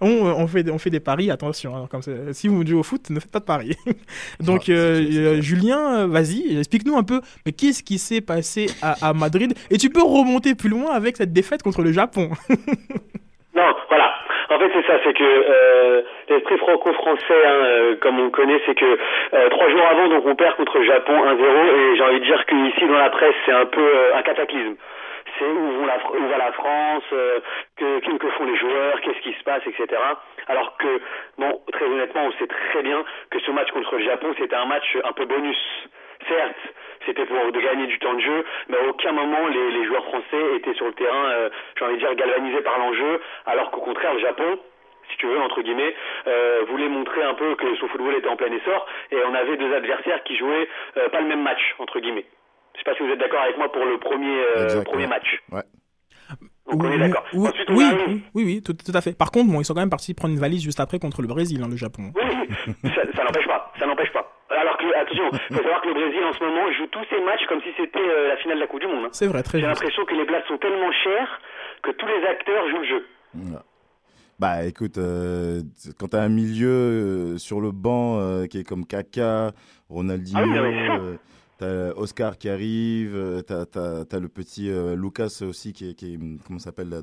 ont, 0.00 0.06
on 0.06 0.46
fait, 0.46 0.70
on 0.70 0.78
fait 0.78 0.90
des 0.90 1.00
paris. 1.00 1.32
Attention, 1.32 1.74
hein, 1.74 1.88
comme 1.90 2.02
si 2.32 2.46
vous 2.46 2.64
jouez 2.64 2.78
au 2.78 2.84
foot, 2.84 3.10
ne 3.10 3.18
faites 3.18 3.32
pas 3.32 3.40
de 3.40 3.46
paris. 3.46 3.74
Donc, 4.38 4.66
Julien, 5.40 6.06
vas-y, 6.06 6.56
explique-nous 6.56 6.96
un 6.96 7.02
peu, 7.02 7.20
mais 7.44 7.50
qu'est-ce 7.50 7.82
qui 7.82 7.98
s'est 7.98 8.20
passé 8.20 8.70
à, 8.80 9.08
à 9.08 9.12
Madrid? 9.12 9.54
Et 9.70 9.78
tu 9.78 9.90
peux 9.90 10.04
remonter 10.04 10.54
plus 10.54 10.68
loin 10.68 10.92
avec 10.92 11.16
cette 11.16 11.32
défaite 11.32 11.64
contre 11.64 11.82
le 11.82 11.90
Japon. 11.90 12.30
Fait, 14.64 14.70
c'est 14.80 14.86
ça, 14.86 14.98
c'est 15.04 15.12
que 15.12 15.24
euh, 15.24 16.02
l'esprit 16.30 16.56
franco-français, 16.56 17.46
hein, 17.46 17.64
euh, 17.64 17.96
comme 17.96 18.18
on 18.18 18.30
connaît, 18.30 18.60
c'est 18.64 18.74
que 18.74 18.98
euh, 19.34 19.48
trois 19.50 19.68
jours 19.68 19.86
avant, 19.86 20.08
donc 20.08 20.24
on 20.24 20.34
perd 20.34 20.56
contre 20.56 20.78
le 20.78 20.84
Japon 20.86 21.12
1-0, 21.12 21.36
et 21.36 21.96
j'ai 21.96 22.02
envie 22.02 22.20
de 22.20 22.24
dire 22.24 22.46
qu'ici, 22.46 22.86
dans 22.86 22.96
la 22.96 23.10
presse, 23.10 23.34
c'est 23.44 23.52
un 23.52 23.66
peu 23.66 23.82
euh, 23.82 24.16
un 24.16 24.22
cataclysme. 24.22 24.76
C'est 25.38 25.44
où, 25.44 25.82
où, 25.82 26.28
va 26.28 26.38
la 26.38 26.52
France, 26.52 27.02
que, 27.76 28.16
que 28.16 28.28
font 28.28 28.44
les 28.44 28.56
joueurs, 28.56 29.00
qu'est-ce 29.02 29.20
qui 29.20 29.32
se 29.34 29.42
passe, 29.42 29.62
etc. 29.66 30.00
Alors 30.48 30.76
que, 30.78 31.00
bon, 31.36 31.60
très 31.72 31.84
honnêtement, 31.84 32.26
on 32.26 32.32
sait 32.32 32.46
très 32.46 32.82
bien 32.82 33.04
que 33.30 33.40
ce 33.40 33.50
match 33.50 33.70
contre 33.72 33.96
le 33.96 34.04
Japon, 34.04 34.28
c'était 34.38 34.54
un 34.54 34.66
match 34.66 34.96
un 35.02 35.12
peu 35.12 35.24
bonus. 35.24 35.58
Certes, 36.28 36.56
c'était 37.06 37.26
pour 37.26 37.52
de 37.52 37.60
gagner 37.60 37.86
du 37.86 37.98
temps 37.98 38.14
de 38.14 38.20
jeu, 38.20 38.44
mais 38.68 38.76
à 38.76 38.88
aucun 38.88 39.12
moment 39.12 39.46
les, 39.48 39.70
les 39.72 39.84
joueurs 39.84 40.04
français 40.04 40.56
étaient 40.56 40.74
sur 40.74 40.86
le 40.86 40.92
terrain, 40.92 41.26
euh, 41.26 41.48
j'ai 41.78 41.84
envie 41.84 41.94
de 41.94 42.00
dire, 42.00 42.14
galvanisés 42.14 42.62
par 42.62 42.78
l'enjeu, 42.78 43.20
alors 43.46 43.70
qu'au 43.70 43.80
contraire, 43.80 44.14
le 44.14 44.20
Japon, 44.20 44.58
si 45.10 45.16
tu 45.18 45.26
veux, 45.26 45.38
entre 45.38 45.62
guillemets, 45.62 45.94
euh, 46.26 46.64
voulait 46.68 46.88
montrer 46.88 47.22
un 47.22 47.34
peu 47.34 47.54
que 47.56 47.74
son 47.76 47.88
football 47.88 48.14
était 48.14 48.28
en 48.28 48.36
plein 48.36 48.52
essor, 48.52 48.86
et 49.10 49.16
on 49.28 49.34
avait 49.34 49.56
deux 49.56 49.72
adversaires 49.74 50.22
qui 50.24 50.36
jouaient 50.36 50.68
euh, 50.96 51.08
pas 51.08 51.20
le 51.20 51.28
même 51.28 51.42
match, 51.42 51.74
entre 51.78 52.00
guillemets. 52.00 52.26
Je 52.74 52.78
sais 52.78 52.84
pas 52.84 52.94
si 52.94 53.02
vous 53.02 53.12
êtes 53.12 53.18
d'accord 53.18 53.40
avec 53.40 53.56
moi 53.56 53.70
pour 53.70 53.84
le 53.84 53.98
premier, 53.98 54.42
euh, 54.56 54.82
premier 54.82 55.06
match. 55.06 55.40
Ouais. 55.52 55.62
Donc 56.70 56.82
on 56.82 56.90
est 56.90 56.98
d'accord. 56.98 57.24
Oui, 57.34 57.50
oui, 57.68 58.22
oui, 58.34 58.44
oui, 58.44 58.62
tout, 58.62 58.72
tout, 58.72 58.92
à 58.94 59.00
fait. 59.00 59.16
Par 59.16 59.30
contre, 59.30 59.50
bon, 59.50 59.60
ils 59.60 59.64
sont 59.64 59.74
quand 59.74 59.80
même 59.80 59.90
partis 59.90 60.14
prendre 60.14 60.32
une 60.34 60.40
valise 60.40 60.62
juste 60.62 60.80
après 60.80 60.98
contre 60.98 61.22
le 61.22 61.28
Brésil, 61.28 61.62
hein, 61.62 61.68
le 61.68 61.76
Japon. 61.76 62.12
Oui, 62.14 62.22
ça, 62.84 63.02
ça 63.14 63.24
n'empêche 63.24 63.46
pas, 63.46 63.72
ça 63.78 63.86
n'empêche 63.86 64.12
pas. 64.12 64.34
Alors 64.50 64.76
que, 64.78 64.86
attention, 64.96 65.24
il 65.32 65.56
faut 65.56 65.62
savoir 65.62 65.82
que 65.82 65.88
le 65.88 65.94
Brésil 65.94 66.24
en 66.24 66.32
ce 66.32 66.42
moment 66.42 66.72
joue 66.72 66.86
tous 66.86 67.04
ses 67.10 67.20
matchs 67.20 67.44
comme 67.48 67.60
si 67.62 67.68
c'était 67.76 67.98
euh, 67.98 68.28
la 68.28 68.36
finale 68.36 68.56
de 68.56 68.62
la 68.62 68.66
Coupe 68.66 68.80
du 68.80 68.86
Monde. 68.86 69.06
Hein. 69.06 69.10
C'est 69.12 69.26
vrai, 69.26 69.42
très 69.42 69.60
J'ai 69.60 69.66
l'impression 69.66 70.04
que 70.04 70.14
les 70.14 70.24
places 70.24 70.46
sont 70.48 70.58
tellement 70.58 70.92
chères 70.92 71.40
que 71.82 71.90
tous 71.92 72.06
les 72.06 72.26
acteurs 72.26 72.68
jouent 72.70 72.80
le 72.80 72.88
jeu. 72.88 73.06
Bah 74.38 74.64
écoute, 74.64 74.98
euh, 74.98 75.62
quand 75.98 76.08
tu 76.08 76.16
as 76.16 76.22
un 76.22 76.28
milieu 76.28 76.68
euh, 76.68 77.38
sur 77.38 77.60
le 77.60 77.70
banc 77.70 78.46
qui 78.48 78.60
est 78.60 78.64
comme 78.64 78.84
Kaka, 78.86 79.52
Ronaldinho, 79.88 80.40
ah 80.40 80.98
t'as 81.58 81.90
Oscar 81.92 82.38
qui 82.38 82.48
arrive, 82.48 83.42
t'as 83.46 83.64
as, 83.74 84.18
le 84.18 84.28
petit 84.28 84.70
Lucas 84.96 85.42
aussi 85.42 85.72
qui, 85.72 85.94
qui 85.94 86.18
comment 86.46 86.58
s'appelle 86.58 87.02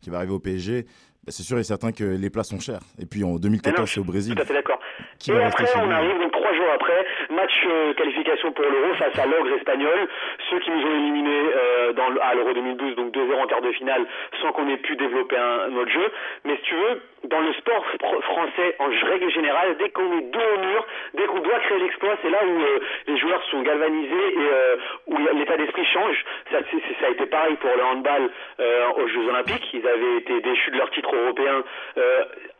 qui 0.00 0.10
va 0.10 0.18
arriver 0.18 0.32
au 0.32 0.40
PSG. 0.40 0.84
bah, 0.84 1.32
c'est 1.32 1.42
sûr 1.42 1.58
et 1.58 1.64
certain 1.64 1.92
que 1.92 2.04
les 2.04 2.30
plats 2.30 2.44
sont 2.44 2.60
chers. 2.60 2.82
Et 2.98 3.06
puis 3.06 3.24
en 3.24 3.38
2014, 3.38 3.90
c'est 3.90 4.00
au 4.00 4.04
Brésil. 4.04 4.34
Tout 4.34 4.42
à 4.42 4.44
fait 4.44 4.54
d'accord. 4.54 4.78
Qui 5.18 5.30
et 5.30 5.42
après, 5.42 5.66
on 5.76 5.90
arrive 5.90 6.18
donc 6.20 6.33
trois 6.44 6.54
jours 6.56 6.68
après, 6.74 7.06
match 7.30 7.54
euh, 7.66 7.94
qualification 7.94 8.52
pour 8.52 8.66
l'Euro 8.66 8.92
face 8.98 9.18
à 9.18 9.24
l'ogre 9.24 9.50
espagnol, 9.56 10.06
ceux 10.50 10.58
qui 10.58 10.70
nous 10.72 10.82
ont 10.86 10.94
éliminés 10.94 11.42
euh, 11.56 11.92
dans, 11.94 12.08
à 12.20 12.34
l'Euro 12.34 12.52
2012, 12.52 12.96
donc 12.96 13.14
2-0 13.14 13.34
en 13.34 13.46
quart 13.46 13.62
de 13.62 13.72
finale, 13.72 14.04
sans 14.42 14.52
qu'on 14.52 14.68
ait 14.68 14.76
pu 14.76 14.94
développer 14.96 15.38
un, 15.38 15.74
autre 15.74 15.90
jeu. 15.90 16.06
Mais 16.44 16.56
si 16.56 16.62
tu 16.64 16.74
veux, 16.74 17.00
dans 17.24 17.40
le 17.40 17.50
sport 17.54 17.82
fr- 17.94 18.20
français, 18.20 18.76
en 18.78 18.88
règle 19.08 19.30
générale, 19.30 19.76
dès 19.78 19.88
qu'on 19.88 20.18
est 20.18 20.22
dos 20.30 20.40
au 20.56 20.58
mur, 20.60 20.86
dès 21.14 21.24
qu'on 21.24 21.38
doit 21.40 21.58
créer 21.60 21.78
l'exploit, 21.78 22.14
c'est 22.20 22.30
là 22.30 22.40
où 22.46 22.60
euh, 22.60 22.78
les 23.06 23.16
joueurs 23.16 23.42
sont 23.44 23.62
galvanisés 23.62 24.28
et 24.36 24.48
euh, 24.52 24.76
où 25.06 25.16
l'état 25.38 25.56
d'esprit 25.56 25.86
change. 25.86 26.24
Ça, 26.52 26.58
ça 27.00 27.06
a 27.06 27.10
été 27.10 27.24
pareil 27.24 27.54
pour 27.56 27.70
le 27.74 27.84
handball 27.84 28.28
euh, 28.60 28.90
aux 28.98 29.08
Jeux 29.08 29.26
Olympiques. 29.30 29.70
Ils 29.72 29.86
avaient 29.88 30.16
été 30.18 30.40
déchus 30.42 30.72
de 30.72 30.76
leur 30.76 30.90
titre 30.90 31.08
européen. 31.16 31.64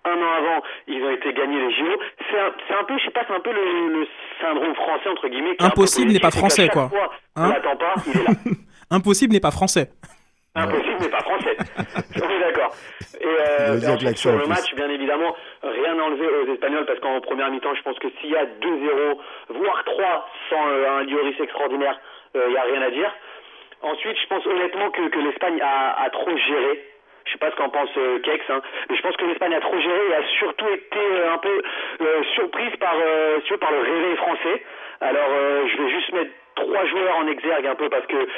Euh, 0.07 0.11
un 0.11 0.17
an 0.23 0.33
avant, 0.39 0.63
ils 0.87 1.03
ont 1.03 1.11
été 1.11 1.33
gagnés 1.33 1.59
les 1.61 1.73
JO. 1.75 1.99
C'est 2.31 2.39
un, 2.39 2.53
c'est 2.69 2.75
un 2.75 2.85
peu, 2.85 2.99
je 2.99 3.05
sais 3.05 3.11
pas, 3.11 3.25
c'est 3.27 3.35
un 3.35 3.41
peu 3.41 3.53
le, 3.53 4.01
le 4.01 4.07
syndrome 4.41 4.75
français 4.75 5.09
entre 5.09 5.29
guillemets. 5.29 5.57
Impossible 5.61 6.13
n'est 6.13 6.21
pas 6.21 6.31
français, 6.31 6.69
quoi. 6.69 6.89
fois, 6.89 7.11
Hein 7.37 7.47
on 7.47 7.53
l'attend 7.53 7.77
pas, 7.77 7.95
il 8.07 8.21
est 8.21 8.25
là. 8.25 8.31
Impossible 8.91 9.33
n'est 9.33 9.41
pas 9.41 9.51
français. 9.51 9.91
Impossible 10.55 11.01
n'est 11.01 11.09
pas 11.09 11.21
français. 11.21 11.57
On 12.23 12.31
est 12.31 12.41
d'accord. 12.41 12.71
Et, 13.21 13.27
euh, 13.27 13.77
ensuite, 13.79 14.03
l'accent, 14.03 14.31
sur 14.31 14.39
le 14.39 14.47
match, 14.47 14.73
bien 14.77 14.89
évidemment, 14.89 15.35
rien 15.65 15.99
enlevé 15.99 16.27
aux 16.29 16.53
Espagnols 16.53 16.87
parce 16.87 17.01
qu'en 17.01 17.21
première 17.21 17.51
mi-temps, 17.51 17.75
je 17.75 17.83
pense 17.83 17.99
que 17.99 18.09
s'il 18.21 18.31
y 18.31 18.37
a 18.37 18.45
2-0, 18.45 19.19
voire 19.49 19.83
3 19.85 20.29
sans 20.51 20.69
euh, 20.69 21.01
un 21.01 21.05
Dioris 21.07 21.35
extraordinaire, 21.41 21.99
il 22.37 22.51
n'y 22.51 22.57
a 22.57 22.63
rien 22.63 22.83
à 22.83 22.91
dire. 22.91 23.13
Ensuite, 23.83 24.17
je 24.21 24.27
pense 24.29 24.47
honnêtement 24.47 24.91
que, 24.91 25.09
que 25.09 25.19
l'Espagne 25.19 25.61
a, 25.61 26.03
a 26.05 26.11
trop 26.11 26.37
géré. 26.37 26.85
Je 27.25 27.33
sais 27.33 27.39
pas 27.39 27.51
ce 27.51 27.57
qu'en 27.57 27.71
pense 27.71 27.91
euh, 27.97 28.19
Kex, 28.21 28.45
hein, 28.51 28.61
mais 28.89 28.97
je 28.97 29.03
pense 29.03 29.17
que 29.17 29.25
l'Espagne 29.25 29.55
a 29.55 29.61
trop 29.61 29.79
géré 29.79 30.01
et 30.11 30.15
a 30.15 30.23
surtout 30.39 30.69
été 30.69 30.99
euh, 30.99 31.33
un 31.33 31.39
peu 31.39 31.63
euh, 32.03 32.23
surprise 32.35 32.77
par, 32.79 32.95
euh, 32.95 33.41
si 33.45 33.51
veux, 33.51 33.59
par 33.59 33.73
le 33.73 33.81
réveil 33.81 34.17
français. 34.17 34.63
Alors, 35.01 35.29
euh, 35.31 35.67
je 35.67 35.83
vais 35.83 35.91
juste 35.91 36.13
mettre 36.13 36.31
trois 36.55 36.85
joueurs 36.87 37.17
en 37.17 37.27
exergue 37.27 37.67
un 37.67 37.75
peu 37.75 37.89
parce 37.89 38.07
que 38.07 38.29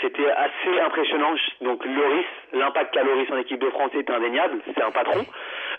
c'était 0.00 0.30
assez 0.30 0.80
impressionnant. 0.80 1.34
Donc, 1.62 1.84
Loris, 1.84 2.26
l'impact 2.52 2.94
qu'a 2.94 3.02
Loris 3.02 3.30
en 3.30 3.38
équipe 3.38 3.60
de 3.60 3.70
France 3.70 3.90
est 3.94 4.08
indéniable, 4.10 4.60
c'est 4.66 4.82
un 4.82 4.90
patron. 4.90 5.24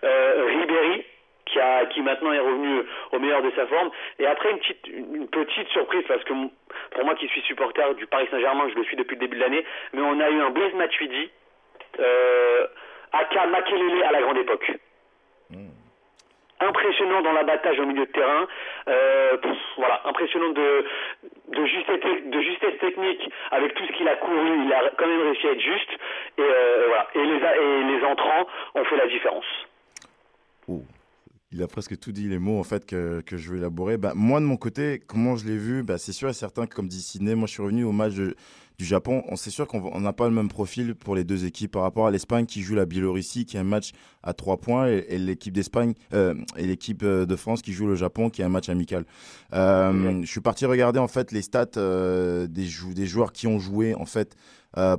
Euh, 0.04 0.46
Ribéry, 0.48 1.06
qui, 1.46 1.60
a, 1.60 1.86
qui 1.86 2.02
maintenant 2.02 2.34
est 2.34 2.40
revenu 2.40 2.82
au 3.12 3.20
meilleur 3.20 3.44
de 3.44 3.52
sa 3.52 3.68
forme. 3.68 3.92
Et 4.20 4.26
après, 4.26 4.50
une 4.52 4.58
petite, 4.58 4.88
une 4.88 5.28
petite 5.28 5.68
surprise, 5.70 6.04
parce 6.08 6.24
que 6.24 6.34
pour 6.92 7.06
moi 7.06 7.14
qui 7.16 7.28
suis 7.28 7.42
supporter 7.42 7.94
du 7.94 8.08
Paris 8.08 8.28
Saint-Germain, 8.32 8.68
je 8.70 8.76
le 8.76 8.84
suis 8.86 8.98
depuis 8.98 9.16
le 9.16 9.22
début 9.22 9.38
de 9.38 9.42
l'année, 9.42 9.64
mais 9.94 10.02
on 10.02 10.20
a 10.20 10.30
eu 10.32 10.42
un 10.42 10.50
Blaise 10.50 10.74
Matuidi, 10.74 11.30
euh, 12.00 12.68
Aka 13.14 13.48
Makelele 13.48 14.04
à 14.04 14.12
la 14.12 14.22
grande 14.22 14.38
époque. 14.38 14.72
Impressionnant 16.62 17.22
dans 17.22 17.34
l'abattage 17.34 17.78
au 17.80 17.86
milieu 17.86 18.06
de 18.06 18.12
terrain, 18.12 18.48
euh, 18.88 19.38
pff, 19.38 19.58
voilà, 19.78 20.02
impressionnant 20.06 20.52
de, 20.52 20.86
de, 21.50 21.66
justesse, 21.66 22.00
de 22.26 22.42
justesse 22.42 22.80
technique 22.80 23.30
avec 23.52 23.74
tout 23.76 23.84
ce 23.86 23.92
qu'il 23.92 24.08
a 24.08 24.16
couru, 24.16 24.64
il 24.66 24.72
a 24.74 24.90
quand 24.98 25.06
même 25.06 25.22
réussi 25.22 25.46
à 25.48 25.52
être 25.52 25.60
juste, 25.62 25.90
et, 26.38 26.42
euh, 26.42 26.86
voilà. 26.88 27.08
et, 27.14 27.24
les, 27.26 27.44
a- 27.46 27.58
et 27.58 27.84
les 27.84 28.04
entrants 28.06 28.48
ont 28.74 28.86
fait 28.86 28.96
la 28.96 29.08
différence. 29.08 29.46
Il 31.52 31.62
a 31.62 31.68
presque 31.68 32.00
tout 32.00 32.12
dit 32.14 32.28
les 32.30 32.40
mots 32.40 32.58
en 32.60 32.64
fait 32.64 32.86
que, 32.86 33.22
que 33.22 33.36
je 33.38 33.52
vais 33.52 33.58
élaborer. 33.60 33.98
Bah, 33.98 34.14
moi 34.16 34.40
de 34.40 34.46
mon 34.46 34.58
côté, 34.58 35.00
comment 35.08 35.36
je 35.36 35.46
l'ai 35.46 35.58
vu, 35.58 35.84
bah, 35.84 35.98
c'est 35.98 36.14
sûr 36.14 36.30
et 36.30 36.34
certain 36.34 36.68
que 36.68 36.74
comme 36.74 36.88
dit 36.88 37.02
Sidney, 37.02 37.36
moi 37.36 37.48
je 37.48 37.54
suis 37.54 37.62
revenu 37.64 37.84
au 37.84 37.92
match 37.92 38.14
de- 38.14 38.34
du 38.78 38.86
Japon. 38.86 39.24
On 39.30 39.36
sait 39.36 39.50
sûr 39.50 39.68
qu'on 39.68 39.82
on 39.94 40.00
n'a 40.02 40.14
pas 40.14 40.28
le 40.28 40.34
même 40.34 40.50
profil 40.50 40.96
pour 40.96 41.16
les 41.16 41.24
deux 41.24 41.46
équipes 41.46 41.72
par 41.72 41.82
rapport 41.84 42.08
à 42.08 42.12
l'Espagne 42.12 42.46
qui 42.46 42.62
joue 42.62 42.76
la 42.76 42.86
Biélorussie, 42.86 43.46
qui 43.46 43.58
est 43.58 43.60
un 43.60 43.64
match 43.64 43.92
à 44.24 44.34
trois 44.34 44.58
points, 44.58 44.88
et, 44.90 45.06
et 45.10 45.18
l'équipe 45.18 45.54
d'Espagne 45.54 45.94
euh, 46.14 46.34
et 46.58 46.66
l'équipe 46.66 47.04
euh, 47.04 47.26
de 47.26 47.36
France 47.36 47.62
qui 47.62 47.74
joue 47.74 47.88
le 47.88 47.96
Japon, 47.96 48.30
qui 48.30 48.42
est 48.42 48.46
un 48.46 48.50
match 48.50 48.70
amical. 48.70 49.06
Euh, 49.54 50.22
Je 50.24 50.28
suis 50.30 50.42
parti 50.42 50.66
regarder 50.66 51.00
en 51.00 51.08
fait 51.08 51.32
les 51.32 51.42
stats 51.42 51.66
euh, 51.78 52.48
des, 52.48 52.66
jou- 52.66 52.94
des 52.94 53.06
joueurs 53.06 53.32
qui 53.32 53.48
ont 53.48 53.60
joué 53.60 53.96
en 53.96 54.06
fait 54.06 54.36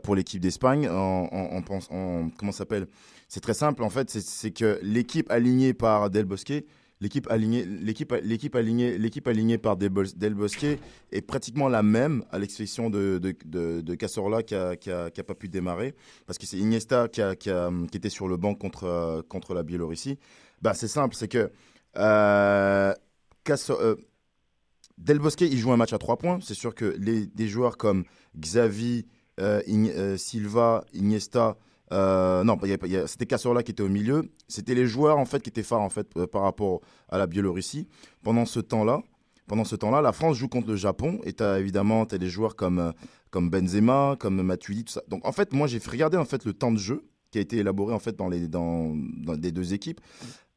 pour 0.02 0.14
l'équipe 0.14 0.40
d'Espagne. 0.40 0.88
En 0.88 1.60
pense- 1.60 1.88
en- 1.90 2.30
comment 2.38 2.52
s'appelle? 2.52 2.86
C'est 3.28 3.40
très 3.40 3.52
simple 3.54 3.82
en 3.82 3.90
fait. 3.90 4.08
c'est- 4.08 4.24
C'est 4.26 4.50
que 4.52 4.78
l'équipe 4.82 5.30
alignée 5.30 5.74
par 5.74 6.08
Del 6.08 6.24
Bosque, 6.24 6.52
l'équipe 7.00 7.26
alignée, 7.30 7.64
l'équipe, 7.64 8.14
l'équipe 8.22 8.54
alignée, 8.54 8.98
l'équipe 8.98 9.26
alignée 9.28 9.58
par 9.58 9.76
Del, 9.76 9.90
Bos- 9.90 10.16
Del 10.16 10.34
Bosque 10.34 10.66
est 11.12 11.22
pratiquement 11.22 11.68
la 11.68 11.82
même, 11.82 12.24
à 12.30 12.38
l'exception 12.38 12.90
de 12.90 13.18
de, 13.18 13.80
de, 13.80 13.94
Cazorla 13.94 14.42
qui 14.42 14.54
a, 14.54 14.76
qui 14.76 14.90
a, 14.90 15.10
pas 15.10 15.34
pu 15.34 15.48
démarrer 15.48 15.94
parce 16.26 16.38
que 16.38 16.46
c'est 16.46 16.58
Iniesta 16.58 17.08
qui, 17.08 17.22
a, 17.22 17.34
qui, 17.36 17.50
qui 17.90 17.96
était 17.96 18.10
sur 18.10 18.28
le 18.28 18.36
banc 18.36 18.54
contre 18.54 18.84
euh, 18.84 19.22
contre 19.22 19.54
la 19.54 19.62
Biélorussie. 19.62 20.18
Bah 20.62 20.74
c'est 20.74 20.88
simple, 20.88 21.14
c'est 21.14 21.28
que 21.28 21.50
euh, 21.96 22.94
euh, 23.70 23.96
Del 24.98 25.18
Bosque, 25.18 25.42
il 25.42 25.58
joue 25.58 25.72
un 25.72 25.76
match 25.76 25.92
à 25.92 25.98
3 25.98 26.16
points. 26.16 26.38
C'est 26.42 26.54
sûr 26.54 26.74
que 26.74 26.96
les, 26.98 27.26
des 27.26 27.48
joueurs 27.48 27.76
comme 27.76 28.04
Xavi, 28.38 29.06
euh, 29.40 30.16
Silva, 30.16 30.84
Iniesta, 30.94 31.56
euh, 31.92 32.42
non, 32.44 32.58
c'était 33.06 33.26
Cazorla 33.26 33.62
qui 33.62 33.70
était 33.70 33.82
au 33.82 33.88
milieu. 33.88 34.30
C'était 34.48 34.74
les 34.74 34.86
joueurs 34.86 35.18
en 35.18 35.24
fait 35.24 35.42
qui 35.42 35.50
étaient 35.50 35.62
phares 35.62 35.80
en 35.80 35.88
fait 35.88 36.08
euh, 36.16 36.26
par 36.26 36.42
rapport 36.42 36.80
à 37.08 37.18
la 37.18 37.26
Biélorussie. 37.26 37.86
Pendant 38.22 38.44
ce 38.44 38.60
temps-là, 38.60 39.02
pendant 39.46 39.64
ce 39.64 39.76
temps-là, 39.76 40.00
la 40.00 40.12
France 40.12 40.36
joue 40.36 40.48
contre 40.48 40.68
le 40.68 40.76
Japon 40.76 41.20
et 41.24 41.32
t'as 41.32 41.60
évidemment 41.60 42.04
t'as 42.06 42.18
des 42.18 42.28
joueurs 42.28 42.56
comme 42.56 42.78
euh, 42.78 42.92
comme 43.30 43.50
Benzema, 43.50 44.16
comme 44.18 44.42
Matuidi, 44.42 44.84
tout 44.84 44.92
ça. 44.92 45.02
Donc 45.08 45.26
en 45.26 45.32
fait, 45.32 45.52
moi 45.52 45.66
j'ai 45.66 45.78
fait 45.78 45.90
regarder 45.90 46.16
en 46.16 46.24
fait 46.24 46.44
le 46.44 46.52
temps 46.52 46.72
de 46.72 46.78
jeu 46.78 47.04
qui 47.30 47.38
a 47.38 47.40
été 47.40 47.58
élaboré 47.58 47.94
en 47.94 47.98
fait 47.98 48.16
dans 48.16 48.28
les 48.28 48.48
dans, 48.48 48.94
deux 48.94 49.74
équipes. 49.74 50.00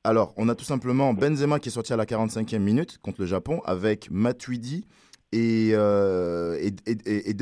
Alors, 0.06 0.34
on 0.38 0.48
a 0.48 0.56
tout 0.56 0.64
simplement 0.64 1.14
Benzema 1.14 1.60
qui 1.60 1.68
est 1.68 1.74
sorti 1.74 1.92
à 1.92 1.98
la 1.98 2.06
45e 2.06 2.60
minute 2.60 3.00
contre 3.00 3.20
le 3.20 3.28
Japon 3.28 3.62
avec 3.66 4.10
Matuidi 4.10 4.88
et, 5.34 5.72
euh, 5.74 6.58
et. 6.86 7.34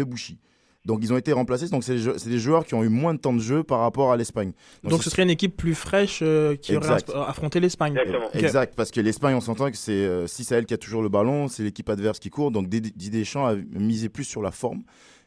Donc, 0.88 1.00
ils 1.04 1.12
ont 1.12 1.18
été 1.18 1.34
remplacés. 1.34 1.68
Donc, 1.68 1.84
c'est 1.84 1.96
des, 1.96 2.40
joueurs 2.40 2.66
qui 2.66 2.74
ont 2.74 2.84
eu 2.84 2.88
moins 2.88 3.14
de 3.14 3.20
temps 3.20 3.34
de 3.34 3.40
jeu 3.42 3.62
par 3.62 3.80
rapport 3.82 4.12
à 4.12 4.18
l'Espagne. 4.18 4.54
Donc, 4.84 5.04
ce 5.04 5.10
serait 5.10 5.24
une 5.24 5.30
équipe 5.30 5.58
plus 5.58 5.76
fraîche 5.76 6.20
euh, 6.24 6.56
qui 6.56 6.78
aurait 6.78 6.88
Exact. 6.94 7.12
affronté 7.14 7.60
l'Espagne. 7.60 7.96
Ok. 8.34 8.42
Exact, 8.42 8.74
parce 8.76 8.90
que 8.90 9.02
l'Espagne, 9.02 9.36
on 9.36 9.42
s'entend 9.42 9.70
que 9.70 9.76
c'est 9.78 9.92
euh, 9.92 10.28
si 10.28 10.46
c'est 10.46 10.56
elle 10.56 10.66
qui 10.66 10.74
a 10.74 10.78
toujours 10.78 11.02
le 11.02 11.10
ballon, 11.10 11.50
c'est 11.50 11.62
l'équipe 11.62 11.90
adverse 11.90 12.20
qui 12.20 12.30
court. 12.30 12.52
Donc 12.52 12.70
Did- 12.70 12.96
Didier 12.96 13.20
Deschamps 13.20 13.46
a 13.46 13.56
misé 13.56 14.08
plus 14.08 14.24
sur 14.24 14.42
la 14.42 14.52
forme, 14.52 14.84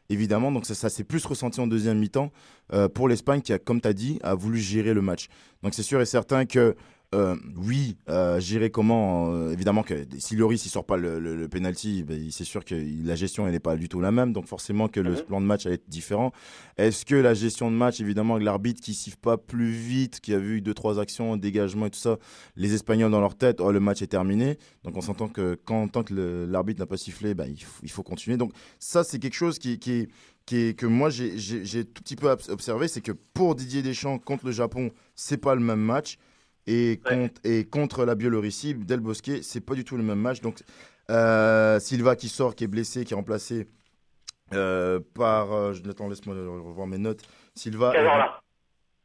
évidemment. 0.09 0.51
Donc 0.51 0.65
ça, 0.65 0.75
ça 0.75 0.89
s'est 0.89 1.05
plus 1.05 1.25
ressenti 1.27 1.61
en 1.61 1.67
deuxième 1.67 1.99
mi-temps 1.99 2.33
euh, 2.73 2.89
pour 2.89 3.07
l'Espagne 3.07 3.43
qui, 3.43 3.53
a, 3.53 3.59
comme 3.59 3.83
tu 3.83 3.89
as 3.89 3.93
dit, 3.93 4.19
a 4.23 4.35
voulu 4.35 4.59
gérer 4.59 4.95
le 4.95 5.03
match. 5.03 5.29
Donc 5.63 5.75
c'est 5.75 5.83
sûr 5.83 6.01
et 6.01 6.07
certain 6.07 6.47
que 6.47 6.75
euh, 7.13 7.35
oui, 7.57 7.97
euh, 8.09 8.39
gérer 8.39 8.71
comment 8.71 9.33
euh, 9.33 9.51
Évidemment 9.53 9.83
que 9.83 10.07
si 10.19 10.37
Loris 10.37 10.65
il 10.65 10.69
sort 10.69 10.85
pas 10.85 10.97
le, 10.97 11.19
le, 11.19 11.35
le 11.35 11.49
penalty, 11.49 12.05
ben, 12.05 12.31
c'est 12.31 12.45
sûr 12.45 12.65
que 12.65 12.75
la 13.05 13.17
gestion 13.17 13.47
elle 13.47 13.53
n'est 13.53 13.59
pas 13.59 13.77
du 13.77 13.89
tout 13.89 14.01
la 14.01 14.13
même. 14.13 14.33
Donc 14.33 14.47
forcément 14.47 14.87
que 14.87 15.01
le 15.01 15.15
plan 15.15 15.41
de 15.41 15.47
match 15.47 15.67
allait 15.67 15.75
être 15.75 15.89
différent. 15.89 16.33
Est-ce 16.77 17.05
que 17.05 17.17
la 17.17 17.35
gestion 17.35 17.71
de 17.71 17.77
match, 17.77 18.01
évidemment, 18.01 18.35
avec 18.35 18.45
l'arbitre 18.45 18.81
qui 18.81 18.95
siffle 18.95 19.17
pas 19.17 19.37
plus 19.37 19.71
vite, 19.73 20.21
qui 20.21 20.33
a 20.35 20.39
vu 20.39 20.61
deux 20.61 20.73
trois 20.75 21.01
actions, 21.01 21.37
dégagement 21.37 21.87
et 21.87 21.91
tout 21.91 21.99
ça, 21.99 22.17
les 22.55 22.75
Espagnols 22.75 23.11
dans 23.11 23.21
leur 23.21 23.37
tête, 23.37 23.61
oh 23.61 23.73
le 23.73 23.81
match 23.81 24.03
est 24.03 24.07
terminé. 24.07 24.57
Donc 24.85 24.97
on 24.97 25.01
s'entend 25.01 25.29
que 25.29 25.59
quand 25.65 25.89
tant 25.89 26.05
que 26.05 26.47
l'arbitre 26.49 26.81
n'a 26.81 26.87
pas 26.87 26.97
sifflé, 26.97 27.35
ben, 27.35 27.47
il, 27.49 27.61
faut, 27.61 27.81
il 27.83 27.91
faut 27.91 28.03
continuer. 28.05 28.37
Donc 28.37 28.53
ça 28.79 29.03
c'est 29.03 29.19
quelque 29.19 29.35
chose 29.35 29.59
qui, 29.59 29.81
qui, 29.81 30.07
qui 30.47 30.57
est, 30.57 30.79
que 30.79 30.87
moi 30.87 31.11
j'ai 31.11 31.85
tout 31.85 32.03
petit 32.03 32.17
peu 32.17 32.29
obs- 32.29 32.51
observé, 32.51 32.87
c'est 32.87 33.01
que 33.01 33.13
pour 33.13 33.57
Didier 33.57 33.83
Deschamps 33.83 34.19
contre 34.19 34.47
le 34.47 34.53
Japon, 34.53 34.91
c'est 35.17 35.39
pas 35.39 35.57
le 35.57 35.61
même 35.61 35.81
match. 35.81 36.17
Et, 36.73 37.01
contre, 37.05 37.41
et 37.45 37.65
contre 37.65 38.05
la 38.05 38.15
Biélorussie, 38.15 38.75
Del 38.75 39.01
Bosque, 39.01 39.31
c'est 39.43 39.61
pas 39.61 39.75
du 39.75 39.85
tout 39.85 39.97
le 39.97 40.03
même 40.05 40.21
match. 40.21 40.41
Donc, 40.41 40.61
euh, 41.11 41.81
Silva 41.81 42.15
qui 42.15 42.29
sort, 42.29 42.55
qui 42.55 42.65
est 42.65 42.69
blessé, 42.69 43.05
qui 43.05 43.13
est 43.13 43.17
remplacé 43.17 43.67
euh, 44.53 45.01
par. 45.15 45.53
euh, 45.53 45.73
je- 45.73 45.89
attends, 45.91 46.09
laisse-moi 46.09 46.35
revoir 46.37 46.87
mes 46.87 46.99
notes. 46.99 47.23
Silva. 47.55 47.93
Cazorla. 47.93 48.41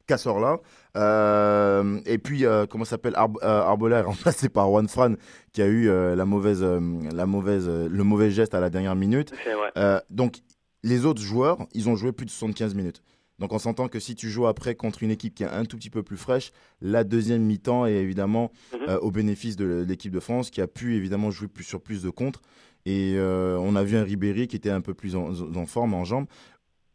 Cazorla. 0.08 0.60
Euh, 0.98 2.00
et 2.06 2.18
puis, 2.20 2.46
euh, 2.46 2.66
comment 2.68 2.86
s'appelle 2.86 3.14
Arb 3.16 3.38
euh, 3.42 3.62
Arbola 3.62 4.00
est 4.00 4.02
remplacé 4.04 4.50
par 4.50 4.68
Juan 4.70 4.88
Fran, 4.88 5.14
qui 5.52 5.62
a 5.64 5.68
eu 5.68 5.88
la 5.88 6.26
mauvaise, 6.26 6.64
la 6.64 7.26
mauvaise, 7.26 7.68
le 7.68 8.04
mauvais 8.04 8.30
geste 8.32 8.54
à 8.54 8.60
la 8.60 8.70
dernière 8.70 8.96
minute. 8.96 9.34
Donc, 10.10 10.38
les 10.84 11.06
autres 11.08 11.22
joueurs, 11.22 11.58
ils 11.74 11.90
ont 11.90 11.96
joué 11.96 12.12
plus 12.12 12.26
de 12.28 12.32
75 12.32 12.76
minutes. 12.76 13.02
Donc, 13.40 13.52
on 13.52 13.60
s'entend 13.60 13.88
que 13.88 14.00
si 14.00 14.16
tu 14.16 14.30
joues 14.30 14.48
après 14.48 14.76
contre 14.76 15.04
une 15.04 15.12
équipe 15.12 15.36
qui 15.36 15.44
est 15.44 15.48
un 15.48 15.66
tout 15.66 15.78
petit 15.78 15.90
peu 15.90 16.04
plus 16.04 16.18
fraîche, 16.18 16.52
la 16.82 17.04
deuxième 17.04 17.44
mi-temps 17.44 17.86
est 17.86 17.96
évidemment 17.96 18.52
euh, 18.88 18.98
au 19.00 19.12
bénéfice 19.12 19.56
de 19.56 19.86
l'équipe 19.88 20.12
de 20.12 20.20
France, 20.20 20.50
qui 20.50 20.62
a 20.62 20.68
pu 20.68 20.96
évidemment 20.96 21.32
jouer 21.32 21.48
plus 21.48 21.64
sur 21.64 21.82
plus 21.82 22.02
de 22.02 22.10
contre. 22.10 22.42
Et 22.86 23.16
euh, 23.18 23.58
on 23.60 23.76
a 23.76 23.84
vu 23.84 23.98
un 23.98 24.04
Ribéry 24.04 24.48
qui 24.48 24.56
était 24.56 24.70
un 24.70 24.82
peu 24.82 24.94
plus 24.94 25.16
en, 25.16 25.32
en 25.56 25.66
forme, 25.66 25.94
en 25.94 26.06
jambes. 26.06 26.28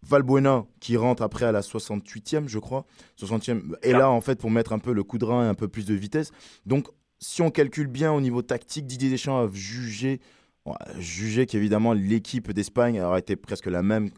Valbuena 0.03 0.65
qui 0.81 0.97
rentre 0.97 1.23
après 1.23 1.45
à 1.45 1.53
la 1.53 1.61
68e, 1.61 2.49
je 2.49 2.59
crois. 2.59 2.87
60e, 3.21 3.77
est 3.83 3.93
là 3.93 4.11
en 4.11 4.21
fait 4.21 4.39
pour 4.39 4.51
mettre 4.51 4.73
un 4.73 4.79
peu 4.79 4.93
le 4.93 5.05
coup 5.05 5.19
de 5.19 5.25
rein 5.25 5.45
et 5.45 5.49
un 5.49 5.55
peu 5.55 5.69
plus 5.69 5.85
de 5.85 5.95
vitesse. 5.95 6.33
Donc, 6.65 6.89
si 7.19 7.43
on 7.43 7.51
calcule 7.51 7.87
bien 7.87 8.13
au 8.13 8.21
niveau 8.21 8.41
tactique, 8.43 8.87
Didier 8.87 9.11
Deschamps 9.11 9.39
a 9.39 9.51
jugé, 9.53 10.21
a 10.65 10.99
jugé 10.99 11.45
qu'évidemment 11.45 11.93
l'équipe 11.93 12.51
d'Espagne 12.51 13.01
aurait 13.03 13.21
été 13.21 13.37
presque 13.37 13.67
la 13.67 13.83
même 13.83 14.11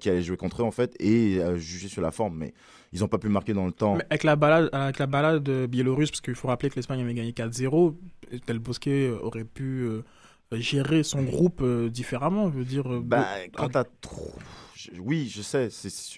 qui 0.00 0.10
allait 0.10 0.22
jouer 0.22 0.36
contre 0.36 0.62
eux 0.62 0.64
en 0.64 0.70
fait 0.70 0.94
et 1.00 1.40
juger 1.56 1.88
sur 1.88 2.02
la 2.02 2.10
forme. 2.10 2.36
Mais 2.38 2.54
ils 2.92 3.00
n'ont 3.00 3.08
pas 3.08 3.18
pu 3.18 3.28
marquer 3.28 3.52
dans 3.52 3.66
le 3.66 3.72
temps. 3.72 3.98
avec 4.10 4.24
la 4.24 4.36
balade, 4.36 4.68
avec 4.72 4.98
la 4.98 5.06
balade 5.06 5.48
biélorusse, 5.66 6.10
parce 6.10 6.20
qu'il 6.20 6.34
faut 6.34 6.48
rappeler 6.48 6.70
que 6.70 6.76
l'Espagne 6.76 7.00
avait 7.00 7.14
gagné 7.14 7.32
4-0, 7.32 7.94
Del 8.46 8.58
Bosque 8.58 8.90
aurait 9.22 9.44
pu 9.44 9.88
gérer 10.52 11.02
son 11.02 11.22
groupe 11.22 11.64
différemment. 11.88 12.50
Je 12.50 12.58
veux 12.58 12.64
dire, 12.64 12.84
bah, 13.02 13.26
quand 13.54 13.68
t'as 13.68 13.84
trop 14.00 14.32
oui, 14.98 15.28
je 15.28 15.42
sais. 15.42 15.68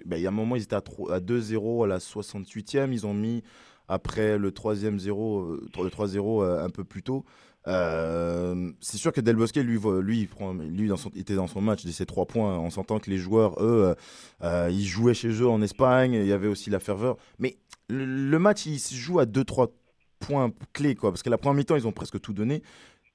Ben, 0.04 0.16
il 0.16 0.22
y 0.22 0.26
a 0.26 0.28
un 0.28 0.32
moment, 0.32 0.56
ils 0.56 0.62
étaient 0.62 0.76
à, 0.76 0.80
2-0 0.80 1.84
à 1.84 1.86
la 1.86 1.98
68e. 1.98 2.92
Ils 2.92 3.06
ont 3.06 3.14
mis, 3.14 3.42
après 3.88 4.38
le 4.38 4.50
3e 4.50 4.98
0, 4.98 5.40
euh, 5.40 5.68
le 5.82 5.88
3-0 5.88 6.42
euh, 6.42 6.64
un 6.64 6.70
peu 6.70 6.84
plus 6.84 7.02
tôt. 7.02 7.24
Euh, 7.68 8.72
c'est 8.80 8.96
sûr 8.96 9.12
que 9.12 9.20
Del 9.20 9.36
Bosque, 9.36 9.56
lui, 9.56 9.78
lui, 10.02 10.28
son, 10.96 11.10
était 11.16 11.34
dans 11.34 11.46
son 11.46 11.60
match 11.60 11.84
de 11.84 11.90
ses 11.90 12.06
trois 12.06 12.26
points. 12.26 12.58
On 12.58 12.70
s'entend 12.70 12.98
que 12.98 13.10
les 13.10 13.18
joueurs, 13.18 13.62
eux, 13.62 13.94
ils 14.42 14.84
jouaient 14.84 15.14
chez 15.14 15.30
eux 15.30 15.48
en 15.48 15.62
Espagne. 15.62 16.14
Il 16.14 16.26
y 16.26 16.32
avait 16.32 16.48
aussi 16.48 16.70
la 16.70 16.80
ferveur. 16.80 17.16
Mais 17.38 17.56
le, 17.88 18.38
match, 18.38 18.66
il 18.66 18.78
se 18.78 18.94
joue 18.94 19.18
à 19.18 19.26
2-3 19.26 19.70
points 20.18 20.52
clés, 20.72 20.94
quoi. 20.94 21.10
Parce 21.10 21.22
que 21.22 21.30
la 21.30 21.38
première 21.38 21.54
mi-temps, 21.54 21.76
ils 21.76 21.86
ont 21.86 21.92
presque 21.92 22.20
tout 22.20 22.32
donné. 22.32 22.62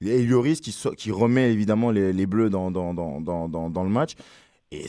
Et 0.00 0.22
Lloris 0.24 0.60
qui, 0.60 0.76
qui 0.96 1.10
remet 1.10 1.52
évidemment 1.52 1.90
les, 1.90 2.26
Bleus 2.26 2.50
dans, 2.50 2.70
dans, 2.70 3.84
le 3.84 3.90
match. 3.90 4.12
Et 4.70 4.86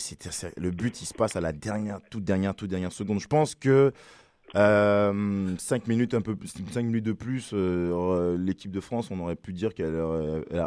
le 0.57 0.71
but, 0.71 1.01
il 1.01 1.05
se 1.05 1.13
passe 1.13 1.35
à 1.35 1.41
la 1.41 1.51
dernière, 1.51 1.99
toute 2.11 2.23
dernière, 2.23 2.53
toute 2.53 2.69
dernière 2.69 2.91
seconde. 2.91 3.19
Je 3.19 3.27
pense 3.27 3.55
que 3.55 3.93
5 4.53 4.59
euh, 4.59 5.13
minutes, 5.87 6.13
un 6.13 6.21
peu, 6.21 6.35
cinq 6.71 6.85
minutes 6.85 7.05
de 7.05 7.13
plus, 7.13 7.51
euh, 7.53 8.37
l'équipe 8.37 8.71
de 8.71 8.79
France, 8.79 9.09
on 9.11 9.19
aurait 9.19 9.35
pu 9.35 9.53
dire 9.53 9.73
qu'elle 9.73 9.95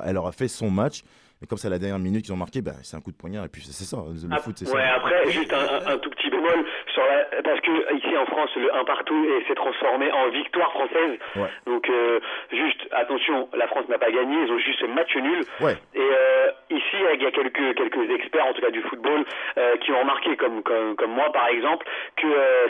elle, 0.05 0.16
aura 0.16 0.33
fait 0.33 0.49
son 0.49 0.70
match. 0.70 1.05
Mais 1.43 1.49
comme 1.49 1.59
c'est 1.59 1.68
la 1.68 1.80
dernière 1.80 1.99
minute 1.99 2.22
qu'ils 2.22 2.32
ont 2.32 2.38
marqué, 2.38 2.62
bah, 2.62 2.78
c'est 2.86 2.97
un 2.97 3.01
coup 3.01 3.11
de 3.11 3.18
poignard. 3.18 3.45
Et 3.45 3.49
puis 3.49 3.62
c'est 3.66 3.82
ça, 3.82 3.99
le 3.99 4.14
ah, 4.30 4.38
foot, 4.38 4.55
c'est 4.55 4.70
ouais, 4.70 4.80
ça. 4.80 4.95
Après, 4.95 5.26
juste 5.26 5.53
un, 5.53 5.90
un, 5.90 5.99
tout 5.99 6.09
petit 6.11 6.30
bémol 6.30 6.64
sur 6.95 7.03
la, 7.03 7.43
parce 7.43 7.61
que 7.61 7.97
ici 7.99 8.16
en 8.16 8.26
France, 8.26 8.51
le 8.55 8.72
1 8.72 8.84
partout 8.84 9.26
s'est 9.49 9.57
transformé 9.57 10.12
en 10.12 10.28
victoire 10.30 10.70
française. 10.70 11.18
Ouais. 11.34 11.51
Donc 11.66 11.90
euh, 11.90 12.20
juste 12.53 12.86
attention, 12.93 13.49
la 13.55 13.66
France 13.66 13.88
n'a 13.88 13.99
pas 13.99 14.12
gagné, 14.12 14.36
ils 14.47 14.53
ont 14.53 14.59
juste 14.59 14.86
match 14.86 15.16
nul. 15.16 15.45
Ouais. 15.61 15.74
Et 15.97 15.99
euh, 15.99 16.51
ici, 16.70 16.97
il 17.14 17.22
y 17.22 17.26
a 17.26 17.32
quelques 17.32 17.74
quelques 17.74 18.11
experts, 18.11 18.47
en 18.47 18.53
tout 18.53 18.62
cas 18.62 18.70
du 18.70 18.82
football, 18.82 19.24
euh, 19.59 19.76
qui 19.78 19.90
ont 19.90 19.99
remarqué, 19.99 20.36
comme, 20.36 20.62
comme 20.62 20.95
comme 20.95 21.11
moi 21.11 21.32
par 21.32 21.49
exemple, 21.49 21.84
que 22.14 22.28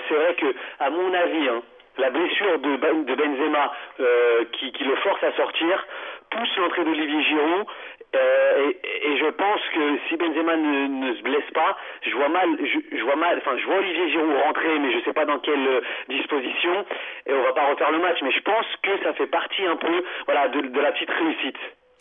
c'est 0.09 0.15
vrai 0.15 0.35
que 0.35 0.47
à 0.81 0.89
mon 0.89 1.13
avis. 1.13 1.49
Hein, 1.49 1.61
la 1.99 2.09
blessure 2.09 2.59
de, 2.59 3.05
de 3.05 3.15
Benzema 3.15 3.71
euh, 4.01 4.45
qui, 4.53 4.73
qui, 4.73 4.83
le 4.83 4.97
force 4.97 5.23
à 5.23 5.31
sortir 5.37 5.87
pousse 6.31 6.57
l'entrée 6.57 6.85
d'Olivier 6.85 7.23
Giroud 7.23 7.67
euh, 8.15 8.73
et, 8.85 9.17
je 9.19 9.31
pense 9.31 9.61
si 10.09 10.17
Benzema 10.17 10.57
ne, 10.57 10.87
ne, 10.87 11.15
se 11.15 11.23
blesse 11.23 11.51
pas, 11.55 11.77
je 12.03 12.15
vois 12.15 12.29
mal, 12.29 12.49
je, 12.61 13.03
vois 13.03 13.17
mal, 13.17 13.39
enfin 13.39 13.57
je 13.57 13.67
vois 13.67 13.77
Olivier 13.77 14.11
Giroud 14.11 14.37
rentrer, 14.45 14.79
mais 14.79 14.93
je 14.93 15.05
sais 15.05 15.13
pas 15.13 15.25
dans 15.25 15.39
quelle 15.39 15.67
euh, 15.67 15.81
disposition, 16.09 16.85
et 17.27 17.33
on 17.33 17.43
va 17.43 17.53
pas 17.53 17.67
refaire 17.67 17.91
le 17.91 17.99
match, 17.99 18.19
mais 18.23 18.31
je 18.31 18.41
pense 18.41 18.67
que 18.83 18.91
ça 19.03 19.13
fait 19.15 19.27
partie 19.27 19.65
un 19.65 19.77
peu, 19.77 20.05
voilà, 20.27 20.49
de, 20.49 20.81
la 20.81 20.93
petite 20.93 21.11
réussite. 21.11 21.59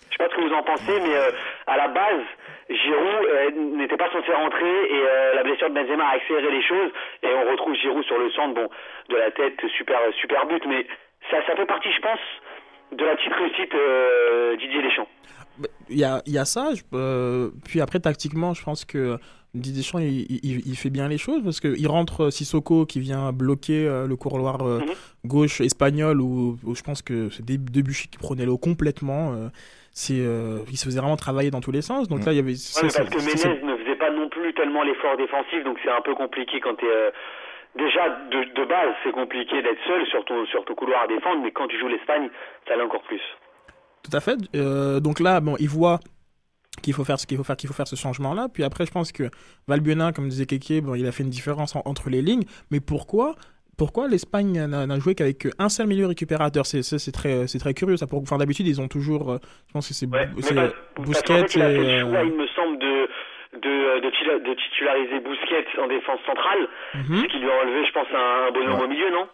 Je 0.10 0.18
sais 0.18 0.24
pas 0.24 0.30
ce 0.30 0.36
que 0.36 0.42
vous 0.42 0.54
en 0.54 0.64
pensez, 0.64 1.00
mais 1.00 1.16
euh, 1.16 1.32
à 1.68 1.78
la 1.78 1.88
base, 1.88 2.24
Giroud 2.70 3.56
n'était 3.56 3.98
pas 3.98 4.10
censé 4.12 4.32
rentrer 4.32 4.86
et 4.90 5.04
la 5.36 5.44
blessure 5.44 5.70
de 5.70 5.74
Benzema 5.74 6.06
a 6.06 6.16
accéléré 6.16 6.52
les 6.52 6.64
choses 6.64 6.92
et 7.24 7.28
on 7.28 7.52
retrouve 7.52 7.76
Giroud 7.76 8.04
sur 8.06 8.18
le 8.18 8.30
centre, 8.32 8.54
bon, 8.54 8.70
de 9.10 9.16
la 9.16 9.32
tête, 9.32 9.60
super, 9.78 10.00
super 10.20 10.46
but, 10.46 10.66
mais 10.66 10.86
ça, 11.30 11.46
ça 11.46 11.56
fait 11.56 11.66
partie, 11.66 11.92
je 11.92 12.02
pense, 12.02 12.20
de 12.94 13.06
la 13.06 13.16
petite 13.16 13.34
réussite 13.34 13.76
Didier 14.58 14.82
Deschamps. 14.82 15.08
Il 15.90 15.98
y 15.98 16.04
a, 16.04 16.22
y 16.26 16.38
a, 16.38 16.46
ça. 16.46 16.70
Euh, 16.94 17.50
puis 17.66 17.82
après, 17.82 18.00
tactiquement, 18.00 18.54
je 18.54 18.64
pense 18.64 18.86
que 18.86 19.18
Didier 19.54 19.82
Deschamps, 19.82 20.00
il, 20.00 20.26
il, 20.44 20.76
fait 20.78 20.90
bien 20.90 21.08
les 21.10 21.18
choses 21.18 21.44
parce 21.44 21.60
qu'il 21.60 21.88
rentre 21.88 22.30
Sissoko 22.30 22.86
qui 22.86 23.00
vient 23.00 23.34
bloquer 23.34 23.86
euh, 23.86 24.08
le 24.08 24.16
couloir 24.16 24.62
euh, 24.62 24.80
mhm. 24.80 24.94
gauche 25.26 25.60
espagnol 25.60 26.22
où, 26.22 26.58
je 26.74 26.82
pense 26.82 27.02
que 27.02 27.30
c'est 27.30 27.46
Debuchy 27.46 28.08
qui 28.08 28.18
prenait 28.18 28.46
l'eau 28.46 28.58
complètement. 28.58 29.34
c'est, 29.92 30.14
il 30.14 30.78
se 30.78 30.86
faisait 30.86 31.00
vraiment 31.00 31.18
travailler 31.18 31.52
dans 31.52 31.62
tous 31.62 31.72
les 31.72 31.82
sens. 31.82 32.08
Donc 32.08 32.20
mhm. 32.20 32.26
là, 32.28 32.32
il 32.32 32.36
y 32.38 32.40
avait. 32.40 32.54
parce 32.54 32.98
que 32.98 33.18
Menez 33.18 33.62
ne 33.64 33.78
faisait 33.78 33.96
pas 33.96 34.12
non 34.12 34.30
plus 34.30 34.54
tellement 34.54 34.84
l'effort 34.84 35.18
défensif, 35.18 35.64
donc 35.64 35.78
c'est 35.84 35.92
un 35.92 36.02
peu 36.02 36.16
compliqué 36.16 36.60
quand 36.62 36.76
tu 36.76 36.86
es. 36.86 37.12
Déjà, 37.76 38.10
de, 38.30 38.54
de 38.54 38.66
base, 38.66 38.94
c'est 39.02 39.14
compliqué 39.14 39.62
d'être 39.62 39.80
seul 39.88 40.06
sur 40.08 40.26
ton, 40.26 40.46
sur 40.48 40.66
ton 40.66 40.76
couloir 40.76 41.04
à 41.04 41.08
défendre, 41.08 41.42
mais 41.42 41.52
quand 41.52 41.70
tu 41.70 41.80
joues 41.80 41.88
l'Espagne, 41.88 42.30
ça 42.68 42.76
l'est 42.76 42.84
encore 42.84 43.04
plus. 43.04 43.22
Tout 44.04 44.16
à 44.16 44.20
fait. 44.20 44.38
Euh, 44.56 45.00
donc 45.00 45.20
là, 45.20 45.40
bon, 45.42 45.56
il 45.60 45.70
voit 45.70 46.00
qu'il 46.82 46.94
faut 46.94 47.04
faire 47.04 47.20
ce 47.20 47.28
qu'il 47.28 47.38
faut 47.38 47.44
faire 47.44 47.58
qu'il 47.58 47.68
faut 47.68 47.76
faire 47.76 47.88
ce 47.88 47.98
changement 47.98 48.34
là 48.34 48.48
puis 48.52 48.64
après 48.64 48.86
je 48.86 48.92
pense 48.92 49.12
que 49.12 49.30
Valbuena 49.68 50.14
comme 50.14 50.30
disait 50.30 50.46
Keke 50.46 50.82
bon 50.82 50.96
il 50.96 51.06
a 51.06 51.12
fait 51.12 51.22
une 51.22 51.30
différence 51.30 51.76
entre 51.76 52.10
les 52.10 52.22
lignes 52.22 52.46
mais 52.72 52.80
pourquoi 52.80 53.36
pourquoi 53.82 54.08
l'Espagne 54.08 54.64
n'a 54.68 55.00
joué 55.00 55.16
qu'avec 55.16 55.48
un 55.58 55.68
seul 55.70 55.88
milieu 55.88 56.06
récupérateur? 56.06 56.68
C'est 56.68 57.12
très, 57.12 57.46
très 57.48 57.74
curieux. 57.74 57.98
Ça. 57.98 58.06
Pour, 58.06 58.22
enfin, 58.22 58.38
D'habitude, 58.38 58.68
ils 58.68 58.80
ont 58.80 58.88
toujours. 58.88 59.32
Euh, 59.32 59.38
je 59.68 59.74
pense 59.74 59.88
que 59.88 59.96
c'est 59.96 60.06
ouais, 60.06 60.28
Bousquet. 60.28 61.46
et, 61.56 61.98
il 61.98 62.36
me 62.38 62.46
semble, 62.54 62.78
de, 62.78 63.10
de, 63.58 64.00
de, 64.06 64.54
titulariser 64.54 65.20
Bousquet 65.22 65.66
en 65.82 65.88
défense 65.88 66.20
centrale, 66.28 66.68
ce 66.94 67.26
qui 67.26 67.40
lui 67.40 67.50
a 67.50 67.62
enlevé, 67.64 67.84
je 67.88 67.92
pense, 67.92 68.08
un 68.14 68.52
bonhomme 68.52 68.82
au 68.82 68.88
milieu, 68.88 69.10
non? 69.10 69.28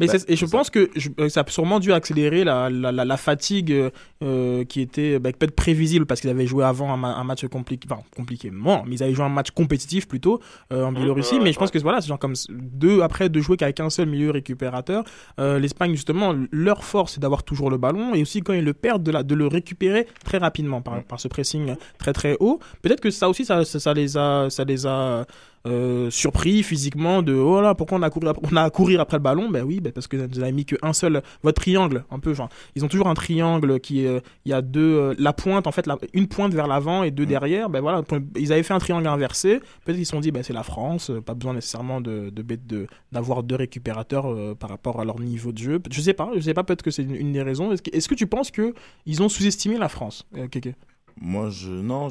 Mais 0.00 0.06
bah, 0.06 0.14
et 0.28 0.36
je 0.36 0.46
pense 0.46 0.70
que 0.70 0.90
euh, 1.20 1.28
ça 1.28 1.40
a 1.40 1.50
sûrement 1.50 1.80
dû 1.80 1.92
accélérer 1.92 2.44
la, 2.44 2.68
la, 2.70 2.92
la, 2.92 3.16
fatigue 3.16 3.90
euh, 4.22 4.64
qui 4.64 4.80
était 4.80 5.18
bah, 5.18 5.30
peut-être 5.32 5.54
prévisible 5.54 6.06
parce 6.06 6.20
qu'ils 6.20 6.30
avaient 6.30 6.46
joué 6.46 6.64
avant 6.64 6.92
un, 6.92 7.24
match 7.24 7.46
compliqué, 7.46 7.88
enfin 7.90 8.02
compliqué, 8.16 8.50
non, 8.50 8.82
mais 8.86 8.96
ils 8.96 9.02
avaient 9.02 9.14
joué 9.14 9.24
un 9.24 9.28
match 9.28 9.50
compétitif 9.50 10.08
plutôt 10.08 10.40
euh, 10.72 10.84
en 10.84 10.92
Biélorussie. 10.92 11.38
mais 11.40 11.52
je 11.52 11.58
pense 11.58 11.70
que 11.70 11.78
voilà, 11.78 12.00
c'est 12.00 12.08
genre 12.08 12.18
comme 12.18 12.34
deux 12.50 13.02
après 13.02 13.28
de 13.28 13.40
jouer 13.40 13.56
qu'avec 13.56 13.80
un 13.80 13.90
seul 13.90 14.06
milieu 14.06 14.30
récupérateur. 14.30 15.04
L'Espagne 15.38 15.92
justement, 15.92 16.34
leur 16.50 16.84
force 16.84 17.14
c'est 17.14 17.20
d'avoir 17.20 17.42
toujours 17.42 17.70
le 17.70 17.76
ballon 17.76 18.14
et 18.14 18.22
aussi 18.22 18.40
quand 18.40 18.52
ils 18.52 18.64
le 18.64 18.74
perdent 18.74 19.02
de, 19.02 19.10
la, 19.10 19.22
de 19.22 19.34
le 19.34 19.46
récupérer 19.46 20.06
très 20.24 20.38
rapidement 20.38 20.80
par, 20.80 21.02
par 21.04 21.20
ce 21.20 21.28
pressing 21.28 21.74
très 21.98 22.12
très 22.12 22.36
haut. 22.40 22.58
Peut-être 22.82 23.00
que 23.00 23.10
ça 23.10 23.28
aussi 23.28 23.44
ça, 23.44 23.64
ça, 23.64 23.94
les 23.94 24.16
a 24.16 24.48
ça 24.50 24.64
les 24.64 24.86
a 24.86 25.26
euh, 25.66 26.10
surpris 26.10 26.62
physiquement 26.62 27.22
de 27.22 27.32
oh 27.32 27.62
là 27.62 27.74
pourquoi 27.74 27.96
on 27.96 28.02
a 28.02 28.10
couru 28.10 28.26
on 28.42 28.56
a 28.56 28.62
à 28.62 28.70
courir 28.70 29.00
après 29.00 29.16
le 29.16 29.22
ballon? 29.22 29.48
Ben 29.50 29.64
oui 29.64 29.80
ben 29.80 29.92
parce 29.92 30.06
que 30.06 30.16
vous 30.16 30.40
avez 30.40 30.52
mis 30.52 30.66
qu'un 30.66 30.92
seul 30.92 31.22
votre 31.42 31.62
triangle 31.62 32.04
un 32.10 32.18
peu 32.18 32.32
enfin 32.32 32.50
ils 32.76 32.84
ont 32.84 32.88
toujours 32.88 33.08
un 33.08 33.14
triangle 33.14 33.80
qui 33.80 34.04
est 34.04 34.22
il 34.44 34.50
y 34.50 34.52
a 34.52 34.60
deux 34.60 34.94
euh, 34.94 35.14
la 35.18 35.32
pointe 35.32 35.66
en 35.66 35.72
fait 35.72 35.86
la, 35.86 35.96
une 36.12 36.28
pointe 36.28 36.52
vers 36.52 36.66
l'avant 36.66 37.02
et 37.02 37.10
deux 37.10 37.24
mm. 37.24 37.26
derrière. 37.26 37.70
Ben 37.70 37.80
voilà 37.80 38.02
ils 38.36 38.52
avaient 38.52 38.62
fait 38.62 38.74
un 38.74 38.78
triangle 38.78 39.06
inversé. 39.06 39.60
Peut-être 39.84 39.96
qu'ils 39.96 40.06
se 40.06 40.12
sont 40.12 40.20
dit 40.20 40.32
ben 40.32 40.42
c'est 40.42 40.52
la 40.52 40.64
France 40.64 41.10
pas 41.24 41.34
besoin 41.34 41.54
nécessairement 41.54 42.00
de 42.00 42.30
de 42.30 42.86
d'avoir 43.12 43.42
deux 43.42 43.56
récupérateurs 43.56 44.30
euh, 44.30 44.54
par 44.54 44.68
rapport 44.70 45.00
à 45.00 45.04
leur 45.04 45.18
niveau 45.18 45.52
de 45.52 45.58
jeu. 45.58 45.80
Je 45.90 46.00
sais 46.00 46.14
pas 46.14 46.30
je 46.34 46.40
sais 46.40 46.54
pas 46.54 46.64
peut-être 46.64 46.82
que 46.82 46.90
c'est 46.90 47.04
une, 47.04 47.32
des 47.32 47.42
raisons. 47.42 47.72
Est-ce 47.72 48.08
que, 48.08 48.14
tu 48.14 48.26
penses 48.26 48.50
que 48.50 48.74
ils 49.06 49.22
ont 49.22 49.28
sous-estimé 49.28 49.78
la 49.78 49.88
France 49.88 50.26
Keke 50.50 50.74
moi, 51.20 51.50
je 51.50 51.70
non, 51.70 52.08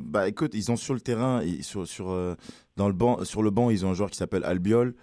bah 0.00 0.28
écoute, 0.28 0.52
ils 0.54 0.70
ont 0.70 0.76
sur 0.76 0.94
le 0.94 1.00
terrain, 1.00 1.42
sur 1.62 2.10
euh, 2.10 2.34
dans 2.76 2.88
le 2.88 2.94
banc, 2.94 3.24
sur 3.24 3.42
le 3.42 3.50
banc, 3.50 3.70
ils 3.70 3.84
ont 3.84 3.90
un 3.90 3.94
joueur 3.94 4.10
qui 4.10 4.16
s'appelle 4.16 4.44
Albiol. 4.44 4.94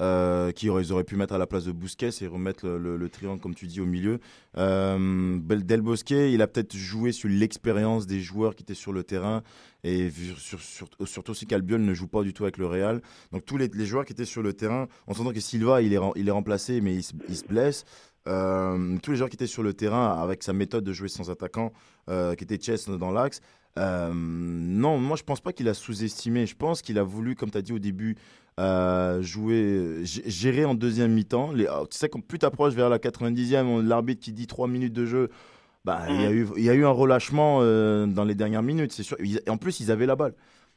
Euh, 0.00 0.50
qui 0.50 0.66
ils 0.66 0.92
auraient 0.92 1.04
pu 1.04 1.14
mettre 1.14 1.34
à 1.34 1.38
la 1.38 1.46
place 1.46 1.66
de 1.66 1.70
Bousquet 1.70 2.10
et 2.20 2.26
remettre 2.26 2.66
le, 2.66 3.08
triangle 3.08 3.40
comme 3.40 3.54
tu 3.54 3.68
dis 3.68 3.80
au 3.80 3.86
milieu. 3.86 4.18
Euh, 4.56 5.38
Del 5.38 5.82
Bosque, 5.82 6.10
il 6.10 6.42
a 6.42 6.48
peut-être 6.48 6.74
joué 6.76 7.12
sur 7.12 7.28
l'expérience 7.28 8.08
des 8.08 8.20
joueurs 8.20 8.56
qui 8.56 8.64
étaient 8.64 8.74
sur 8.74 8.92
le 8.92 9.04
terrain 9.04 9.44
et 9.84 10.10
sur, 10.36 10.60
sur, 10.60 10.88
surtout 11.04 11.30
aussi 11.30 11.46
qu'Albiol 11.46 11.80
ne 11.80 11.94
joue 11.94 12.08
pas 12.08 12.24
du 12.24 12.32
tout 12.32 12.42
avec 12.42 12.58
le 12.58 12.66
Real. 12.66 13.02
Donc 13.30 13.44
tous 13.44 13.56
les, 13.56 13.70
joueurs 13.86 14.04
qui 14.04 14.12
étaient 14.12 14.24
sur 14.24 14.42
le 14.42 14.52
terrain, 14.52 14.88
on 15.06 15.14
s'entend 15.14 15.32
que 15.32 15.38
Silva 15.38 15.80
il 15.80 15.92
est, 15.92 16.00
il 16.16 16.26
est 16.26 16.32
remplacé 16.32 16.80
mais 16.80 16.96
il 16.96 17.36
se 17.36 17.44
blesse. 17.46 17.84
Euh, 18.26 18.96
tous 19.02 19.10
les 19.10 19.16
joueurs 19.18 19.28
qui 19.28 19.36
étaient 19.36 19.46
sur 19.46 19.62
le 19.62 19.74
terrain 19.74 20.18
avec 20.22 20.42
sa 20.42 20.52
méthode 20.52 20.84
de 20.84 20.92
jouer 20.92 21.08
sans 21.08 21.30
attaquant, 21.30 21.72
euh, 22.08 22.34
qui 22.34 22.44
était 22.44 22.58
Chess 22.58 22.88
dans 22.88 23.10
l'axe. 23.10 23.40
Euh, 23.78 24.12
non, 24.14 24.98
moi 24.98 25.16
je 25.16 25.24
pense 25.24 25.40
pas 25.40 25.52
qu'il 25.52 25.68
a 25.68 25.74
sous-estimé. 25.74 26.46
Je 26.46 26.56
pense 26.56 26.80
qu'il 26.82 26.98
a 26.98 27.02
voulu, 27.02 27.34
comme 27.34 27.50
tu 27.50 27.58
as 27.58 27.62
dit 27.62 27.72
au 27.72 27.78
début, 27.78 28.16
jouer, 29.20 30.00
gérer 30.04 30.64
en 30.64 30.74
deuxième 30.74 31.12
mi-temps. 31.12 31.52
Les, 31.52 31.66
oh, 31.66 31.86
tu 31.90 31.98
sais, 31.98 32.08
quand 32.08 32.20
plus 32.20 32.38
tu 32.38 32.46
approches 32.46 32.74
vers 32.74 32.88
la 32.88 32.98
90e, 32.98 33.82
l'arbitre 33.82 34.22
qui 34.22 34.32
dit 34.32 34.46
3 34.46 34.68
minutes 34.68 34.92
de 34.92 35.06
jeu, 35.06 35.30
bah, 35.84 36.04
il, 36.08 36.20
y 36.20 36.24
a 36.24 36.30
eu, 36.30 36.48
il 36.56 36.64
y 36.64 36.70
a 36.70 36.74
eu 36.74 36.86
un 36.86 36.90
relâchement 36.90 37.60
dans 37.60 38.24
les 38.24 38.34
dernières 38.34 38.62
minutes, 38.62 38.92
c'est 38.92 39.02
sûr. 39.02 39.18
En 39.48 39.58
plus, 39.58 39.80
ils 39.80 39.90
avaient 39.90 40.06
la 40.06 40.16
balle 40.16 40.34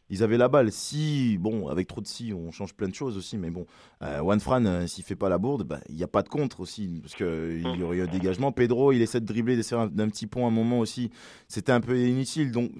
ils 0.09 0.23
avaient 0.23 0.37
la 0.37 0.47
balle. 0.47 0.71
Si, 0.71 1.37
bon, 1.39 1.67
avec 1.67 1.87
trop 1.87 2.01
de 2.01 2.07
si, 2.07 2.33
on 2.33 2.51
change 2.51 2.73
plein 2.73 2.87
de 2.87 2.95
choses 2.95 3.17
aussi, 3.17 3.37
mais 3.37 3.49
bon, 3.49 3.65
euh, 4.01 4.19
Juan 4.19 4.39
Fran, 4.39 4.65
euh, 4.65 4.87
s'il 4.87 5.03
fait 5.03 5.15
pas 5.15 5.29
la 5.29 5.37
bourde, 5.37 5.63
bah, 5.63 5.79
il 5.89 5.95
n'y 5.95 6.03
a 6.03 6.07
pas 6.07 6.23
de 6.23 6.29
contre 6.29 6.59
aussi, 6.59 6.99
parce 7.01 7.15
qu'il 7.15 7.77
y 7.77 7.83
aurait 7.83 7.97
eu 7.97 8.01
un 8.01 8.07
dégagement. 8.07 8.51
Pedro, 8.51 8.91
il 8.91 9.01
essaie 9.01 9.19
de 9.19 9.25
dribbler, 9.25 9.55
d'essayer 9.55 9.87
d'un 9.91 10.09
petit 10.09 10.27
pont 10.27 10.45
à 10.45 10.47
un 10.47 10.51
moment 10.51 10.79
aussi. 10.79 11.11
C'était 11.47 11.71
un 11.71 11.81
peu 11.81 11.97
inutile. 11.99 12.51
Donc, 12.51 12.71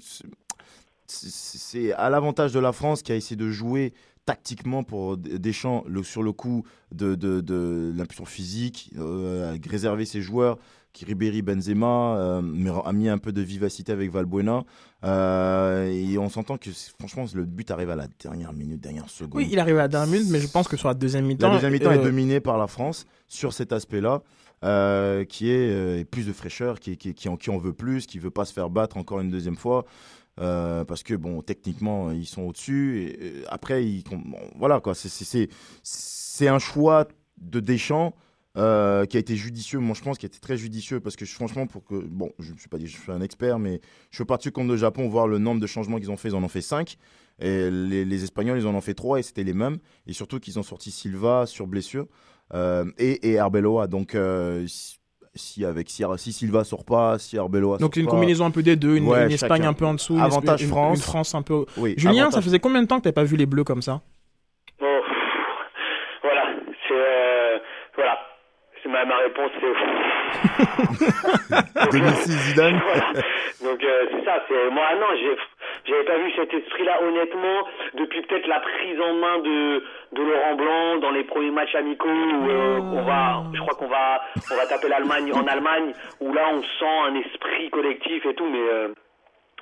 c'est 1.08 1.94
à 1.94 2.10
l'avantage 2.10 2.52
de 2.52 2.60
la 2.60 2.72
France 2.72 3.02
qui 3.02 3.12
a 3.12 3.16
essayé 3.16 3.36
de 3.36 3.50
jouer 3.50 3.94
tactiquement 4.26 4.84
pour 4.84 5.16
Deschamps 5.18 5.86
le, 5.88 6.04
sur 6.04 6.22
le 6.22 6.34
coup 6.34 6.66
de 6.92 7.94
l'impulsion 7.96 8.26
physique, 8.26 8.92
euh, 8.98 9.58
réserver 9.70 10.04
ses 10.04 10.22
joueurs 10.22 10.58
Ribéry, 11.06 11.42
Benzema, 11.42 12.42
mais 12.44 12.70
a 12.84 12.94
mis 12.94 13.10
un 13.10 13.18
peu 13.18 13.32
de 13.32 13.42
vivacité 13.42 13.92
avec 13.92 14.12
Valbuena. 14.12 14.64
et 15.04 16.18
on 16.18 16.30
s'entend 16.30 16.58
que 16.58 16.70
franchement, 17.00 17.26
le 17.34 17.46
but 17.46 17.70
arrive 17.72 17.90
à 17.90 17.96
la 17.96 18.08
dernière 18.20 18.54
minute, 18.54 18.82
dernière 18.82 19.10
seconde. 19.10 19.42
Oui, 19.42 19.50
il 19.52 19.60
arrive 19.60 19.76
à 19.76 19.84
la 19.84 19.88
dernière 19.88 20.12
minute, 20.12 20.32
mais 20.32 20.40
je 20.40 20.48
pense 20.48 20.68
que 20.68 20.78
sur 20.78 20.88
la 20.88 20.94
deuxième 20.94 21.26
mi-temps. 21.26 21.48
La 21.48 21.56
deuxième 21.56 21.74
mi-temps 21.74 21.92
est 21.92 22.04
dominée 22.04 22.40
par 22.40 22.58
la 22.58 22.68
France 22.68 23.06
sur 23.28 23.54
cet 23.54 23.72
aspect-là. 23.72 24.22
qui 25.26 25.50
est 25.50 26.06
plus 26.06 26.28
de 26.28 26.34
fraîcheur, 26.34 26.80
qui, 26.80 26.98
qui, 26.98 27.14
qui, 27.14 27.30
en, 27.30 27.38
qui 27.38 27.50
en 27.50 27.58
veut 27.58 27.74
plus, 27.74 28.06
qui 28.06 28.20
veut 28.20 28.32
pas 28.32 28.46
se 28.46 28.54
faire 28.54 28.70
battre 28.70 28.98
encore 28.98 29.20
une 29.20 29.32
deuxième 29.32 29.58
fois. 29.58 29.86
Euh, 30.40 30.86
parce 30.86 31.04
que 31.04 31.16
bon, 31.16 31.42
techniquement, 31.42 32.12
ils 32.12 32.26
sont 32.26 32.44
au-dessus. 32.44 33.02
Et, 33.02 33.44
après, 33.50 33.86
ils, 33.86 34.04
voilà 34.56 34.80
quoi. 34.80 34.94
C'est 34.96 36.48
un 36.48 36.60
choix 36.60 37.08
de 37.42 37.60
Deschamps 37.60 38.14
euh, 38.58 39.06
qui 39.06 39.18
a 39.18 39.20
été 39.20 39.36
judicieux. 39.36 39.80
Moi, 39.80 39.96
je 39.96 40.02
pense 40.02 40.18
qu'il 40.18 40.28
a 40.28 40.32
été 40.32 40.40
très 40.40 40.58
judicieux 40.58 41.00
parce 41.00 41.16
que 41.16 41.26
franchement, 41.26 41.68
pour 41.68 41.84
que 41.86 41.96
bon, 41.96 42.32
je 42.40 42.54
ne 42.54 42.58
suis 42.58 42.70
pas 42.70 42.78
dit, 42.78 42.88
je 42.88 42.98
suis 42.98 43.12
un 43.12 43.22
expert, 43.22 43.60
mais 43.60 43.82
je 44.12 44.18
suis 44.18 44.26
parti 44.26 44.52
contre 44.52 44.70
le 44.70 44.78
Japon 44.78 45.08
voir 45.08 45.28
le 45.28 45.38
nombre 45.38 45.62
de 45.62 45.68
changements 45.68 45.98
qu'ils 45.98 46.12
ont 46.12 46.18
fait. 46.18 46.30
Ils 46.30 46.36
en 46.36 46.44
ont 46.44 46.48
fait 46.48 46.62
5 46.62 46.98
et 47.40 47.70
les, 47.70 48.24
Espagnols, 48.24 48.58
ils 48.58 48.68
en 48.68 48.74
ont 48.74 48.82
fait 48.82 48.96
3 48.96 49.20
et 49.20 49.24
c'était 49.24 49.44
les 49.44 49.54
mêmes. 49.54 49.78
Et 50.08 50.14
surtout 50.14 50.40
qu'ils 50.40 50.58
ont 50.60 50.64
sorti 50.64 50.92
Silva 50.92 51.46
sur 51.46 51.68
blessure 51.68 52.08
euh, 52.54 52.86
et, 52.98 53.32
et 53.32 53.40
Arbeloa. 53.40 53.88
Donc 53.88 54.16
si 55.38 55.64
avec 55.64 55.90
si, 55.90 56.04
si 56.18 56.34
Silva 56.34 56.64
sort 56.64 56.84
pas, 56.84 57.18
si 57.20 57.38
Arbeloa 57.38 57.78
Donc 57.78 57.96
une 57.96 58.08
combinaison 58.08 58.46
un 58.46 58.52
peu 58.52 58.64
des 58.64 58.76
deux, 58.76 58.98
une, 58.98 59.12
Espagne 59.32 59.66
un 59.66 59.74
peu 59.74 59.86
en 59.86 59.94
dessous, 59.94 60.18
avantage 60.20 60.64
une, 60.64 60.70
France, 60.70 60.98
une, 60.98 61.04
France 61.04 61.36
un 61.36 61.42
peu. 61.42 61.66
Julien, 61.96 62.32
ça 62.32 62.42
faisait 62.42 62.60
combien 62.60 62.82
de 62.82 62.88
temps 62.88 62.98
que 62.98 63.04
t'as 63.04 63.12
pas 63.12 63.24
vu 63.24 63.38
les 63.38 63.46
Bleus 63.46 63.64
comme 63.64 63.82
ça? 63.82 64.02
Oh, 64.82 64.86
Voilà, 66.24 66.44
c'est 66.88 66.94
euh, 66.94 67.58
voilà, 67.96 68.18
ma, 68.88 69.06
ma 69.06 69.18
réponse 69.18 69.52
c'est 69.60 69.74
2006 71.92 72.32
Zidane. 72.50 72.82
voilà. 72.86 73.14
Donc 73.64 73.84
euh, 73.84 74.06
c'est 74.12 74.26
ça, 74.26 74.44
c'est 74.48 74.70
moi 74.70 74.86
non, 75.00 75.08
j'ai 75.20 75.36
j'avais 75.88 76.04
pas 76.04 76.18
vu 76.18 76.32
cet 76.36 76.54
esprit-là, 76.54 77.02
honnêtement, 77.02 77.64
depuis 77.94 78.22
peut-être 78.24 78.48
la 78.48 78.60
prise 78.60 79.00
en 79.00 79.14
main 79.14 79.40
de, 79.40 79.84
de 80.14 80.22
Laurent 80.22 80.56
Blanc 80.56 80.98
dans 80.98 81.12
les 81.12 81.24
premiers 81.24 81.52
matchs 81.52 81.76
amicaux 81.76 82.10
où 82.10 82.50
euh, 82.50 82.80
on 82.80 83.04
va, 83.04 83.44
je 83.54 83.60
crois 83.62 83.76
qu'on 83.76 83.88
va, 83.88 84.22
on 84.52 84.56
va 84.56 84.66
taper 84.66 84.90
l'Allemagne 84.90 85.32
en 85.34 85.48
Allemagne, 85.48 85.94
où 86.20 86.34
là 86.34 86.50
on 86.54 86.62
sent 86.62 86.98
un 87.08 87.16
esprit 87.16 87.70
collectif 87.70 88.26
et 88.26 88.36
tout, 88.36 88.48
mais 88.50 88.60
euh, 88.60 88.90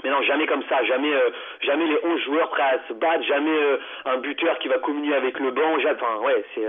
mais 0.04 0.10
non, 0.10 0.22
jamais 0.24 0.46
comme 0.46 0.64
ça, 0.70 0.84
jamais, 0.84 1.14
euh, 1.14 1.30
jamais 1.62 1.88
les 1.88 1.98
11 2.04 2.22
joueurs 2.26 2.50
prêts 2.50 2.62
à 2.62 2.80
se 2.88 2.94
battre, 2.94 3.24
jamais 3.24 3.58
un 4.06 4.18
buteur 4.18 4.60
qui 4.60 4.68
va 4.68 4.78
communier 4.80 5.16
avec 5.16 5.40
le 5.40 5.52
banc. 5.52 5.76
Enfin, 5.76 6.26
ouais, 6.26 6.46
c'est. 6.54 6.62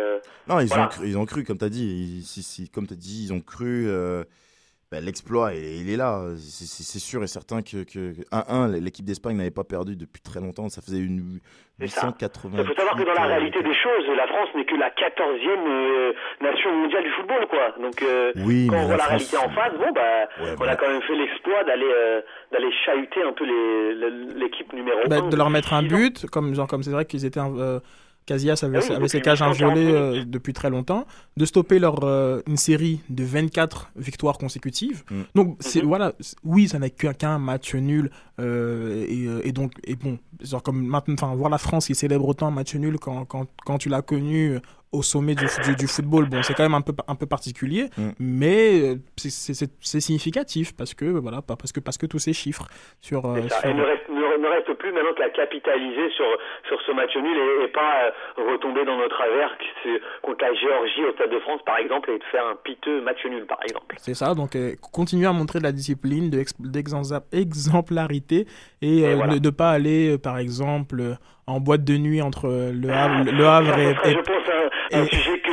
non, 0.49 0.61
ils 0.61 0.73
ont, 0.73 0.87
cru, 0.87 1.07
ils 1.07 1.19
ont 1.19 1.27
cru, 1.27 1.45
comme 1.45 1.59
tu 1.59 1.65
as 1.65 1.69
dit, 1.69 2.23
si, 2.25 2.43
si, 2.43 2.71
comme 2.71 2.87
tu 2.87 2.95
as 2.95 2.97
dit, 2.97 3.27
ils 3.27 3.33
ont 3.33 3.41
cru. 3.41 3.89
Ben, 4.93 5.05
l'exploit, 5.05 5.53
il, 5.53 5.91
est 5.91 5.97
là. 5.97 6.23
C'est 6.39 7.01
sûr 7.01 7.21
et 7.25 7.27
certain 7.27 7.61
que, 7.63 7.83
1-1, 7.83 8.79
l'équipe 8.79 9.05
d'Espagne 9.05 9.37
n'avait 9.37 9.51
pas 9.51 9.65
perdu 9.65 9.97
depuis 9.97 10.23
très 10.23 10.39
longtemps. 10.39 10.69
Ça 10.69 10.81
faisait 10.81 11.01
une 11.01 11.41
880. 11.81 12.59
Il 12.59 12.65
faut 12.65 12.75
savoir 12.75 12.95
que 12.95 13.03
dans 13.03 13.15
la 13.15 13.27
réalité 13.27 13.65
des 13.65 13.75
choses, 13.75 14.07
la 14.17 14.29
France 14.29 14.49
n'est 14.55 14.65
que 14.65 14.77
la 14.77 14.91
14e 14.91 15.67
euh, 15.67 16.13
nation 16.41 16.73
mondiale 16.73 17.03
du 17.03 17.11
football, 17.11 17.47
quoi. 17.49 17.75
Donc, 17.83 18.01
euh, 18.01 18.33
quand 18.37 18.77
on 18.77 18.87
voit 18.87 18.97
la, 18.97 19.07
réalité 19.07 19.37
en 19.37 19.51
face, 19.51 19.73
bon, 19.77 19.91
bah, 19.93 20.29
on 20.61 20.69
a 20.69 20.77
quand 20.77 20.89
même 20.89 21.03
fait 21.03 21.17
l'exploit 21.17 21.65
d'aller 21.65 21.91
euh, 21.93 22.21
d'aller 22.53 22.71
chahuter 22.85 23.25
un 23.25 23.33
peu 23.33 23.45
l'équipe 24.39 24.73
numéro 24.73 25.01
1. 25.07 25.09
Bah, 25.09 25.21
de 25.21 25.37
leur 25.37 25.51
mettre 25.51 25.73
un 25.73 25.83
but, 25.83 26.27
comme 26.31 26.55
comme 26.69 26.85
c'est 26.85 26.93
vrai 26.93 27.07
qu'ils 27.07 27.25
étaient 27.25 27.41
Casillas 28.27 28.61
avait, 28.65 28.79
ah 28.79 29.09
ses 29.09 29.21
cages 29.21 29.41
inviolées 29.41 29.87
euh, 29.87 30.25
depuis 30.27 30.53
très 30.53 30.69
longtemps, 30.69 31.07
de 31.37 31.45
stopper 31.45 31.79
leur, 31.79 32.03
euh, 32.03 32.43
une 32.49 32.57
série 32.57 33.01
de 33.09 33.23
24 33.23 33.93
victoires 33.97 34.37
consécutives. 34.37 35.05
Mm. 35.11 35.21
Donc, 35.37 35.57
c'est, 35.61 35.81
mhm. 35.81 35.89
voilà, 35.89 36.13
oui, 36.45 36.69
ça 36.69 36.81
n'est 36.81 36.91
qu'un 36.91 37.39
match 37.39 37.75
nul. 37.75 38.11
Euh, 38.41 39.07
et, 39.09 39.49
et, 39.49 39.53
donc, 39.53 39.73
et 39.85 39.95
bon, 39.95 40.19
genre 40.43 40.63
comme 40.63 40.85
maintenant, 40.85 41.15
enfin, 41.15 41.35
voir 41.37 41.51
la 41.51 41.59
France 41.59 41.87
qui 41.87 41.95
célèbre 41.95 42.27
autant 42.29 42.49
un 42.49 42.51
match 42.51 42.75
nul 42.75 42.99
quand, 42.99 43.25
quand, 43.25 43.47
quand 43.65 43.79
tu 43.79 43.89
l'as 43.89 44.03
connu 44.03 44.59
au 44.93 45.03
sommet 45.03 45.35
du, 45.35 45.47
du, 45.77 45.87
football, 45.87 46.29
bon, 46.29 46.43
c'est 46.43 46.55
quand 46.55 46.63
même 46.63 46.75
un 46.75 46.81
peu, 46.81 46.93
un 47.09 47.17
peu 47.17 47.27
particulier, 47.27 47.87
mm. 47.99 48.11
mais 48.21 48.95
c'est 49.17 50.01
significatif 50.01 50.77
parce 50.77 50.95
que, 50.95 51.05
voilà, 51.05 51.43
parce 51.43 51.73
que, 51.73 51.81
parce 51.81 51.99
que 51.99 52.07
tous 52.07 52.19
ces 52.19 52.33
chiffres 52.33 52.67
sur. 53.01 53.23
sur... 53.23 53.27
ne, 53.27 53.83
reste, 53.83 54.09
ne, 54.09 54.49
reste, 54.49 54.73
plus 54.75 54.93
maintenant 54.93 55.15
qu'à 55.15 55.29
capitaliser 55.31 56.09
sur, 56.11 56.27
sur 56.69 56.81
ce 56.83 56.93
match 56.93 57.17
nul 57.17 57.37
et, 57.37 57.65
et 57.65 57.69
pas 57.69 58.13
retomber 58.37 58.85
dans 58.85 58.97
notre 58.97 59.17
travers 59.17 59.57
contre 60.23 60.45
la 60.45 60.55
Géorgie 60.55 61.05
au 61.05 61.13
Stade 61.13 61.31
de 61.31 61.39
France, 61.41 61.61
par 61.65 61.79
exemple, 61.79 62.11
et 62.11 62.19
de 62.19 62.25
faire 62.25 62.47
un 62.47 62.57
piteux 62.57 63.01
match 63.03 63.25
nul, 63.25 63.47
par 63.47 63.59
exemple. 63.63 63.97
C'est 63.99 64.15
ça, 64.15 64.35
donc 64.35 64.57
euh, 64.57 64.75
continuer 64.93 65.27
à 65.27 65.33
montrer 65.33 65.59
de 65.59 65.65
la 65.65 65.73
discipline, 65.73 66.31
d'exemplarité, 66.31 68.47
et, 68.83 68.99
et 68.99 69.07
euh, 69.07 69.27
ne, 69.27 69.39
de 69.39 69.51
pas 69.51 69.71
aller, 69.71 70.15
euh, 70.15 70.19
par 70.19 70.39
exemple, 70.39 71.17
en 71.49 71.61
boîte 71.61 71.85
de 71.85 71.97
nuit 71.97 72.21
entre 72.21 72.49
le 72.49 72.91
Havre, 72.91 73.31
le 73.31 73.47
Havre 73.47 73.79
et, 73.79 73.95
Je 74.11 74.19
pense 74.19 74.49
à 74.49 74.99
un, 74.99 75.05
sujet 75.05 75.39
que 75.39 75.53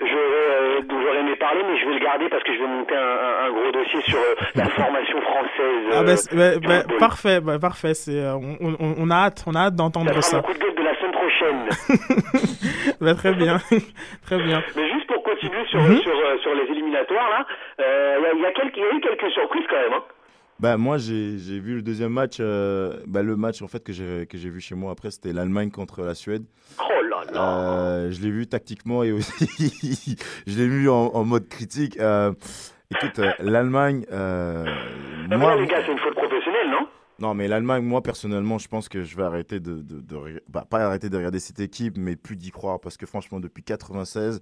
j'aurais 0.00 1.20
aimé 1.20 1.36
parler, 1.36 1.62
mais 1.68 1.78
je 1.78 1.86
vais 1.86 1.94
le 1.94 2.04
garder 2.04 2.28
parce 2.28 2.42
que 2.42 2.52
je 2.52 2.58
vais 2.58 2.66
monter 2.66 2.96
un, 2.96 3.46
un, 3.46 3.50
gros 3.52 3.70
dossier 3.70 4.00
sur 4.02 4.18
la 4.56 4.64
formation 4.70 5.20
française. 5.20 5.84
Ah 5.92 6.02
ben, 6.02 6.58
ben, 6.58 6.98
parfait, 6.98 7.40
ben, 7.40 7.60
parfait. 7.60 7.94
C'est, 7.94 8.20
on, 8.26 8.56
on, 8.60 8.94
on, 8.98 9.10
a 9.10 9.14
hâte, 9.14 9.44
on 9.46 9.54
a 9.54 9.66
hâte 9.66 9.76
d'entendre 9.76 10.20
ça. 10.20 10.38
Un 10.38 10.42
coup 10.42 10.52
de 10.52 10.58
gueule 10.58 10.74
de 10.74 10.82
la 10.82 10.96
semaine 10.98 11.12
prochaine. 11.12 11.68
bah, 13.00 13.14
très 13.14 13.34
bien, 13.34 13.58
très 14.26 14.42
bien. 14.42 14.62
Mais 14.74 14.90
juste 14.90 15.06
pour 15.06 15.22
continuer 15.22 15.64
sur, 15.66 15.80
mhm. 15.80 15.98
sur, 15.98 16.10
euh, 16.10 16.38
sur, 16.38 16.54
les 16.56 16.72
éliminatoires, 16.72 17.30
là, 17.30 17.46
il 17.78 17.84
euh, 17.84 18.42
y, 18.42 18.46
a, 18.46 18.50
quelques, 18.50 18.76
y 18.76 18.82
a 18.82 18.96
eu 18.96 19.00
quelques 19.00 19.30
surprises 19.30 19.66
quand 19.70 19.76
même. 19.76 19.92
Hein. 19.92 20.02
Bah, 20.60 20.76
moi, 20.76 20.98
j'ai 20.98 21.58
vu 21.58 21.76
le 21.76 21.82
deuxième 21.82 22.12
match. 22.12 22.36
Euh, 22.38 22.98
bah, 23.06 23.22
le 23.22 23.34
match 23.36 23.62
en 23.62 23.68
fait 23.68 23.82
que 23.82 23.92
j'ai 23.92 24.26
vu 24.50 24.60
chez 24.60 24.74
moi 24.74 24.92
après, 24.92 25.10
c'était 25.10 25.32
l'Allemagne 25.32 25.70
contre 25.70 26.02
la 26.02 26.14
Suède. 26.14 26.44
Oh 26.78 27.02
là 27.08 27.24
là 27.32 28.10
Je 28.10 28.20
l'ai 28.20 28.30
vu 28.30 28.46
tactiquement 28.46 29.02
et 29.02 29.12
aussi 29.12 29.46
je 30.46 30.58
l'ai 30.58 30.68
vu 30.68 30.90
en, 30.90 31.12
en, 31.14 31.24
mode 31.24 31.48
critique. 31.48 31.96
écoute, 31.96 33.20
l'Allemagne. 33.38 34.04
moi, 34.10 35.56
les 35.56 35.66
gars, 35.66 35.82
c'est 35.86 35.92
une 35.92 35.98
faute 35.98 36.14
professionnelle, 36.14 36.70
non? 36.70 36.86
Non, 37.20 37.34
mais 37.34 37.48
l'Allemagne, 37.48 37.84
moi 37.84 38.02
personnellement, 38.02 38.56
je 38.56 38.66
pense 38.66 38.88
que 38.88 39.02
je 39.02 39.14
vais 39.14 39.24
arrêter 39.24 39.60
de, 39.60 39.82
de, 39.82 40.00
de 40.00 40.42
bah, 40.48 40.66
pas 40.68 40.78
arrêter 40.78 41.10
de 41.10 41.16
regarder 41.18 41.38
cette 41.38 41.60
équipe, 41.60 41.98
mais 41.98 42.16
plus 42.16 42.36
d'y 42.36 42.50
croire 42.50 42.80
parce 42.80 42.96
que 42.96 43.04
franchement, 43.04 43.40
depuis 43.40 43.62
96, 43.62 44.40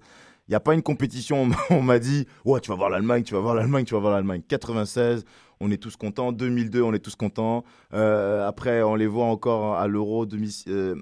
il 0.49 0.53
n'y 0.53 0.55
a 0.55 0.59
pas 0.59 0.73
une 0.73 0.81
compétition. 0.81 1.47
On 1.69 1.81
m'a 1.83 1.99
dit, 1.99 2.25
ouais, 2.43 2.59
tu 2.59 2.71
vas 2.71 2.75
voir 2.75 2.89
l'Allemagne, 2.89 3.21
tu 3.21 3.35
vas 3.35 3.39
voir 3.39 3.53
l'Allemagne, 3.53 3.85
tu 3.85 3.93
vas 3.93 3.99
voir 3.99 4.13
l'Allemagne. 4.13 4.41
96, 4.47 5.23
on 5.59 5.69
est 5.69 5.77
tous 5.77 5.95
contents. 5.95 6.31
2002, 6.31 6.81
on 6.81 6.91
est 6.91 6.99
tous 6.99 7.15
contents. 7.15 7.63
Euh, 7.93 8.47
après, 8.47 8.81
on 8.81 8.95
les 8.95 9.05
voit 9.05 9.25
encore 9.25 9.77
à 9.77 9.87
l'Euro, 9.87 10.25
euh, 10.67 10.95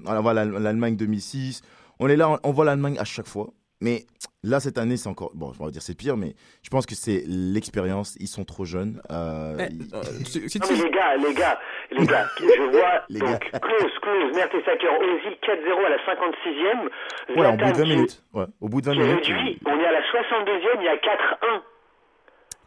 l'Allemagne 0.60 0.98
2006. 0.98 1.62
On 2.00 2.10
est 2.10 2.18
là, 2.18 2.38
on 2.44 2.52
voit 2.52 2.66
l'Allemagne 2.66 2.98
à 3.00 3.06
chaque 3.06 3.28
fois. 3.28 3.54
Mais 3.80 4.06
là, 4.44 4.60
cette 4.60 4.78
année, 4.78 4.98
c'est 4.98 5.10
encore. 5.10 5.32
Bon, 5.36 5.54
je 5.54 5.64
vais 5.64 5.72
dire 5.72 5.82
c'est 5.82 5.96
pire, 5.96 6.18
mais 6.18 6.34
je 6.64 6.70
pense 6.70 6.86
que 6.86 6.96
c'est 6.96 7.24
l'expérience. 7.28 8.16
Ils 8.20 8.28
sont 8.28 8.44
trop 8.44 8.66
jeunes. 8.66 9.02
Euh, 9.12 9.58
eh, 9.60 9.96
euh 9.96 10.02
les 10.44 10.90
gars, 10.90 11.16
les 11.18 11.34
gars, 11.34 11.60
les 11.92 12.06
gars, 12.06 12.28
je 12.40 12.72
vois. 12.72 13.06
les 13.10 13.20
donc, 13.20 13.52
gars. 13.52 13.60
close, 13.60 13.92
close, 14.02 14.36
Mertesacker, 14.36 14.88
Ozil 14.88 15.38
4-0 15.44 15.86
à 15.86 15.90
la 15.90 15.98
56e. 15.98 16.90
Ouais, 17.38 17.48
au 17.48 17.58
bout 17.58 17.72
de 17.72 17.78
20 17.78 17.84
minutes. 17.84 18.24
Ouais, 18.34 18.46
au 18.62 18.70
bout 18.70 18.82
de 18.82 18.86
20 18.88 18.96
minutes. 18.96 19.62
on 19.66 19.80
est 19.80 19.86
à 19.86 19.92
la 19.92 20.02
62e, 20.02 20.78
il 20.80 20.86
y 20.86 20.88
a 20.88 20.96
4-1. 20.96 21.62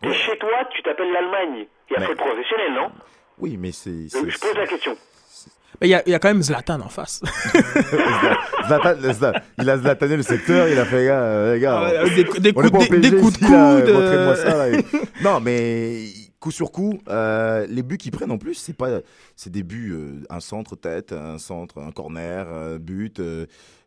Et 0.03 0.13
chez 0.13 0.39
toi, 0.39 0.65
tu 0.71 0.83
t'appelles 0.83 1.13
l'Allemagne. 1.13 1.67
Il 1.91 1.93
y 1.93 1.97
a 1.97 2.01
mais... 2.01 2.07
faute 2.07 2.19
professionnelle, 2.19 2.73
non? 2.73 2.91
Oui, 3.39 3.57
mais 3.59 3.73
c'est. 3.73 4.09
Je 4.09 4.39
pose 4.39 4.55
la 4.55 4.67
question. 4.67 4.97
Il 5.83 5.89
y, 5.89 5.95
a, 5.95 6.07
y 6.09 6.15
a 6.15 6.19
quand 6.19 6.29
même 6.29 6.43
Zlatan 6.43 6.81
en 6.81 6.89
face. 6.89 7.23
Zlatan, 8.67 9.01
Zlatan, 9.01 9.33
il 9.59 9.71
a 9.71 9.79
Zlatané 9.79 10.17
le 10.17 10.23
secteur, 10.23 10.69
il 10.69 10.79
a 10.79 10.85
fait, 10.85 11.07
gars, 11.07 11.23
euh, 11.23 11.55
les 11.55 11.61
gars, 11.61 11.81
ah, 11.81 12.05
des, 12.05 12.25
des, 12.25 12.25
coups, 12.25 12.41
des, 12.41 12.99
des, 12.99 13.17
coups 13.17 13.41
de 13.41 13.47
coude. 13.47 13.55
Euh... 13.55 14.35
Ça, 14.35 14.67
non, 15.23 15.41
mais 15.41 16.05
coup 16.39 16.51
sur 16.51 16.71
coup, 16.71 16.99
euh, 17.09 17.67
les 17.69 17.83
buts 17.83 17.99
qu'ils 17.99 18.13
prennent 18.13 18.31
en 18.31 18.39
plus, 18.39 18.55
c'est 18.55 18.77
pas, 18.77 19.01
c'est 19.37 19.51
des 19.51 19.63
buts, 19.63 19.93
euh, 19.93 20.23
un 20.29 20.41
centre 20.41 20.77
tête, 20.77 21.13
un 21.13 21.39
centre, 21.39 21.79
un 21.79 21.93
corner, 21.93 22.47
un 22.49 22.77
but. 22.77 23.21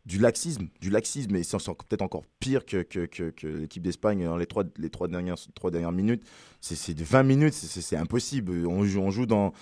Du 0.05 0.19
laxisme, 0.19 0.67
du 0.81 0.89
laxisme, 0.89 1.33
et 1.37 1.43
c'est 1.43 1.57
peut-être 1.57 2.01
encore 2.01 2.23
pire 2.41 2.65
que, 2.65 2.81
que, 2.83 3.05
que, 3.05 3.47
l'équipe 3.47 3.81
d'Espagne 3.81 4.25
dans 4.25 4.35
les 4.35 4.45
trois, 4.45 4.65
les 4.77 4.89
trois, 4.89 5.07
dernières, 5.07 5.37
trois 5.55 5.71
dernières 5.71 5.93
minutes. 5.93 6.23
C'est 6.59 6.93
de 6.93 7.03
20 7.05 7.23
minutes, 7.23 7.53
c'est 7.53 7.95
impossible. 7.95 8.67
On 8.67 8.83
joue, 8.83 8.99
on 8.99 9.11
joue 9.11 9.25
dans. 9.25 9.53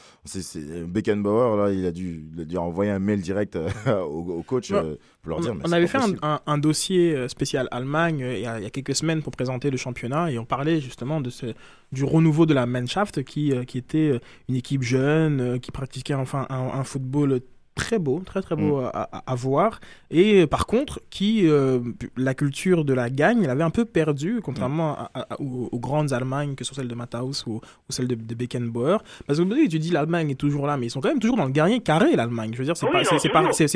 Beckenbauer, 0.87 1.57
là, 1.57 1.71
il 1.71 1.85
a, 1.85 1.91
dû, 1.91 2.25
il 2.33 2.41
a 2.41 2.45
dû 2.45 2.57
envoyer 2.57 2.89
un 2.89 2.97
mail 2.97 3.21
direct 3.21 3.55
euh, 3.55 3.69
au, 4.01 4.41
coach 4.41 4.71
euh, 4.71 4.95
pour 5.21 5.29
leur 5.29 5.41
dire. 5.41 5.55
on 5.63 5.71
avait 5.71 5.85
fait 5.85 5.99
un, 6.23 6.39
un, 6.45 6.57
dossier 6.57 7.15
euh, 7.15 7.27
spécial 7.27 7.67
Allemagne 7.69 8.19
il 8.19 8.41
y, 8.41 8.47
a, 8.47 8.59
il 8.59 8.63
y, 8.63 8.65
a, 8.65 8.69
quelques 8.71 8.95
semaines 8.95 9.21
pour 9.21 9.31
présenter 9.31 9.69
le 9.69 9.77
championnat 9.77 10.31
et 10.31 10.39
on 10.39 10.45
parlait 10.45 10.81
justement 10.81 11.21
de 11.21 11.29
ce, 11.29 11.53
du 11.91 12.03
renouveau 12.03 12.47
de 12.47 12.53
la 12.55 12.65
Mannschaft 12.65 13.23
qui, 13.23 13.53
qui 13.67 13.77
était 13.77 14.19
une 14.49 14.55
équipe 14.55 14.81
jeune, 14.81 15.59
qui 15.59 15.71
pratiquait 15.71 16.15
enfin 16.15 16.47
un, 16.49 16.79
un 16.79 16.83
football 16.83 17.41
très 17.75 17.99
beau, 17.99 18.21
très 18.25 18.41
très 18.41 18.55
beau 18.55 18.79
à, 18.79 18.89
à- 18.89 19.23
à 19.31 19.35
voir. 19.35 19.79
Et 20.09 20.45
par 20.47 20.65
contre, 20.65 20.99
qui 21.09 21.47
euh, 21.47 21.79
la 22.17 22.33
culture 22.33 22.83
de 22.85 22.93
la 22.93 23.09
gagne, 23.09 23.43
elle 23.43 23.49
avait 23.49 23.63
un 23.63 23.69
peu 23.69 23.85
perdu, 23.85 24.39
contrairement 24.43 24.97
à- 24.97 25.11
à- 25.13 25.41
aux, 25.41 25.69
aux 25.71 25.79
grandes 25.79 26.11
Allemagnes, 26.13 26.55
que 26.55 26.63
ce 26.63 26.73
soit 26.73 26.81
celle 26.81 26.89
de 26.89 26.95
Matthaus 26.95 27.45
ou, 27.47 27.53
ou 27.55 27.61
celle 27.89 28.07
de, 28.07 28.15
de 28.15 28.35
Beckenbauer. 28.35 28.97
Parce 29.25 29.39
que 29.39 29.67
tu 29.67 29.79
dis 29.79 29.89
l'Allemagne 29.91 30.29
est 30.31 30.35
toujours 30.35 30.67
là, 30.67 30.75
mais 30.77 30.87
ils 30.87 30.89
sont 30.89 30.99
quand 31.01 31.09
même 31.09 31.19
toujours 31.19 31.37
dans 31.37 31.45
le 31.45 31.51
dernier 31.53 31.79
carré, 31.79 32.15
l'Allemagne. 32.15 32.51
Je 32.53 32.57
veux 32.59 32.65
dire, 32.65 32.75
c'est 32.75 32.85
Oui, 32.85 32.91
pas, 32.91 33.03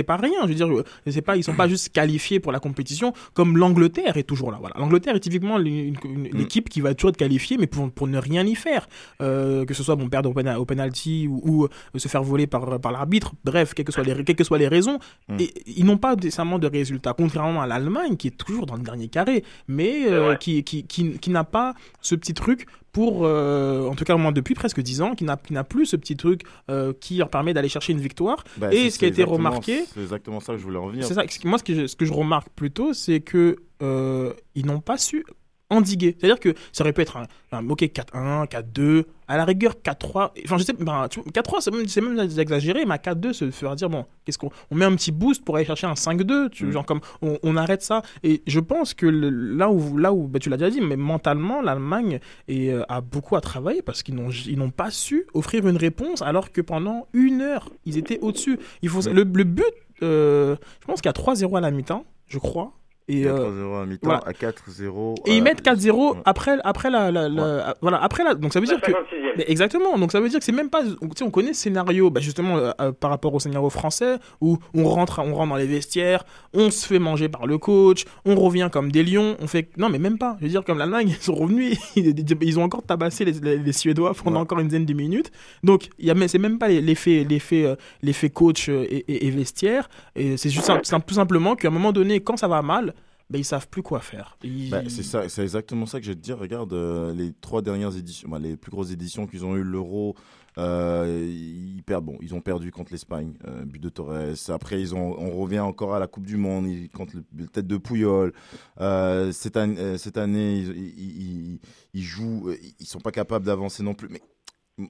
pas, 0.03 0.17
rien. 0.17 0.41
Je 0.43 0.47
veux 0.49 0.55
dire, 0.55 0.67
c'est 1.07 1.21
pas, 1.21 1.37
ils 1.37 1.43
sont 1.43 1.55
pas 1.55 1.67
juste 1.67 1.89
qualifiés 1.89 2.39
pour 2.39 2.51
la 2.51 2.59
compétition, 2.59 3.13
comme 3.33 3.57
l'Angleterre 3.57 4.17
est 4.17 4.23
toujours 4.23 4.51
là. 4.51 4.57
Voilà, 4.59 4.75
l'Angleterre 4.77 5.15
est 5.15 5.19
typiquement 5.21 5.57
une- 5.59 5.95
une- 6.03 6.27
l'équipe 6.33 6.69
qui 6.69 6.81
va 6.81 6.93
toujours 6.93 7.09
être 7.09 7.17
qualifiée, 7.17 7.57
mais 7.57 7.67
pour, 7.67 7.89
pour 7.91 8.07
ne 8.07 8.17
rien 8.17 8.45
y 8.45 8.55
faire. 8.55 8.87
Euh, 9.21 9.63
que 9.65 9.73
ce 9.73 9.83
soit 9.83 9.95
bon 9.95 10.09
perdre 10.09 10.29
au, 10.29 10.33
pena- 10.33 10.59
au 10.59 10.65
penalty 10.65 11.27
ou, 11.29 11.41
ou, 11.45 11.67
se 11.99 12.07
faire 12.07 12.23
voler 12.23 12.45
par, 12.47 12.79
par 12.79 12.91
l'arbitre. 12.91 13.33
Bref, 13.45 13.73
quelles 13.85 13.95
que 13.95 14.03
soient 14.03 14.15
les, 14.15 14.23
quelles 14.23 14.35
que 14.35 14.43
soient 14.43 14.57
les 14.57 14.67
raisons, 14.67 14.99
et, 15.39 15.53
ils 15.65 15.85
n'ont 15.85 15.97
pas 15.97 16.15
nécessairement 16.15 16.59
de 16.59 16.67
résultats, 16.67 17.13
contrairement 17.13 17.61
à 17.61 17.67
l'Allemagne 17.67 18.17
qui 18.17 18.27
est 18.27 18.37
toujours 18.37 18.65
dans 18.65 18.75
le 18.75 18.83
dernier 18.83 19.07
carré, 19.07 19.43
mais 19.67 20.07
euh, 20.07 20.35
qui, 20.35 20.63
qui, 20.63 20.85
qui, 20.85 21.17
qui 21.19 21.29
n'a 21.29 21.43
pas 21.43 21.73
ce 22.01 22.15
petit 22.15 22.33
truc 22.33 22.65
pour, 22.95 23.25
euh, 23.25 23.89
en 23.89 23.95
tout 23.95 24.05
cas 24.05 24.15
moi 24.15 24.31
depuis 24.31 24.53
presque 24.53 24.79
10 24.79 25.01
ans, 25.01 25.15
qui 25.15 25.25
n'a 25.25 25.35
qui 25.35 25.51
n'a 25.51 25.65
plus 25.65 25.85
ce 25.85 25.97
petit 25.97 26.15
truc 26.15 26.43
euh, 26.71 26.93
qui 27.01 27.17
leur 27.17 27.29
permet 27.29 27.53
d'aller 27.53 27.67
chercher 27.67 27.91
une 27.91 27.99
victoire. 27.99 28.45
Bah, 28.55 28.73
et 28.73 28.89
ce 28.89 28.97
qui 28.97 29.03
a 29.03 29.09
été 29.09 29.25
remarqué, 29.25 29.83
C'est 29.93 30.01
exactement 30.01 30.39
ça 30.39 30.53
que 30.53 30.59
je 30.59 30.63
voulais 30.63 30.77
en 30.77 30.87
venir. 30.87 31.05
c'est 31.05 31.13
ça. 31.13 31.23
Moi, 31.43 31.57
ce 31.57 31.63
que 31.65 31.75
je, 31.75 31.87
ce 31.87 31.95
que 31.97 32.05
je 32.05 32.13
remarque 32.13 32.47
plutôt, 32.55 32.93
c'est 32.93 33.19
que 33.19 33.57
euh, 33.81 34.31
ils 34.55 34.65
n'ont 34.65 34.79
pas 34.79 34.97
su 34.97 35.25
endiguer. 35.69 36.15
C'est-à-dire 36.19 36.39
que 36.39 36.53
ça 36.71 36.83
aurait 36.83 36.93
pu 36.93 37.01
être 37.01 37.17
un, 37.17 37.25
un 37.51 37.67
ok 37.69 37.81
4-1, 37.81 38.47
4-2, 38.47 39.05
à 39.27 39.37
la 39.37 39.45
rigueur 39.45 39.73
4-3. 39.83 40.31
Enfin, 40.45 40.57
je 40.59 40.63
sais, 40.63 40.73
ben, 40.73 41.07
tu 41.09 41.19
vois, 41.19 41.31
4-3, 41.31 41.61
c'est 41.61 41.71
même, 42.01 42.15
même 42.17 42.39
exagéré, 42.39 42.85
mais 42.85 42.93
à 42.93 42.97
4-2, 42.97 43.33
se 43.33 43.49
fera 43.51 43.75
dire 43.75 43.89
bon, 43.89 44.05
qu'est-ce 44.23 44.37
qu'on 44.37 44.51
on 44.69 44.75
met 44.75 44.85
un 44.85 44.95
petit 44.95 45.11
boost 45.11 45.43
pour 45.43 45.55
aller 45.55 45.65
chercher 45.65 45.87
un 45.87 45.93
5-2, 45.95 46.49
tu- 46.49 46.71
genre 46.71 46.85
comme 46.85 46.99
on, 47.23 47.39
on 47.41 47.57
arrête 47.57 47.81
ça. 47.81 48.03
Et 48.23 48.43
je 48.45 48.59
pense 48.59 48.93
que 48.93 49.07
le- 49.07 49.29
là 49.31 49.71
où, 49.71 49.97
là 49.97 50.13
où 50.13 50.27
ben, 50.27 50.37
tu 50.39 50.49
l'as 50.49 50.57
déjà 50.57 50.69
dit, 50.69 50.81
mais 50.81 50.95
mentalement, 50.97 51.61
l'Allemagne 51.61 52.19
euh, 52.51 52.83
a 52.87 53.01
beaucoup 53.01 53.35
à 53.35 53.41
travailler 53.41 53.81
parce 53.81 54.03
qu'ils 54.03 54.15
n'ont 54.15 54.29
ils 54.29 54.57
n'ont 54.59 54.69
pas 54.69 54.91
su 54.91 55.25
offrir 55.33 55.67
une 55.67 55.77
réponse 55.77 56.21
alors 56.21 56.51
que 56.51 56.61
pendant 56.61 57.07
une 57.13 57.41
heure, 57.41 57.69
ils 57.85 57.97
étaient 57.97 58.19
au-dessus. 58.19 58.59
Il 58.83 58.89
faut, 58.89 59.01
le, 59.09 59.23
le 59.23 59.43
but, 59.43 59.65
euh, 60.03 60.55
je 60.81 60.85
pense 60.85 61.01
qu'il 61.01 61.09
y 61.09 61.09
a 61.09 61.13
3-0 61.13 61.57
à 61.57 61.61
la 61.61 61.71
mi-temps, 61.71 62.05
je 62.27 62.37
crois. 62.37 62.73
Et, 63.07 63.25
euh, 63.27 63.35
4-0 63.37 63.81
à 63.81 63.85
mi-temps, 63.85 63.99
voilà. 64.07 64.21
à 64.25 64.31
4-0. 64.31 65.15
Et 65.27 65.35
ils 65.35 65.39
euh, 65.39 65.43
mettent 65.43 65.63
4-0 65.63 66.17
après, 66.25 66.57
après 66.63 66.89
la, 66.89 67.11
la- 67.11 67.29
la- 67.29 67.75
voilà, 67.81 68.01
après 68.01 68.23
la, 68.23 68.33
donc 68.33 68.51
ça 68.51 68.59
veut 68.59 68.65
dire 68.65 68.81
que, 68.81 68.91
Mais 69.37 69.45
exactement, 69.47 69.95
donc 69.99 70.11
ça 70.11 70.19
veut 70.19 70.27
dire 70.29 70.39
que 70.39 70.45
c'est 70.45 70.51
même 70.51 70.71
pas, 70.71 70.81
tu 70.83 70.89
sais, 71.15 71.23
on 71.23 71.29
connaît 71.29 71.53
ce 71.53 71.61
scénario, 71.61 72.09
bah 72.09 72.19
justement 72.21 72.57
euh, 72.57 72.71
euh, 72.81 72.91
par 72.91 73.11
rapport 73.11 73.31
au 73.35 73.39
scénario 73.39 73.69
français 73.69 74.15
où 74.41 74.57
on 74.73 74.85
rentre, 74.85 75.19
on 75.23 75.35
rentre 75.35 75.49
dans 75.49 75.55
les 75.55 75.67
vestiaires, 75.67 76.23
on 76.55 76.71
se 76.71 76.87
fait 76.87 76.97
manger 76.97 77.29
par 77.29 77.45
le 77.45 77.59
coach, 77.59 78.05
on 78.25 78.33
revient 78.35 78.69
comme 78.71 78.91
des 78.91 79.03
lions, 79.03 79.35
on 79.39 79.45
fait, 79.45 79.69
non 79.77 79.89
mais 79.89 79.99
même 79.99 80.17
pas, 80.17 80.35
je 80.39 80.45
veux 80.45 80.49
dire 80.49 80.63
comme 80.63 80.79
l'Allemagne, 80.79 81.09
ils 81.09 81.15
sont 81.23 81.35
revenus, 81.35 81.77
ils, 81.95 82.59
ont 82.59 82.63
encore 82.63 82.81
tabassé 82.81 83.23
les, 83.23 83.33
les- 83.33 83.57
les 83.59 83.73
Suédois 83.73 84.13
pendant 84.23 84.39
encore 84.39 84.59
une 84.59 84.67
dizaine 84.69 84.85
de 84.85 84.93
minutes, 84.93 85.31
donc 85.63 85.89
il 85.99 86.07
y 86.07 86.09
a, 86.11 86.15
mais 86.15 86.27
c'est 86.27 86.39
même 86.39 86.57
pas 86.57 86.69
l'effet, 86.69 87.23
l'effet, 87.29 87.65
euh, 87.65 87.75
l'effet 88.01 88.31
coach 88.31 88.67
euh, 88.69 88.83
et, 88.89 89.05
et- 89.07 89.27
et 89.27 89.29
vestiaire, 89.29 89.89
et 90.15 90.37
c'est 90.37 90.49
juste 90.49 90.71
tout 91.05 91.13
simplement 91.13 91.55
qu'à 91.55 91.67
un 91.67 91.71
moment 91.71 91.91
donné, 91.91 92.19
quand 92.21 92.37
ça 92.37 92.47
va 92.47 92.63
mal, 92.63 92.93
ben, 93.29 93.39
ils 93.39 93.45
savent 93.45 93.67
plus 93.69 93.81
quoi 93.81 93.99
faire. 94.01 94.37
Bah, 94.69 94.81
c'est 94.87 95.03
ça, 95.03 95.27
c'est 95.29 95.41
exactement 95.41 95.85
ça 95.85 95.99
que 95.99 96.05
je 96.05 96.11
vais 96.11 96.15
te 96.15 96.21
dire. 96.21 96.37
Regarde 96.37 96.73
euh, 96.73 97.13
les 97.13 97.33
trois 97.33 97.61
dernières 97.61 97.95
éditions, 97.97 98.29
bah, 98.29 98.39
les 98.39 98.55
plus 98.57 98.71
grosses 98.71 98.91
éditions 98.91 99.25
qu'ils 99.27 99.45
ont 99.45 99.55
eu 99.55 99.63
l'Euro. 99.63 100.15
euh, 100.57 101.27
ils 101.27 101.83
perdent, 101.83 102.05
bon, 102.05 102.17
ils 102.21 102.33
ont 102.33 102.41
perdu 102.41 102.71
contre 102.71 102.91
l'Espagne, 102.91 103.33
euh, 103.47 103.65
but 103.65 103.81
de 103.81 103.89
Torres. 103.89 104.35
Après, 104.49 104.79
ils 104.79 104.95
ont, 104.95 105.15
on 105.19 105.31
revient 105.31 105.59
encore 105.59 105.95
à 105.95 105.99
la 105.99 106.07
Coupe 106.07 106.25
du 106.25 106.37
Monde 106.37 106.67
contre 106.93 107.15
le, 107.35 107.47
tête 107.47 107.67
de 107.67 107.77
Pouyol. 107.77 108.31
Cette, 108.77 109.57
euh, 109.57 109.97
cette 109.97 110.17
année, 110.17 110.59
ils, 110.59 110.77
ils, 110.77 111.59
ils- 111.93 112.03
jouent, 112.03 112.51
ils 112.79 112.85
sont 112.85 112.99
pas 113.01 113.11
capables 113.11 113.45
d'avancer 113.45 113.83
non 113.83 113.93
plus. 113.95 114.07
Mais 114.09 114.21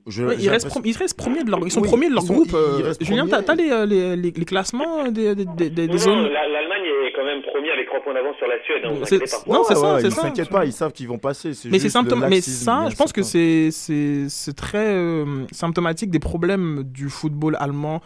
je, 0.08 0.24
Ouais, 0.24 0.36
ils, 0.40 0.50
restent 0.50 0.68
ils 0.84 0.98
restent 0.98 1.18
premiers 1.18 1.44
de 1.44 1.52
leur, 1.52 1.60
ils 1.64 1.72
sont 1.72 1.82
Oui, 1.82 1.88
premiers 1.88 2.10
de 2.10 2.14
leur 2.16 2.24
ils 2.24 2.28
sont- 2.28 2.34
groupe. 2.34 2.48
ils 2.50 2.56
euh, 2.86 2.94
Julien, 3.02 3.28
t'as 3.28 3.42
as 3.48 3.56
les, 3.56 3.70
euh, 3.70 3.86
les, 3.86 4.16
les, 4.16 4.32
les 4.32 4.46
classements 4.46 5.10
des, 5.12 5.36
des, 5.36 5.46
des, 5.46 5.70
des 5.70 5.88
Non, 5.88 5.98
zones 5.98 6.16
non, 6.24 6.30
l'Allemagne 6.30 6.86
est 7.08 7.14
quand 7.16 7.24
même 7.24 7.42
premier 7.44 7.70
avec 7.72 7.86
3 7.88 8.00
points 8.02 8.14
d'avance 8.16 8.36
sur 8.38 8.48
la 8.48 8.56
Suède. 8.64 8.82
Hein, 8.84 8.94
inquiétez 9.02 9.26
pas. 9.26 9.54
non, 9.54 9.64
c'est 9.64 9.76
Ouais, 9.76 9.80
ça, 9.80 9.94
ouais, 9.96 10.02
ils 10.04 10.12
s'inquiètent 10.12 10.50
pas, 10.50 10.66
ils 10.66 10.74
savent 10.74 10.92
qu'ils 10.92 11.08
vont 11.08 11.20
passer. 11.20 11.50
Mais 11.66 11.78
c'est 11.80 11.90
juste 11.90 12.10
le 12.10 12.16
mais 12.30 12.42
ça, 12.42 12.88
je 12.90 12.96
pense 12.96 13.14
que 13.14 13.22
certain. 13.22 13.70
c'est 13.70 13.70
c'est 13.72 14.26
c'est 14.30 14.56
très 14.56 14.88
euh, 14.96 15.46
symptomatique 15.52 16.10
des 16.10 16.20
problèmes 16.20 16.82
du 16.84 17.10
football 17.10 17.56
allemand. 17.60 18.02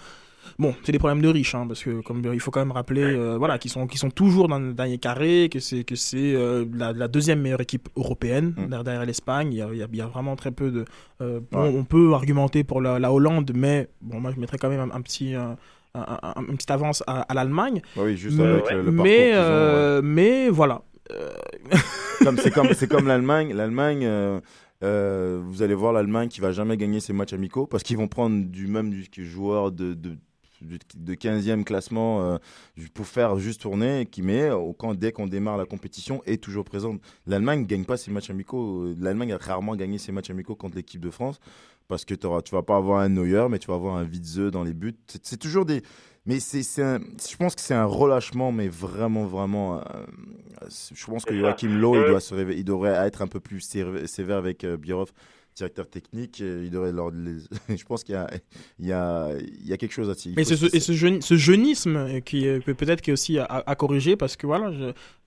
Bon, 0.58 0.74
c'est 0.84 0.92
des 0.92 1.00
problèmes 1.00 1.22
de 1.22 1.28
riches, 1.28 1.54
hein, 1.56 1.66
parce 1.68 1.84
que 1.84 2.02
comme 2.02 2.22
il 2.34 2.40
faut 2.40 2.52
quand 2.52 2.60
même 2.62 2.72
rappeler, 2.72 3.04
euh, 3.04 3.38
voilà, 3.38 3.58
qu'ils 3.60 3.72
sont 3.72 3.86
qui 3.88 3.98
sont 3.98 4.10
toujours 4.10 4.48
dans 4.48 4.60
le 4.60 4.74
dernier 4.74 4.98
carré, 4.98 5.50
que 5.52 5.60
c'est 5.60 5.84
que 5.84 5.96
c'est 5.96 6.34
euh, 6.36 6.66
la, 6.74 6.94
la 6.94 7.08
deuxième 7.08 7.42
meilleure 7.42 7.62
équipe 7.62 7.90
européenne 7.96 8.54
derrière, 8.58 8.84
derrière 8.84 9.06
l'Espagne. 9.06 9.54
Il 9.54 9.58
y 9.58 9.62
a, 9.62 9.70
il 9.72 9.78
y 9.78 9.84
a- 9.84 9.88
il 9.92 9.98
y 9.98 10.02
a 10.02 10.08
vraiment 10.08 10.36
très 10.36 10.52
peu 10.52 10.72
de. 10.72 10.86
euh, 11.22 11.40
bon, 11.52 11.62
Ouais. 11.64 11.74
On 11.78 11.84
peut 11.84 12.14
argumenter 12.14 12.64
pour 12.64 12.82
la, 12.82 13.00
la 13.00 13.12
Hollande, 13.14 13.52
mais 13.56 13.88
bon, 14.02 14.20
moi 14.20 14.32
je 14.36 14.40
mettrais 14.40 14.58
quand 14.58 14.70
même 14.70 14.92
un, 14.92 14.96
un 14.96 15.02
petit. 15.02 15.34
un- 15.36 15.58
un- 15.96 16.20
un- 16.22 16.42
une 16.48 16.56
petite 16.56 16.70
avance 16.72 17.04
à, 17.08 17.22
à 17.22 17.34
l'Allemagne. 17.34 17.82
Bah 17.96 18.04
oui, 18.06 18.16
juste 18.16 18.40
avec 18.40 18.70
le- 18.72 18.92
mais, 18.92 19.32
ont, 19.36 20.02
mais 20.04 20.50
voilà. 20.50 20.82
C'est 22.38 22.52
comme 22.52 22.74
c'est 22.74 22.88
comme 22.88 23.08
l'Allemagne 23.08 23.54
l'Allemagne 23.54 24.06
euh, 24.84 25.42
vous 25.44 25.62
allez 25.64 25.74
voir 25.74 25.92
l'Allemagne 25.92 26.30
qui 26.30 26.40
va 26.42 26.52
jamais 26.52 26.78
gagner 26.78 27.00
ses 27.00 27.14
matchs 27.14 27.34
amicaux 27.34 27.66
parce 27.66 27.84
qu'ils 27.84 27.98
vont 27.98 28.08
prendre 28.08 28.46
du 28.46 28.68
même 28.68 28.90
du 28.92 29.26
joueur 29.26 29.72
de, 29.72 29.94
de 29.94 30.16
de 30.62 30.78
de 30.96 31.14
15e 31.16 31.64
classement 31.64 32.22
euh, 32.24 32.38
pour 32.94 33.06
faire 33.08 33.38
juste 33.40 33.62
tourner 33.62 34.06
qui 34.06 34.22
met 34.22 34.50
au 34.52 34.74
camp 34.74 34.94
dès 34.94 35.12
qu'on 35.12 35.28
démarre 35.28 35.58
la 35.58 35.66
compétition 35.66 36.22
est 36.26 36.42
toujours 36.44 36.64
présente. 36.66 37.02
L'Allemagne 37.28 37.66
gagne 37.66 37.86
pas 37.86 37.98
ses 37.98 38.12
matchs 38.12 38.30
amicaux. 38.30 38.94
L'Allemagne 39.00 39.34
a 39.34 39.38
rarement 39.38 39.76
gagné 39.76 39.98
ses 39.98 40.12
matchs 40.12 40.30
amicaux 40.30 40.56
contre 40.56 40.76
l'équipe 40.76 41.02
de 41.02 41.10
France 41.10 41.40
parce 41.88 42.06
que 42.06 42.14
tu 42.14 42.28
vas 42.56 42.62
pas 42.64 42.76
avoir 42.78 43.00
un 43.00 43.10
Neuer 43.10 43.48
mais 43.50 43.60
tu 43.60 43.68
vas 43.68 43.76
avoir 43.76 43.96
un 43.96 44.06
Witze 44.06 44.38
dans 44.52 44.64
les 44.64 44.74
buts. 44.74 44.96
C'est 45.24 45.38
toujours 45.38 45.66
des 45.66 45.82
mais 46.26 46.40
c'est 46.40 46.62
je 46.62 47.36
pense 47.38 47.56
que 47.56 47.62
c'est 47.62 47.74
un 47.74 47.86
relâchement 47.86 48.52
mais 48.52 48.68
vraiment 48.68 49.26
vraiment 49.26 49.78
euh, 49.80 49.82
je 50.94 51.06
pense 51.06 51.26
que. 51.26 51.34
Joachim 51.38 51.70
Low 51.80 51.96
il 51.96 52.02
Euh, 52.02 52.10
doit 52.10 52.20
se 52.20 52.36
il 52.52 52.64
devrait 52.66 52.94
être 53.08 53.22
un 53.22 53.28
peu 53.28 53.40
plus 53.40 53.60
sév- 53.60 54.06
sévère 54.06 54.38
avec 54.38 54.64
euh, 54.64 54.78
Bierhoff 54.78 55.14
directeur 55.60 55.88
technique 55.90 56.40
euh, 56.42 56.64
il 56.66 56.72
devrait 56.72 56.92
leur 56.92 57.12
les- 57.12 57.42
je 57.78 57.84
pense 57.86 58.04
qu'il 58.04 58.16
y 58.16 58.18
a 58.18 58.28
il 58.80 58.88
y 58.88 58.92
a 58.94 59.30
il 59.62 59.68
y 59.68 59.74
a 59.74 59.78
quelque 59.78 59.92
chose 59.94 60.10
à 60.10 60.14
dire. 60.16 60.34
Mais 60.38 60.44
ce, 60.46 60.54
et 60.76 60.80
ce, 60.80 60.94
jeune- 60.94 61.22
ce 61.22 61.36
jeunisme 61.36 61.96
euh, 61.98 62.20
qui 62.22 62.48
peut- 62.66 62.74
peut-être 62.74 63.02
qui 63.02 63.10
est 63.12 63.14
aussi 63.14 63.38
à, 63.40 63.46
à 63.46 63.76
corriger 63.76 64.16
parce 64.16 64.36
que 64.38 64.48
voilà, 64.48 64.72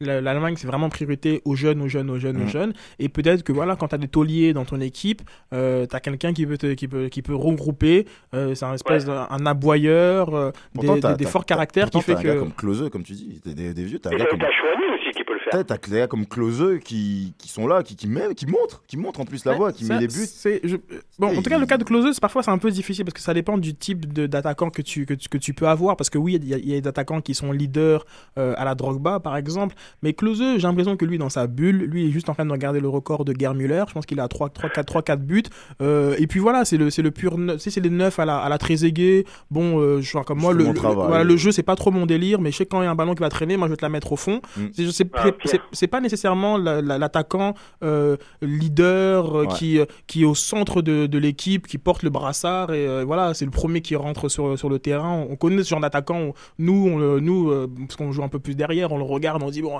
l'Allemagne 0.00 0.54
c'est 0.56 0.66
vraiment 0.66 0.88
priorité 0.88 1.42
aux 1.44 1.54
jeunes, 1.54 1.80
aux 1.82 1.88
jeunes, 1.88 2.10
aux 2.10 2.18
jeunes, 2.18 2.36
aux 2.38 2.40
Mhm. 2.44 2.48
jeunes. 2.48 2.72
Et 2.98 3.08
peut-être 3.08 3.42
que 3.42 3.52
voilà, 3.52 3.76
quand 3.76 3.88
tu 3.88 3.94
as 3.94 3.98
des 3.98 4.08
tauliers 4.08 4.52
dans 4.52 4.64
ton 4.64 4.80
équipe, 4.80 5.22
euh, 5.52 5.86
tu 5.86 5.94
as 5.94 6.00
quelqu'un 6.00 6.32
qui 6.32 6.46
peut, 6.46 6.58
te- 6.58 6.74
qui 6.74 6.88
peut, 6.88 7.08
qui 7.08 7.22
peut 7.22 7.34
regrouper. 7.34 8.06
euh, 8.34 8.54
c'est 8.54 8.64
un 8.64 8.74
espèce 8.74 9.04
d'un 9.04 9.26
un 9.30 9.46
aboyeur, 9.46 10.34
euh, 10.34 10.50
Pourtant, 10.74 11.14
des, 11.14 11.26
forts 11.26 11.46
caractères 11.46 11.90
qui 11.90 12.00
fait 12.00 12.14
t'as 12.14 12.20
un 12.20 12.22
gars 12.22 12.34
que. 12.34 12.38
comme 12.40 12.52
Klose 12.52 12.88
comme 12.90 13.02
tu 13.04 13.12
dis 13.12 13.40
des, 13.44 13.74
des 13.74 13.84
vieux 13.84 13.98
t'as 13.98 14.10
t'as 14.10 14.26
comme 14.26 14.38
t'as 14.38 14.50
Chouameni 14.58 14.86
aussi 14.94 15.10
qui 15.16 15.24
peut 15.24 15.34
le 15.34 15.40
faire. 15.52 15.66
T'as 15.66 15.76
gars 15.78 16.06
comme 16.06 16.26
Klose 16.26 16.78
qui, 16.84 17.34
qui 17.38 17.48
sont 17.48 17.66
là, 17.66 17.82
qui, 17.82 17.96
qui, 17.96 18.06
met- 18.08 18.34
qui 18.34 18.46
montrent, 18.46 18.82
qui 18.86 18.96
montrent 18.96 19.20
en 19.20 19.24
plus 19.24 19.44
la 19.44 19.52
Ouais, 19.52 19.58
voix, 19.58 19.72
qui 19.72 19.84
ça, 19.84 19.94
met 19.94 20.00
les 20.00 20.06
buts. 20.08 20.26
c'est- 20.26 20.60
je- 20.64 20.76
Bon, 21.18 21.28
en 21.28 21.42
tout 21.42 21.50
cas, 21.50 21.58
le 21.58 21.66
cas 21.66 21.76
de 21.78 21.84
c'est- 22.12 22.20
parfois 22.20 22.42
c'est 22.42 22.50
un 22.50 22.58
peu 22.58 22.70
difficile 22.70 23.04
parce 23.04 23.14
que 23.14 23.20
ça 23.20 23.34
dépend 23.34 23.58
du 23.58 23.74
type 23.74 24.12
de- 24.12 24.26
d'attaquant 24.26 24.70
que 24.70 24.82
tu, 24.82 25.06
que, 25.06 25.14
tu, 25.14 25.28
que 25.28 25.38
tu 25.38 25.54
peux 25.54 25.68
avoir. 25.68 25.96
Parce 25.96 26.10
que 26.10 26.18
oui, 26.18 26.38
il 26.42 26.48
y, 26.48 26.54
a- 26.54 26.58
il 26.58 26.68
y 26.68 26.76
a 26.76 26.80
des 26.80 26.88
attaquants 26.88 27.20
qui 27.20 27.34
sont 27.34 27.52
leaders 27.52 28.04
euh, 28.38 28.54
à 28.56 28.64
la 28.64 28.74
Drogba, 28.74 29.20
par 29.20 29.36
exemple. 29.36 29.74
Mais 30.02 30.12
Klose, 30.12 30.38
j'ai 30.56 30.58
l'impression 30.62 30.96
que 30.96 31.04
lui, 31.04 31.18
dans 31.18 31.28
sa 31.28 31.46
bulle, 31.46 31.84
lui, 31.84 32.04
il 32.04 32.08
est 32.08 32.12
juste 32.12 32.28
en 32.28 32.34
train 32.34 32.46
de 32.46 32.50
regarder 32.52 32.80
le 32.80 32.88
record 32.88 33.24
de 33.24 33.34
Gerd 33.38 33.56
Müller. 33.56 33.84
Je 33.88 33.92
pense 33.92 34.06
qu'il 34.06 34.18
a 34.20 34.28
3, 34.28 34.48
3, 34.50 34.70
4, 34.70 34.86
3, 34.86 35.02
4 35.02 35.20
buts. 35.22 35.42
Euh, 35.80 36.14
et 36.18 36.26
puis 36.26 36.40
voilà, 36.40 36.64
c'est 36.64 36.76
le, 36.76 36.90
c'est 36.90 37.02
le 37.02 37.10
pur. 37.10 37.36
Tu 37.36 37.58
sais, 37.58 37.70
c'est 37.70 37.80
les 37.80 37.90
neufs 37.90 38.18
à 38.18 38.24
la, 38.24 38.38
à 38.38 38.48
la 38.48 38.58
Trezeguet. 38.58 39.24
Bon, 39.50 39.78
euh, 39.80 40.00
je 40.00 40.10
vois 40.12 40.24
comme 40.24 40.38
moi, 40.40 40.52
le, 40.52 40.64
le- 40.64 40.72
voilà, 40.72 41.24
le 41.24 41.36
jeu, 41.36 41.52
c'est 41.52 41.62
pas 41.62 41.76
trop 41.76 41.90
mon 41.90 42.06
délire. 42.06 42.40
Mais 42.40 42.50
je 42.50 42.56
sais 42.58 42.66
quand 42.66 42.80
il 42.80 42.84
y 42.84 42.88
a 42.88 42.90
un 42.90 42.94
ballon 42.94 43.14
qui 43.14 43.20
va 43.20 43.28
traîner, 43.28 43.56
moi, 43.56 43.66
je 43.68 43.72
vais 43.72 43.76
te 43.76 43.84
la 43.84 43.88
mettre 43.88 44.12
au 44.12 44.16
fond. 44.16 44.40
Mm. 44.56 44.60
C'est- 44.72 44.84
je 44.84 44.90
sais- 44.90 45.04
Ah, 45.14 45.24
c'est- 45.44 45.86
pas 45.86 46.00
nécessairement 46.00 46.56
la- 46.56 46.80
la- 46.80 46.98
l'attaquant 46.98 47.54
euh, 47.82 48.16
leader 48.40 49.34
euh, 49.36 49.42
Ouais. 49.42 49.48
qui, 49.58 49.78
euh, 49.78 49.84
qui 50.06 50.22
est 50.22 50.24
au 50.24 50.34
centre 50.34 50.82
de, 50.82 51.06
de 51.06 51.18
l'équipe, 51.18 51.66
qui 51.66 51.78
porte 51.78 52.02
le 52.02 52.10
brassard 52.10 52.72
et 52.72 52.86
euh, 52.86 53.04
voilà, 53.04 53.34
c'est 53.34 53.44
le 53.44 53.50
premier 53.50 53.80
qui 53.80 53.96
rentre 53.96 54.28
sur, 54.28 54.58
sur 54.58 54.68
le 54.68 54.78
terrain. 54.78 55.26
On 55.28 55.36
connaît 55.36 55.62
ce 55.64 55.68
genre 55.70 55.80
d'attaquant. 55.80 56.32
Nous, 56.58 56.88
on 56.88 57.20
nous 57.20 57.50
parce 57.86 57.96
qu'on 57.96 58.12
joue 58.12 58.22
un 58.22 58.28
peu 58.28 58.38
plus 58.38 58.54
derrière, 58.54 58.92
on 58.92 58.98
le 58.98 59.04
regarde, 59.04 59.42
on 59.42 59.50
dit 59.50 59.62
bon, 59.62 59.78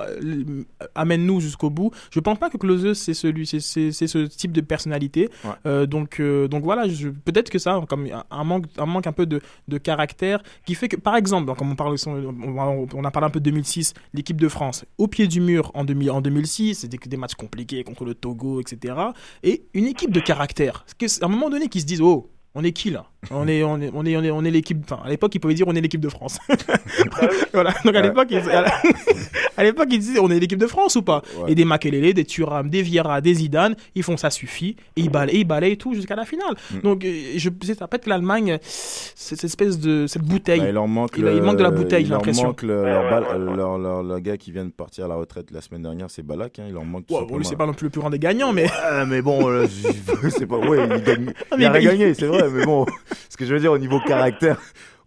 amène-nous 0.94 1.40
jusqu'au 1.40 1.70
bout. 1.70 1.90
Je 2.10 2.20
pense 2.20 2.38
pas 2.38 2.50
que 2.50 2.56
Klose 2.56 2.92
c'est 2.94 3.14
celui, 3.14 3.46
c'est 3.46 3.60
ce 3.60 4.26
type 4.26 4.52
de 4.52 4.60
personnalité. 4.60 5.28
Ouais. 5.44 5.86
Donc 5.86 6.20
donc 6.20 6.62
voilà, 6.64 6.84
peut-être 7.24 7.50
que 7.50 7.58
ça, 7.58 7.80
comme 7.88 8.06
un, 8.06 8.24
un 8.30 8.44
manque, 8.44 8.64
un 8.78 8.86
manque 8.86 9.06
un 9.06 9.12
peu 9.12 9.26
de, 9.26 9.40
de 9.68 9.78
caractère, 9.78 10.42
qui 10.66 10.74
fait 10.74 10.88
que 10.88 10.96
par 10.96 11.16
exemple, 11.16 11.52
comme 11.54 11.70
on 11.72 11.76
parle, 11.76 11.96
on, 12.06 12.86
on 12.94 13.04
a 13.04 13.10
parlé 13.10 13.26
un 13.26 13.30
peu 13.30 13.40
de 13.40 13.44
2006, 13.44 13.94
l'équipe 14.14 14.40
de 14.40 14.48
France 14.48 14.84
au 14.98 15.06
pied 15.06 15.26
du 15.26 15.40
mur 15.40 15.51
en, 15.74 15.84
2000 15.84 16.10
en 16.10 16.20
2006, 16.20 16.74
c'était 16.76 16.98
que 16.98 17.08
des 17.08 17.16
matchs 17.16 17.34
compliqués 17.34 17.84
contre 17.84 18.04
le 18.04 18.14
Togo, 18.14 18.60
etc. 18.60 18.94
Et 19.42 19.66
une 19.74 19.86
équipe 19.86 20.12
de 20.12 20.20
caractère, 20.20 20.84
Parce 20.84 20.94
que 20.94 21.24
à 21.24 21.26
un 21.26 21.30
moment 21.30 21.50
donné 21.50 21.68
qu'ils 21.68 21.82
se 21.82 21.86
disent 21.86 22.00
oh, 22.00 22.31
on 22.54 22.64
est 22.64 22.72
qui 22.72 22.90
là? 22.90 23.06
On 23.30 23.46
est, 23.46 23.62
on 23.62 23.80
est, 23.80 23.90
on 23.94 24.04
est, 24.04 24.16
on 24.16 24.22
est, 24.24 24.30
on 24.32 24.44
est 24.44 24.50
l'équipe. 24.50 24.78
Enfin, 24.84 25.00
à 25.04 25.08
l'époque, 25.08 25.32
ils 25.34 25.38
pouvaient 25.38 25.54
dire 25.54 25.66
on 25.68 25.74
est 25.76 25.80
l'équipe 25.80 26.00
de 26.00 26.08
France. 26.08 26.38
voilà. 27.52 27.72
Donc 27.84 27.94
à 27.94 28.00
l'époque, 28.02 28.28
ils, 28.30 28.38
à 29.56 29.62
l'époque, 29.64 29.88
ils 29.90 29.98
disaient 29.98 30.18
on 30.18 30.28
est 30.30 30.38
l'équipe 30.40 30.58
de 30.58 30.66
France 30.66 30.96
ou 30.96 31.02
pas? 31.02 31.22
Et 31.46 31.54
des 31.54 31.64
Makelele, 31.64 32.14
des 32.14 32.24
Thuram, 32.24 32.68
des 32.68 32.82
Vieira, 32.82 33.20
des 33.20 33.34
Zidane, 33.34 33.76
ils 33.94 34.02
font 34.02 34.16
ça 34.16 34.30
suffit 34.30 34.76
et 34.96 35.02
ils 35.02 35.10
balayent, 35.10 35.36
ils 35.40 35.44
balayent 35.44 35.76
tout 35.76 35.94
jusqu'à 35.94 36.16
la 36.16 36.24
finale. 36.24 36.54
Mm. 36.72 36.78
Donc 36.80 37.04
euh, 37.04 37.12
je 37.36 37.48
ça 37.74 37.86
peut 37.86 37.96
être 37.96 38.04
que 38.04 38.10
l'Allemagne, 38.10 38.58
cette 38.62 39.44
espèce 39.44 39.78
de 39.78 40.06
cette 40.06 40.22
bouteille. 40.22 40.60
Bah, 40.60 40.66
il 40.68 40.74
leur 40.74 40.88
manque, 40.88 41.12
il, 41.16 41.24
il 41.24 41.42
manque 41.42 41.58
de 41.58 41.62
la 41.62 41.70
bouteille, 41.70 42.02
il 42.04 42.08
leur 42.08 42.18
l'impression. 42.18 42.48
manque 42.48 42.62
le, 42.62 42.84
leur, 42.84 43.08
balle- 43.10 43.54
leur, 43.56 43.78
leur- 43.78 44.02
leur 44.02 44.20
gars 44.20 44.36
qui 44.36 44.50
vient 44.52 44.64
de 44.64 44.70
partir 44.70 45.04
à 45.04 45.08
la 45.08 45.14
retraite 45.14 45.50
la 45.52 45.60
semaine 45.60 45.82
dernière, 45.82 46.10
c'est 46.10 46.22
Balak. 46.22 46.58
Hein, 46.58 46.64
il 46.68 46.74
leur 46.74 46.84
manque. 46.84 47.06
tout 47.06 47.14
Ouais, 47.14 47.24
bon, 47.24 47.38
lui, 47.38 47.44
c'est 47.44 47.56
pas 47.56 47.66
non 47.66 47.72
plus 47.74 47.84
le 47.86 47.90
plus 47.90 48.00
grand 48.00 48.10
des 48.10 48.18
gagnants, 48.18 48.52
mais. 48.52 48.64
Ouais, 48.64 49.06
mais 49.06 49.22
bon, 49.22 49.48
euh, 49.48 49.66
je- 49.66 50.28
c'est 50.30 50.46
pas. 50.46 50.56
Ouais, 50.58 50.78
il 50.96 51.02
gagne. 51.04 51.32
Ah, 51.50 51.56
il 51.58 51.64
a 51.66 51.80
gagné, 51.80 52.14
c'est 52.14 52.26
vrai, 52.26 52.41
mais 52.50 52.64
bon. 52.64 52.86
Ce 53.30 53.36
que 53.36 53.44
je 53.44 53.52
veux 53.54 53.60
dire, 53.60 53.72
au 53.72 53.78
niveau 53.78 53.98
caractère. 54.00 54.56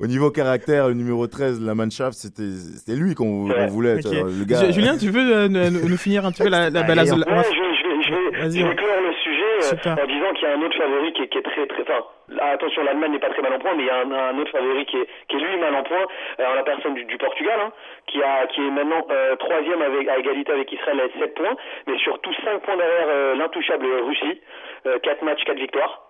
Au 0.01 0.07
niveau 0.07 0.29
caractère, 0.29 0.89
le 0.89 0.93
numéro 0.93 1.25
13, 1.25 1.61
la 1.63 1.73
Mannschaft, 1.73 2.17
c'était 2.17 2.51
c'était 2.51 2.99
lui 2.99 3.15
qu'on 3.15 3.47
voulait. 3.69 3.95
Le 4.03 4.43
gars, 4.45 4.65
Ju- 4.65 4.73
Julien, 4.73 4.97
tu 4.97 5.07
veux 5.09 5.23
euh, 5.23 5.47
nous, 5.47 5.95
finir 5.97 6.25
un 6.25 6.31
petit 6.31 6.43
peu 6.43 6.49
la, 6.49 6.69
la, 6.69 6.81
la- 6.83 6.95
la- 6.95 7.03
Ouais, 7.03 7.07
la- 7.15 7.43
je, 7.47 7.61
vais- 7.63 8.03
je 8.03 8.59
je 8.59 8.73
clore 8.75 9.01
le 9.07 9.13
sujet 9.23 9.51
euh, 9.55 9.61
Super. 9.71 9.93
en 9.93 10.05
disant 10.05 10.31
qu'il 10.35 10.43
y 10.43 10.51
a 10.51 10.55
un 10.57 10.61
autre 10.61 10.77
favori 10.77 11.13
qui 11.13 11.21
est, 11.23 11.27
qui 11.29 11.37
est 11.37 11.43
très 11.47 11.65
très. 11.67 11.81
Enfin, 11.83 12.03
là, 12.27 12.51
attention, 12.51 12.83
l'Allemagne 12.83 13.13
n'est 13.13 13.19
pas 13.23 13.29
très 13.29 13.41
mal 13.41 13.53
en 13.53 13.59
point, 13.59 13.71
mais 13.77 13.83
il 13.83 13.87
y 13.87 13.89
a 13.89 14.03
un, 14.03 14.11
un 14.11 14.37
autre 14.37 14.51
favori 14.51 14.85
qui 14.85 14.97
est, 14.97 15.07
qui 15.29 15.37
est 15.37 15.39
lui 15.39 15.57
mal 15.61 15.73
en 15.73 15.83
point, 15.83 16.03
euh, 16.41 16.45
en 16.51 16.55
la 16.55 16.63
personne 16.63 16.93
du, 16.95 17.05
du 17.05 17.17
Portugal, 17.17 17.55
hein, 17.63 17.71
qui, 18.11 18.21
a, 18.21 18.47
qui 18.47 18.59
est 18.67 18.71
maintenant 18.71 18.99
euh, 19.09 19.37
troisième 19.37 19.81
avec, 19.81 20.09
à 20.09 20.17
égalité 20.19 20.51
avec 20.51 20.67
Israël 20.73 20.99
avec 20.99 21.13
7 21.17 21.33
points, 21.35 21.55
mais 21.87 21.97
surtout 21.99 22.33
5 22.43 22.59
points 22.67 22.75
derrière 22.75 23.07
euh, 23.07 23.35
l'intouchable 23.35 23.85
Russie, 24.05 24.41
4 24.83 25.23
matchs, 25.23 25.43
4 25.45 25.55
victoires. 25.57 26.04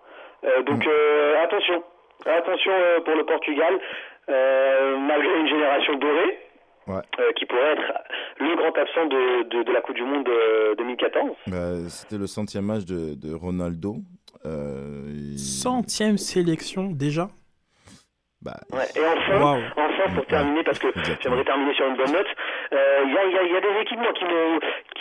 Euh, 0.46 0.62
donc 0.64 0.86
euh, 0.86 1.44
attention, 1.44 1.84
attention 2.26 2.72
euh, 2.72 3.00
pour 3.02 3.16
le 3.16 3.26
Portugal, 3.26 3.80
euh, 4.30 4.98
malgré 4.98 5.40
une 5.40 5.48
génération 5.48 5.96
dorée. 5.96 6.40
Ouais. 6.88 7.02
euh, 7.20 7.32
qui 7.36 7.48
pourrait 7.48 7.72
être 7.72 7.94
le 8.38 8.56
grand 8.58 8.78
absent 8.78 9.08
de, 9.08 9.42
de, 9.50 9.64
de 9.64 9.72
la 9.72 9.82
Coupe 9.82 9.96
du 9.96 10.04
Monde 10.04 10.30
euh, 10.30 10.76
2014. 10.76 11.32
bah, 11.48 11.58
c'était 11.90 12.20
le 12.20 12.28
centième 12.28 12.66
match 12.66 12.86
de, 12.86 13.16
de 13.16 13.34
Ronaldo. 13.34 13.96
Euh, 14.46 15.02
il- 15.10 15.40
centième 15.40 16.20
sélection 16.20 16.92
déjà. 16.92 17.30
Bah, 18.40 18.54
Ouais, 18.72 18.86
et 18.96 19.04
enfin, 19.04 19.58
pour 20.14 20.26
terminer, 20.28 20.64
parce 20.64 20.78
que 20.78 20.90
j'aimerais 21.24 21.44
terminer 21.44 21.74
sur 21.74 21.88
une 21.88 21.96
bonne 21.96 22.12
note, 22.12 22.28
euh, 22.74 23.00
il 23.08 23.14
y, 23.14 23.18
a, 23.18 23.26
il 23.26 23.34
y 23.34 23.38
a- 23.40 23.44
il 23.44 23.52
y 23.52 23.58
a 23.58 23.62
des 23.62 23.82
équipes 23.82 23.98
moi, 24.00 24.14
qui, 24.14 24.26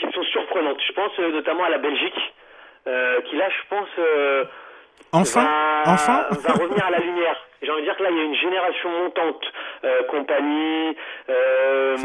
qui 0.06 0.10
sont 0.10 0.22
surprenantes. 0.22 0.80
Je 0.88 0.92
pense 0.94 1.18
notamment 1.18 1.64
à 1.64 1.68
la 1.68 1.76
Belgique, 1.78 2.34
euh, 2.86 3.20
qui 3.28 3.36
là, 3.36 3.50
je 3.50 3.68
pense, 3.76 3.88
euh, 3.98 4.44
Enfin 5.14 5.42
va, 5.44 5.92
Enfin 5.92 6.26
va 6.48 6.52
revenir 6.54 6.84
à 6.86 6.90
la 6.90 6.98
lumière. 6.98 7.36
J'ai 7.62 7.70
envie 7.70 7.80
de 7.80 7.86
dire 7.86 7.96
que 7.96 8.02
là, 8.02 8.10
il 8.10 8.16
y 8.18 8.20
a 8.20 8.24
une 8.24 8.34
génération 8.34 8.90
montante. 8.90 9.42
Euh, 9.84 10.02
compagnie, 10.10 10.96
euh, 11.30 11.96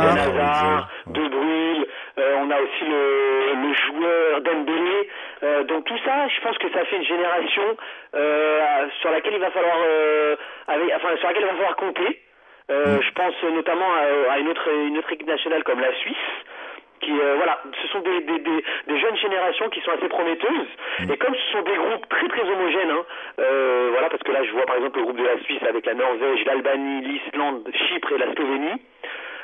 Fellaini, 0.00 0.38
Hazard. 0.38 0.88
De 1.06 1.28
Bruyne, 1.28 1.84
euh, 2.18 2.36
on 2.42 2.50
a 2.50 2.60
aussi 2.60 2.84
le, 2.84 3.66
le 3.68 3.74
joueur 3.74 4.40
Dembélé. 4.42 5.08
Euh, 5.42 5.64
donc 5.64 5.84
tout 5.84 5.98
ça, 6.04 6.28
je 6.28 6.40
pense 6.42 6.58
que 6.58 6.70
ça 6.72 6.84
fait 6.84 6.96
une 6.96 7.04
génération 7.04 7.76
euh, 8.14 8.86
sur 9.00 9.10
laquelle 9.10 9.34
il 9.34 9.40
va 9.40 9.50
falloir, 9.50 9.76
euh, 9.88 10.36
avec- 10.68 10.92
enfin 10.96 11.16
sur 11.16 11.26
laquelle 11.28 11.42
il 11.42 11.48
va 11.50 11.54
falloir 11.54 11.76
compter. 11.76 12.22
Euh, 12.70 13.00
Je 13.00 13.10
pense 13.12 13.34
notamment 13.54 13.90
à, 13.94 14.32
à 14.34 14.38
une 14.38 14.48
autre 14.48 14.68
une 14.70 14.98
autre 14.98 15.10
équipe 15.12 15.26
nationale 15.26 15.64
comme 15.64 15.80
la 15.80 15.92
Suisse. 15.94 16.16
Qui, 17.00 17.12
euh, 17.12 17.34
voilà, 17.36 17.60
ce 17.82 17.88
sont 17.88 18.00
des, 18.00 18.20
des, 18.20 18.38
des, 18.40 18.64
des 18.88 18.98
jeunes 19.00 19.16
générations 19.16 19.68
qui 19.70 19.80
sont 19.82 19.92
assez 19.92 20.08
prometteuses. 20.08 20.68
Et 21.10 21.16
comme 21.16 21.34
ce 21.34 21.52
sont 21.52 21.62
des 21.62 21.76
groupes 21.76 22.08
très 22.08 22.28
très 22.28 22.42
homogènes, 22.42 22.90
hein, 22.90 23.04
euh, 23.40 23.88
voilà, 23.92 24.08
parce 24.10 24.22
que 24.22 24.32
là 24.32 24.42
je 24.44 24.50
vois 24.52 24.66
par 24.66 24.76
exemple 24.76 24.98
le 24.98 25.04
groupe 25.04 25.16
de 25.18 25.24
la 25.24 25.38
Suisse 25.44 25.62
avec 25.68 25.86
la 25.86 25.94
Norvège, 25.94 26.44
l'Albanie, 26.44 27.02
l'Islande, 27.02 27.68
Chypre 27.72 28.12
et 28.12 28.18
la 28.18 28.32
Slovénie. 28.34 28.82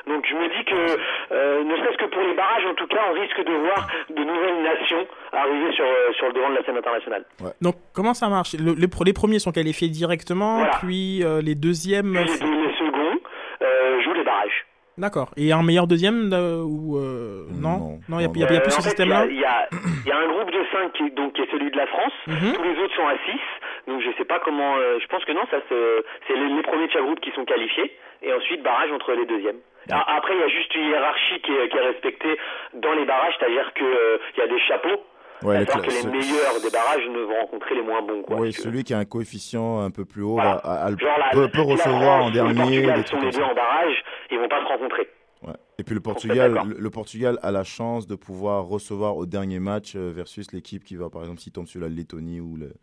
Donc 0.07 0.23
je 0.29 0.35
me 0.35 0.47
dis 0.49 0.63
que, 0.65 0.97
euh, 1.33 1.63
ne 1.63 1.75
serait-ce 1.77 1.97
que 1.97 2.05
pour 2.05 2.21
les 2.21 2.33
barrages, 2.35 2.65
en 2.67 2.75
tout 2.75 2.85
cas, 2.85 2.99
on 3.09 3.13
risque 3.13 3.43
de 3.43 3.51
voir 3.53 3.87
de 4.09 4.23
nouvelles 4.23 4.61
nations 4.61 5.07
arriver 5.31 5.71
sur, 5.71 5.85
euh, 5.85 6.13
sur 6.13 6.27
le 6.27 6.33
devant 6.33 6.49
de 6.51 6.55
la 6.55 6.63
scène 6.63 6.77
internationale. 6.77 7.25
Donc 7.61 7.75
comment 7.93 8.13
ça 8.13 8.27
marche? 8.29 8.53
Le- 8.53 8.75
les, 8.77 9.13
premiers 9.13 9.39
sont 9.39 9.51
qualifiés 9.51 9.87
directement, 9.89 10.57
Voilà. 10.57 10.73
puis 10.79 11.23
euh, 11.23 11.41
les 11.41 11.55
deuxièmes. 11.55 12.13
Les, 12.13 12.25
deux- 12.25 12.67
les 12.67 12.73
seconds 12.77 13.17
euh, 13.63 14.01
jouent 14.03 14.13
les 14.13 14.23
barrages. 14.23 14.65
D'accord. 14.97 15.29
Et 15.37 15.51
un 15.51 15.61
meilleur 15.63 15.87
deuxième 15.87 16.31
euh, 16.33 16.61
ou 16.63 16.97
euh, 16.97 17.47
non? 17.51 17.99
Non, 18.07 18.19
il 18.19 18.27
n'y 18.29 18.43
a, 18.43 18.47
y 18.47 18.49
a- 18.49 18.53
y 18.53 18.57
a 18.57 18.61
plus 18.61 18.69
Euh, 18.71 18.75
ce 18.75 18.79
en 18.79 18.81
fait, 18.83 18.89
système-là? 18.89 19.25
Il 19.29 19.35
y 19.39 19.43
a, 19.45 19.67
il 20.05 20.07
y 20.07 20.11
a 20.11 20.17
un 20.17 20.27
groupe 20.27 20.51
de 20.51 20.63
5 20.71 20.93
qui, 20.93 21.11
donc, 21.11 21.33
qui 21.33 21.41
est 21.41 21.51
celui 21.51 21.69
de 21.71 21.77
la 21.77 21.87
France. 21.87 22.13
Mhm. 22.27 22.53
Tous 22.53 22.63
les 22.63 22.77
autres 22.79 22.95
sont 22.95 23.07
à 23.07 23.15
6. 23.25 23.39
Donc 23.87 24.01
je 24.01 24.09
sais 24.17 24.25
pas 24.25 24.39
comment. 24.39 24.77
euh, 24.77 24.97
je 25.01 25.07
pense 25.07 25.23
que 25.25 25.31
non, 25.33 25.43
ça 25.51 25.57
se- 25.69 26.03
c'est 26.27 26.35
les, 26.35 26.47
les 26.55 26.61
premiers 26.63 26.87
de 26.87 26.91
chaque 26.91 27.03
groupe 27.03 27.19
qui 27.19 27.31
sont 27.31 27.45
qualifiés. 27.45 27.91
Et 28.23 28.33
ensuite 28.33 28.63
barrage 28.63 28.91
entre 28.91 29.11
les 29.13 29.25
deuxièmes. 29.25 29.59
A- 29.91 30.15
Après, 30.17 30.33
il 30.33 30.39
y 30.39 30.43
a 30.43 30.47
juste 30.47 30.73
une 30.73 30.85
hiérarchie 30.89 31.39
qui 31.41 31.51
est, 31.51 31.69
qui 31.69 31.77
est 31.77 31.81
respectée 31.81 32.37
dans 32.73 32.93
les 32.93 33.05
barrages, 33.05 33.35
c'est-à-dire 33.39 33.71
que 33.75 33.83
euh, 33.83 34.17
il 34.35 34.39
y 34.39 34.43
a 34.43 34.47
des 34.47 34.59
chapeaux. 34.61 35.03
Ouais, 35.43 35.57
C'est-à-dire 35.65 35.75
le- 35.77 35.81
que 35.81 35.87
les 35.91 36.01
ce- 36.01 36.07
meilleurs 36.07 36.61
des 36.61 36.69
barrages 36.69 37.07
ne 37.09 37.19
vont 37.19 37.39
rencontrer 37.41 37.75
les 37.75 37.81
moins 37.83 38.01
bons. 38.01 38.21
Quoi, 38.23 38.39
Oui, 38.39 38.53
celui 38.53 38.83
qui 38.83 38.93
a 38.93 38.99
un 38.99 39.05
coefficient 39.05 39.81
un 39.81 39.91
peu 39.91 40.05
plus 40.05 40.23
haut 40.23 40.33
Voilà. 40.35 40.55
va- 40.55 40.59
a- 40.63 40.85
a- 40.85 40.89
Genre 40.95 41.09
la- 41.19 41.47
peut, 41.49 41.61
recevoir 41.61 42.23
en 42.25 42.31
dernier. 42.31 42.53
Portugal 42.55 43.01
des 43.01 43.07
sont 43.07 43.17
trucs 43.17 43.23
les 43.25 43.31
deux 43.31 43.37
ça. 43.39 43.45
en 43.51 43.55
barrage, 43.55 44.03
ils 44.31 44.39
vont 44.39 44.47
pas 44.47 44.61
se 44.61 44.67
rencontrer. 44.67 45.09
Ouais. 45.45 45.53
Et 45.77 45.83
puis 45.83 45.93
le 45.93 46.01
Portugal, 46.01 46.59
le, 46.67 46.75
le 46.79 46.89
Portugal 46.89 47.37
a 47.43 47.51
la 47.51 47.63
chance 47.63 48.07
de 48.07 48.15
pouvoir 48.15 48.65
recevoir 48.65 49.17
au 49.17 49.25
dernier 49.25 49.59
match 49.59 49.93
euh, 49.95 50.11
versus 50.15 50.51
l'équipe 50.53 50.83
qui 50.83 50.95
va, 50.95 51.09
par 51.09 51.21
exemple, 51.21 51.41
s'il 51.41 51.51
tombe 51.51 51.67
sur 51.67 51.81
la 51.81 51.89
Lettonie 51.89 52.39
ou 52.39 52.55
le, 52.55 52.73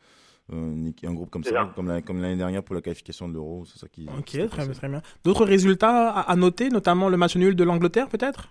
un, 0.52 1.14
groupe 1.14 1.30
comme 1.30 1.42
C'est 1.44 1.50
ça, 1.50 1.62
ça. 1.64 1.72
comme 1.74 1.88
la- 1.88 2.02
comme 2.02 2.20
l'année 2.20 2.36
dernière 2.36 2.62
pour 2.62 2.74
la 2.74 2.82
qualification 2.82 3.28
de 3.28 3.34
l'Euro, 3.34 3.64
c'est 3.64 3.78
ça 3.78 3.88
qui. 3.88 4.06
Ok, 4.18 4.46
très 4.48 4.68
très 4.68 4.88
bien. 4.88 5.00
D'autres 5.24 5.46
résultats 5.46 6.10
à, 6.10 6.30
à 6.30 6.36
noter, 6.36 6.68
notamment 6.68 7.08
le 7.08 7.16
match 7.16 7.34
nul 7.36 7.56
de 7.56 7.64
l'Angleterre, 7.64 8.08
peut-être? 8.08 8.50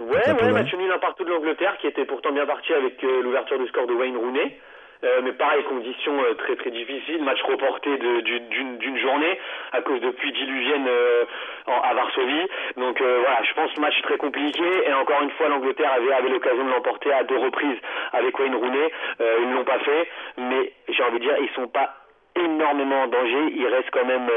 Ouais, 0.00 0.18
ouais, 0.32 0.52
match 0.52 0.74
nul 0.74 0.90
un 0.92 0.98
partout 0.98 1.24
de 1.24 1.30
l'Angleterre 1.30 1.76
qui 1.78 1.86
était 1.88 2.04
pourtant 2.04 2.30
bien 2.32 2.46
parti 2.46 2.72
avec 2.72 3.02
euh, 3.02 3.22
l'ouverture 3.22 3.58
du 3.58 3.66
score 3.68 3.86
de 3.86 3.94
Wayne 3.94 4.16
Rooney. 4.16 4.58
Euh, 5.04 5.20
mais 5.22 5.30
pareil, 5.32 5.62
conditions 5.64 6.20
euh, 6.24 6.34
très 6.34 6.56
très 6.56 6.70
difficiles, 6.72 7.22
match 7.22 7.40
reporté 7.44 7.96
du- 7.98 8.40
d'une 8.40 8.98
journée 8.98 9.38
à 9.70 9.80
cause 9.80 10.00
de 10.00 10.10
pluies 10.10 10.32
diluviennes 10.32 10.88
euh, 10.88 11.24
en- 11.68 11.80
à 11.82 11.94
Varsovie. 11.94 12.48
Donc 12.76 13.00
euh, 13.00 13.18
voilà, 13.20 13.40
je 13.44 13.54
pense 13.54 13.76
match 13.78 14.00
très 14.02 14.16
compliqué 14.16 14.64
et 14.86 14.92
encore 14.94 15.22
une 15.22 15.30
fois 15.32 15.48
l'Angleterre 15.48 15.92
avait, 15.92 16.12
avait 16.12 16.28
l'occasion 16.30 16.64
de 16.64 16.70
l'emporter 16.70 17.12
à 17.12 17.22
deux 17.22 17.36
reprises 17.38 17.78
avec 18.12 18.36
Wayne 18.40 18.56
Rooney. 18.56 18.90
Euh, 19.20 19.36
ils 19.42 19.50
ne 19.50 19.54
l'ont 19.54 19.64
pas 19.64 19.78
fait, 19.78 20.08
mais 20.36 20.72
j'ai 20.88 21.02
envie 21.04 21.18
de 21.20 21.24
dire 21.24 21.36
ils 21.42 21.50
sont 21.50 21.68
pas 21.68 21.94
énormément 22.34 23.02
en 23.02 23.06
danger, 23.06 23.52
ils 23.54 23.66
restent 23.68 23.90
quand 23.92 24.04
même 24.04 24.28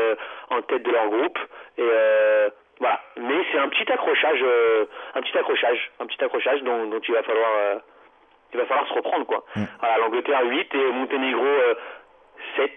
en 0.51 0.61
tête 0.61 0.83
de 0.83 0.91
leur 0.91 1.07
groupe 1.09 1.39
et 1.79 1.81
euh, 1.83 2.49
voilà. 2.81 2.99
Mais 3.17 3.35
c'est 3.51 3.59
un 3.59 3.69
petit 3.69 3.89
accrochage, 3.89 4.39
euh, 4.43 4.85
un 5.15 5.21
petit 5.21 5.37
accrochage, 5.37 5.91
un 6.01 6.05
petit 6.07 6.21
accrochage 6.23 6.61
dont, 6.63 6.87
dont 6.87 6.99
il 7.07 7.13
va 7.13 7.23
falloir, 7.23 7.49
euh, 7.55 7.75
il 8.53 8.59
va 8.59 8.65
falloir 8.65 8.85
se 8.89 8.93
reprendre 8.93 9.25
quoi. 9.25 9.45
Voilà, 9.79 9.97
l'Angleterre 9.99 10.41
8 10.43 10.75
et 10.75 10.91
Monténégro 10.91 11.45
euh, 11.45 11.73
7. 12.57 12.71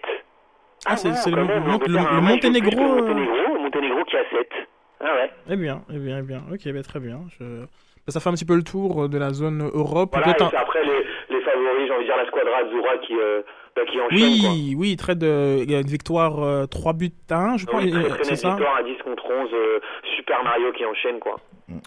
Ah, 0.87 0.97
c'est 0.97 1.09
non, 1.09 1.15
c'est 1.15 1.31
le, 1.31 1.37
Mont- 1.45 1.67
l'Angleterre 1.67 2.13
le- 2.13 2.17
le 2.21 2.39
plus 2.39 2.41
que 2.41 2.47
Monténégro. 2.47 2.83
euh, 2.83 2.95
Monténégro, 3.01 3.59
Monténégro 3.59 4.05
qui 4.05 4.17
a 4.17 4.25
7. 4.31 4.53
Ah 5.01 5.15
ouais. 5.15 5.31
Eh 5.51 5.57
bien, 5.57 5.83
eh 5.93 5.99
bien, 5.99 6.19
eh 6.19 6.23
bien. 6.23 6.43
Ok, 6.53 6.73
bah, 6.73 6.83
très 6.83 7.01
bien. 7.01 7.21
Je- 7.41 7.65
ça 8.09 8.21
fait 8.21 8.29
un 8.29 8.33
petit 8.35 8.45
peu 8.45 8.57
le 8.57 8.63
tour 8.63 9.09
de 9.09 9.19
la 9.19 9.31
zone 9.31 9.71
Europe. 9.75 10.11
Voilà, 10.13 10.27
Peut-être 10.27 10.43
et 10.43 10.45
un- 10.45 10.51
c'est 10.51 10.57
après 10.57 10.85
les, 10.85 11.37
les 11.37 11.41
favoris, 11.43 11.87
j'ai 11.87 11.93
envie 11.93 12.03
de 12.05 12.09
dire 12.09 12.17
la 12.17 12.27
squadra 12.27 12.57
Azura 12.59 12.99
qui, 12.99 13.15
euh, 13.19 13.43
bah, 13.77 13.83
qui 13.87 14.01
enchaîne 14.01 14.41
quoi. 14.41 14.51
Oui, 14.51 14.75
oui, 14.79 14.97
très 14.97 15.15
de, 15.15 15.59
il 15.63 15.71
y 15.71 15.75
a 15.75 15.81
une 15.81 15.87
victoire 15.87 16.43
euh, 16.43 16.67
3 16.67 16.93
buts 16.93 17.11
à 17.31 17.37
1, 17.53 17.57
je 17.57 17.67
crois. 17.67 17.81
Oui, 17.81 17.91
très, 17.91 18.05
euh, 18.05 18.15
c'est 18.23 18.37
ça? 18.37 18.51
victoire 18.51 18.77
à 18.77 18.83
10 18.83 18.97
contre 19.05 19.25
11, 19.31 19.49
euh, 19.53 19.81
Super 20.17 20.43
Mario 20.45 20.73
qui 20.73 20.85
enchaîne 20.85 21.19
quoi. 21.19 21.37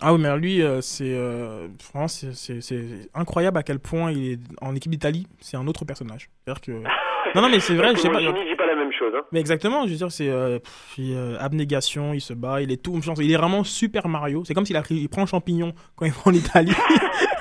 Ah 0.02 0.14
oui, 0.14 0.20
mais 0.22 0.38
lui, 0.38 0.62
euh, 0.62 0.80
c'est 0.82 1.12
euh, 1.14 1.68
c'est- 2.08 2.34
c'est 2.34 2.62
c'est 2.62 3.10
incroyable 3.16 3.58
à 3.58 3.64
quel 3.64 3.80
point 3.80 4.12
il 4.12 4.34
est 4.34 4.40
en 4.62 4.76
équipe 4.76 4.92
d'Italie. 4.92 5.28
C'est 5.40 5.58
un 5.58 5.66
autre 5.68 5.86
personnage. 5.86 6.30
C'est-à-dire 6.46 6.62
que 6.62 6.72
non, 7.36 7.42
non, 7.42 7.50
mais 7.50 7.60
c'est 7.60 7.76
vrai. 7.76 7.94
Je 7.96 8.02
sais 8.02 8.10
pas. 8.10 8.22
Mancini 8.22 8.50
dit 8.50 8.56
pas 8.56 8.68
la 8.68 8.76
même 8.76 8.92
chose. 8.92 9.12
Hein. 9.18 9.22
Mais 9.32 9.40
exactement, 9.40 9.86
je 9.86 9.92
veux 9.92 9.98
dire, 9.98 10.12
c'est 10.12 10.30
euh, 10.30 10.60
il, 10.98 11.14
euh, 11.16 11.38
abnégation, 11.40 12.14
il 12.14 12.22
se 12.22 12.34
bat, 12.34 12.62
il 12.62 12.72
est 12.72 12.82
tout. 12.82 13.00
Il 13.20 13.32
est 13.32 13.38
vraiment 13.38 13.64
Super 13.64 14.08
Mario. 14.08 14.44
C'est 14.46 14.54
comme 14.54 14.66
s'il 14.66 14.78
a 14.78 14.82
pris- 14.82 14.96
il 14.96 15.10
prend 15.10 15.26
champignon 15.26 15.74
quand 15.96 16.06
il 16.06 16.12
va 16.12 16.22
en 16.26 16.34
Italie. 16.34 16.74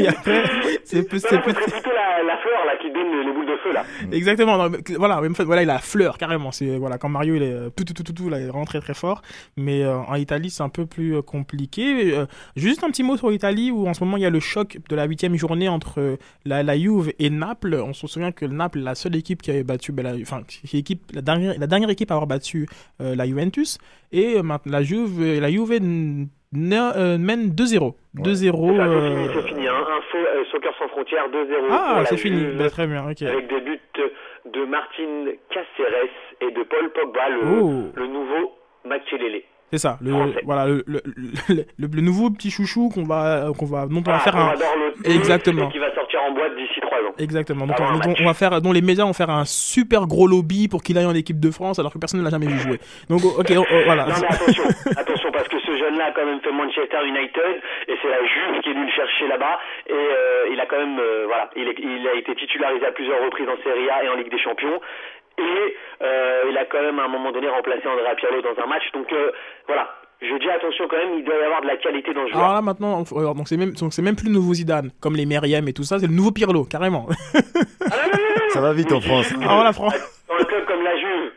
Puis 0.00 0.08
après, 0.08 0.42
c'est 0.84 1.02
plus, 1.08 1.20
c'est 1.20 1.40
plus- 1.40 1.52
plutôt 1.54 1.90
la, 1.90 2.22
la 2.22 2.36
fleur 2.38 2.64
là 2.66 2.76
qui 2.80 2.90
donne 2.90 3.10
les, 3.10 3.24
les 3.24 3.32
boules 3.32 3.46
de 3.46 3.56
feu 3.62 3.72
là. 3.72 3.84
Exactement. 4.12 4.56
non, 4.56 4.70
mais 4.70 4.78
voilà, 4.96 5.20
en 5.20 5.34
fait, 5.34 5.44
voilà, 5.44 5.62
il 5.62 5.70
a 5.70 5.74
la 5.74 5.78
fleur 5.78 6.18
carrément. 6.18 6.52
C'est 6.52 6.76
voilà, 6.78 6.98
quand 6.98 7.08
Mario 7.08 7.34
il 7.36 7.42
est 7.42 7.52
euh, 7.52 7.70
tout 7.70 7.84
tout 7.84 7.92
tout 7.94 8.02
tout, 8.02 8.12
tout 8.12 8.28
là, 8.28 8.38
il 8.38 8.44
est 8.44 8.48
vraiment 8.48 8.64
très 8.64 8.80
très 8.80 8.94
fort. 8.94 9.22
Mais 9.56 9.82
euh, 9.82 9.96
en 9.98 10.14
Italie, 10.16 10.50
c'est 10.50 10.62
un 10.62 10.68
peu 10.68 10.86
plus 10.86 11.16
euh, 11.16 11.22
compliqué. 11.22 12.14
Euh, 12.16 12.26
juste 12.56 12.82
un 12.84 12.88
petit 12.90 13.02
mot 13.02 13.16
sur 13.16 13.30
l'Italie 13.30 13.70
où 13.70 13.86
en 13.88 13.94
ce 13.94 14.02
moment 14.04 14.16
il 14.16 14.22
y 14.22 14.26
a 14.26 14.30
le 14.30 14.40
choc 14.40 14.78
de 14.88 14.96
la 14.96 15.04
huitième 15.04 15.36
journée 15.36 15.68
entre 15.68 16.18
la, 16.44 16.62
la 16.62 16.78
Juve 16.78 17.12
et 17.18 17.30
Naples. 17.30 17.74
On 17.74 17.92
se 17.92 18.06
souvient 18.06 18.32
que 18.32 18.46
Naples, 18.46 18.78
est 18.78 18.82
la 18.82 18.94
seule 18.94 19.16
équipe 19.16 19.42
qui 19.42 19.50
avait 19.50 19.64
battu, 19.64 19.92
ben, 19.92 20.02
la, 20.02 20.14
enfin, 20.22 20.42
qui- 20.46 20.78
équipe, 20.78 21.02
la 21.14 21.20
dernière, 21.22 21.54
la 21.58 21.66
dernière 21.66 21.90
équipe 21.90 22.10
à 22.10 22.14
avoir 22.14 22.26
battu 22.26 22.66
euh, 23.00 23.14
la 23.14 23.26
Juventus. 23.26 23.78
Et 24.12 24.42
maintenant 24.42 24.72
la 24.72 24.82
Juve, 24.82 25.22
la 25.40 25.50
Juve 25.50 25.72
euh, 26.54 27.18
mène 27.18 27.50
2-0. 27.50 27.94
2-0. 28.16 28.24
C'est 28.24 28.50
fini, 28.50 29.28
c'est 29.34 29.48
fini. 29.48 29.68
Hein. 29.68 29.72
Info, 29.98 30.18
euh, 30.18 30.44
Soccer 30.50 30.72
sans 30.78 30.88
frontières 30.88 31.28
2-0. 31.28 31.66
pour 31.66 31.72
Ah, 31.76 32.02
c'est 32.06 32.16
fini. 32.16 32.44
Bah, 32.58 32.70
très 32.70 32.86
bien. 32.86 33.08
Ok. 33.08 33.22
Avec 33.22 33.48
des 33.48 33.60
buts 33.60 33.78
de 34.52 34.64
Martin 34.64 35.26
Caceres 35.50 36.08
et 36.40 36.50
de 36.50 36.62
Paul 36.64 36.90
Pogba, 36.92 37.28
le, 37.28 37.60
Oh. 37.62 37.92
le 37.94 38.06
nouveau 38.06 38.52
Makelele. 38.86 39.42
C'est 39.72 39.78
ça, 39.78 39.98
le, 40.02 40.10
Français. 40.10 40.40
voilà, 40.44 40.66
le, 40.66 40.82
le, 40.84 41.00
le- 41.78 42.00
nouveau 42.00 42.28
petit 42.30 42.50
chouchou 42.50 42.88
qu'on 42.92 43.04
va, 43.04 43.50
qu'on 43.56 43.66
va, 43.66 43.86
dont 43.86 43.98
on 44.04 44.10
va 44.10 44.16
Ah, 44.16 44.18
faire 44.18 44.32
qu'on 44.32 44.38
un. 44.40 44.54
le 44.54 45.10
Exactement. 45.14 45.68
et 45.68 45.72
qui 45.72 45.78
va 45.78 45.94
sortir 45.94 46.18
en 46.28 46.32
boîte 46.34 46.56
d'ici 46.56 46.80
trois 46.80 46.98
ans. 46.98 47.14
Exactement. 47.18 47.68
Donc, 47.68 47.76
on, 47.78 47.98
donc, 48.00 48.16
on 48.20 48.24
va 48.24 48.34
faire, 48.34 48.60
dont 48.60 48.72
les 48.72 48.80
médias 48.82 49.04
vont 49.04 49.12
faire 49.12 49.30
un 49.30 49.44
super 49.44 50.08
gros 50.08 50.26
lobby 50.26 50.66
pour 50.66 50.82
qu'il 50.82 50.98
aille 50.98 51.06
en 51.06 51.14
équipe 51.14 51.38
de 51.38 51.52
France 51.52 51.78
alors 51.78 51.92
que 51.92 51.98
personne 51.98 52.18
ne 52.18 52.24
l'a 52.24 52.30
jamais 52.30 52.46
vu 52.48 52.58
jouer. 52.58 52.80
Donc, 53.08 53.24
ok, 53.24 53.52
oh, 53.58 53.64
oh, 53.70 53.80
voilà. 53.84 54.06
Non 54.06 54.14
mais 54.20 54.26
attention, 54.26 54.64
attention 54.96 55.19
parce 55.32 55.48
que 55.48 55.58
ce 55.60 55.76
jeune-là 55.76 56.06
a 56.06 56.10
quand 56.12 56.24
même 56.24 56.40
fait 56.40 56.52
Manchester 56.52 56.98
United 57.06 57.60
et 57.88 57.94
c'est 58.02 58.08
la 58.08 58.24
Juve 58.24 58.60
qui 58.62 58.70
est 58.70 58.72
venue 58.74 58.86
le 58.86 58.92
chercher 58.92 59.28
là-bas 59.28 59.58
et 59.88 59.92
euh, 59.92 60.48
il 60.52 60.60
a 60.60 60.66
quand 60.66 60.78
même 60.78 60.98
euh, 60.98 61.24
voilà, 61.26 61.50
il, 61.56 61.68
est- 61.68 61.78
il 61.78 62.06
a 62.08 62.14
été 62.14 62.34
titularisé 62.34 62.84
à 62.86 62.92
plusieurs 62.92 63.22
reprises 63.24 63.48
en 63.48 63.56
Serie 63.62 63.88
A 63.90 64.04
et 64.04 64.08
en 64.08 64.14
Ligue 64.16 64.30
des 64.30 64.38
Champions 64.40 64.80
et 65.38 65.76
euh, 66.02 66.42
il 66.50 66.58
a 66.58 66.64
quand 66.66 66.82
même 66.82 66.98
à 66.98 67.04
un 67.04 67.08
moment 67.08 67.32
donné 67.32 67.48
remplacé 67.48 67.86
Andrea 67.86 68.14
Pirlo 68.16 68.42
dans 68.42 68.62
un 68.62 68.66
match 68.66 68.90
donc 68.92 69.12
euh, 69.12 69.30
voilà. 69.66 69.88
Je 70.22 70.36
dis 70.36 70.50
attention 70.50 70.86
quand 70.86 70.98
même, 70.98 71.14
il 71.16 71.24
doit 71.24 71.34
y 71.34 71.42
avoir 71.42 71.62
de 71.62 71.66
la 71.66 71.78
qualité 71.78 72.12
dans 72.12 72.26
ce 72.26 72.32
joueur. 72.32 72.42
Alors 72.44 72.54
là 72.56 72.60
maintenant, 72.60 73.02
on- 73.10 73.18
alors, 73.18 73.34
donc 73.34 73.48
c'est 73.48 73.56
même, 73.56 73.72
donc 73.72 73.94
c'est 73.94 74.02
même 74.02 74.16
plus 74.16 74.26
le 74.28 74.34
nouveau 74.34 74.52
Zidane, 74.52 74.90
comme 75.00 75.16
les 75.16 75.24
Meriem 75.24 75.66
et 75.66 75.72
tout 75.72 75.82
ça, 75.82 75.98
c'est 75.98 76.06
le 76.06 76.12
nouveau 76.12 76.30
Pirlo, 76.30 76.64
carrément. 76.64 77.06
Ça 78.50 78.60
va 78.60 78.72
vite 78.74 78.92
en 78.92 79.00
France. 79.00 79.32
Ah 79.42 79.54
voilà, 79.54 79.72
France. 79.72 79.94
Dans 80.28 80.34
un 80.34 80.44
club 80.44 80.64
comme 80.66 80.82
la 80.82 80.96
Juve, 80.98 81.30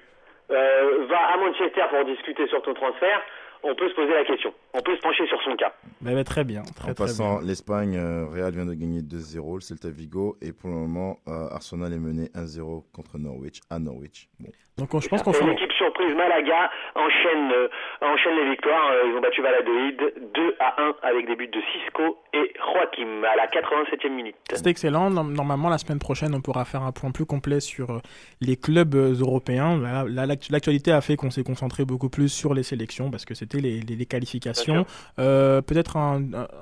euh, 0.51 1.05
va 1.09 1.17
à 1.33 1.37
Manchester 1.37 1.83
pour 1.89 2.03
discuter 2.05 2.45
sur 2.47 2.61
ton 2.61 2.73
transfert, 2.73 3.21
on 3.63 3.75
peut 3.75 3.89
se 3.89 3.95
poser 3.95 4.13
la 4.13 4.23
question. 4.25 4.53
On 4.73 4.81
peut 4.81 4.95
se 4.95 5.01
pencher 5.01 5.25
sur 5.27 5.41
son 5.43 5.55
cas. 5.55 5.73
Bah, 6.01 6.13
bah, 6.13 6.23
très 6.23 6.43
bien, 6.43 6.61
très 6.75 6.91
En 6.91 6.93
très 6.93 7.05
passant, 7.05 7.39
l'Espagne, 7.41 7.95
euh, 7.95 8.25
Real 8.27 8.53
vient 8.53 8.65
de 8.65 8.73
gagner 8.73 9.01
2-0, 9.01 9.55
le 9.55 9.61
Celta 9.61 9.89
Vigo, 9.89 10.37
et 10.41 10.51
pour 10.51 10.69
le 10.69 10.75
moment, 10.75 11.19
euh, 11.27 11.47
Arsenal 11.51 11.93
est 11.93 11.99
mené 11.99 12.29
1-0 12.35 12.83
contre 12.93 13.17
Norwich, 13.17 13.61
à 13.69 13.79
Norwich. 13.79 14.29
Bon. 14.39 14.49
Donc 14.77 14.93
on- 14.93 14.99
je 14.99 15.07
pense 15.07 15.21
qu'on 15.23 15.33
fait. 15.33 15.45
L'équipe 15.45 15.71
surprise 16.03 16.15
Malaga 16.17 16.69
enchaîne, 16.95 17.51
euh, 17.51 17.67
enchaîne 18.01 18.35
les 18.43 18.49
victoires. 18.51 18.91
Euh, 18.91 19.09
Ils 19.11 19.17
ont 19.17 19.21
battu 19.21 19.41
Valladolid 19.41 19.97
2 20.35 20.55
à 20.59 20.81
1 20.81 20.95
avec 21.03 21.27
des 21.27 21.35
buts 21.35 21.47
de 21.47 21.59
Cisco 21.71 22.17
et 22.33 22.53
Joaquim 22.59 23.23
à 23.23 23.35
la 23.35 23.47
87e 23.47 24.09
minute. 24.13 24.35
C'est 24.53 24.67
excellent. 24.67 25.09
Norm- 25.09 25.33
Normalement, 25.33 25.69
la 25.69 25.77
semaine 25.77 25.99
prochaine, 25.99 26.33
on 26.35 26.41
pourra 26.41 26.65
faire 26.65 26.83
un 26.83 26.91
point 26.91 27.11
plus 27.11 27.25
complet 27.25 27.59
sur 27.59 27.89
euh, 27.91 27.99
les 28.41 28.55
clubs 28.55 28.95
européens. 28.95 29.79
L'actualité 30.07 30.91
a 30.91 31.01
fait 31.01 31.15
qu'on 31.15 31.31
s'est 31.31 31.43
concentré 31.43 31.85
beaucoup 31.85 32.09
plus 32.09 32.29
sur 32.29 32.53
les 32.53 32.63
sélections 32.63 33.09
parce 33.11 33.25
que 33.25 33.33
c'était 33.33 33.59
les, 33.59 33.79
les- 33.81 33.95
les 33.95 34.05
qualifications. 34.05 34.85
Euh, 35.19 35.61
Peut-être 35.61 35.97
un, 35.97 36.21